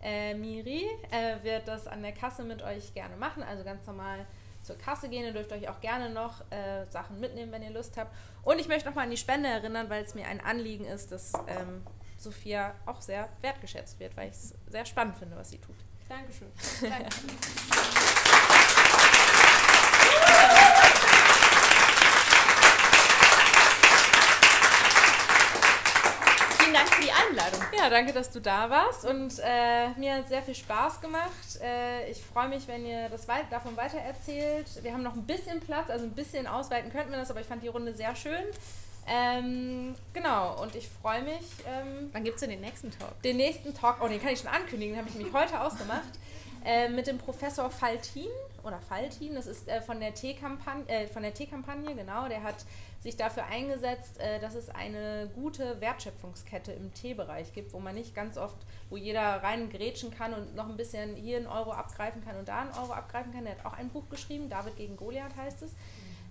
[0.02, 4.24] Äh, Miri äh, wird das an der Kasse mit euch gerne machen, also ganz normal
[4.62, 5.24] zur Kasse gehen.
[5.24, 8.14] Ihr dürft euch auch gerne noch äh, Sachen mitnehmen, wenn ihr Lust habt.
[8.42, 11.32] Und ich möchte nochmal an die Spende erinnern, weil es mir ein Anliegen ist, dass
[11.46, 11.82] ähm,
[12.16, 15.76] Sophia auch sehr wertgeschätzt wird, weil ich es sehr spannend finde, was sie tut.
[16.08, 16.48] Dankeschön.
[16.80, 17.08] Danke.
[26.70, 27.60] Vielen Dank für die Einladung.
[27.76, 31.58] Ja, danke, dass du da warst und äh, mir hat sehr viel Spaß gemacht.
[31.60, 34.66] Äh, ich freue mich, wenn ihr das weit davon weitererzählt.
[34.80, 37.48] Wir haben noch ein bisschen Platz, also ein bisschen ausweiten könnten wir das, aber ich
[37.48, 38.44] fand die Runde sehr schön.
[39.08, 41.42] Ähm, genau, und ich freue mich.
[41.66, 43.20] Ähm, Wann gibt es denn den nächsten Talk?
[43.22, 46.20] Den nächsten Talk, oh, den kann ich schon ankündigen, den habe ich nämlich heute ausgemacht.
[46.64, 48.28] Äh, mit dem Professor Faltin
[48.62, 52.56] oder Faltin, das ist äh, von der T-Kampagne, äh, von der T-Kampagne, genau, der hat
[53.00, 58.14] sich dafür eingesetzt, äh, dass es eine gute Wertschöpfungskette im Teebereich gibt, wo man nicht
[58.14, 58.56] ganz oft,
[58.90, 62.48] wo jeder rein grätschen kann und noch ein bisschen hier einen Euro abgreifen kann und
[62.48, 63.46] da einen Euro abgreifen kann.
[63.46, 65.72] Er hat auch ein Buch geschrieben, David gegen Goliath heißt es.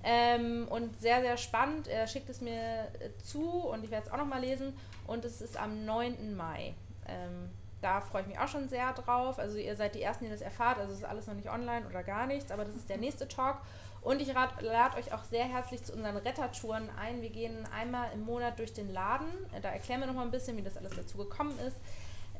[0.04, 1.88] Ähm, und sehr, sehr spannend.
[1.88, 4.74] Er schickt es mir äh, zu und ich werde es auch nochmal lesen.
[5.08, 6.36] Und es ist am 9.
[6.36, 6.74] Mai.
[7.08, 7.50] Ähm,
[7.82, 9.40] da freue ich mich auch schon sehr drauf.
[9.40, 10.78] Also ihr seid die Ersten, die das erfahrt.
[10.78, 13.28] Also es ist alles noch nicht online oder gar nichts, aber das ist der nächste
[13.28, 13.58] Talk.
[14.02, 17.22] Und ich lade euch auch sehr herzlich zu unseren Rettertouren ein.
[17.22, 19.28] Wir gehen einmal im Monat durch den Laden.
[19.62, 21.76] Da erklären wir noch mal ein bisschen, wie das alles dazu gekommen ist.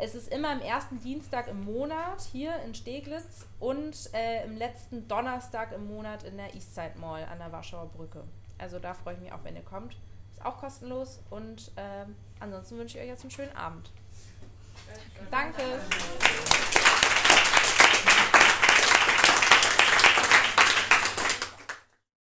[0.02, 5.10] Es ist immer am ersten Dienstag im Monat hier in Steglitz und äh, im letzten
[5.10, 8.24] Donnerstag im Monat in der Eastside Mall an der Warschauer Brücke.
[8.58, 9.98] Also da freue ich mich auch, wenn ihr kommt.
[10.32, 12.06] Ist auch kostenlos und äh,
[12.40, 13.92] ansonsten wünsche ich euch jetzt einen schönen Abend.
[15.30, 15.64] Danke.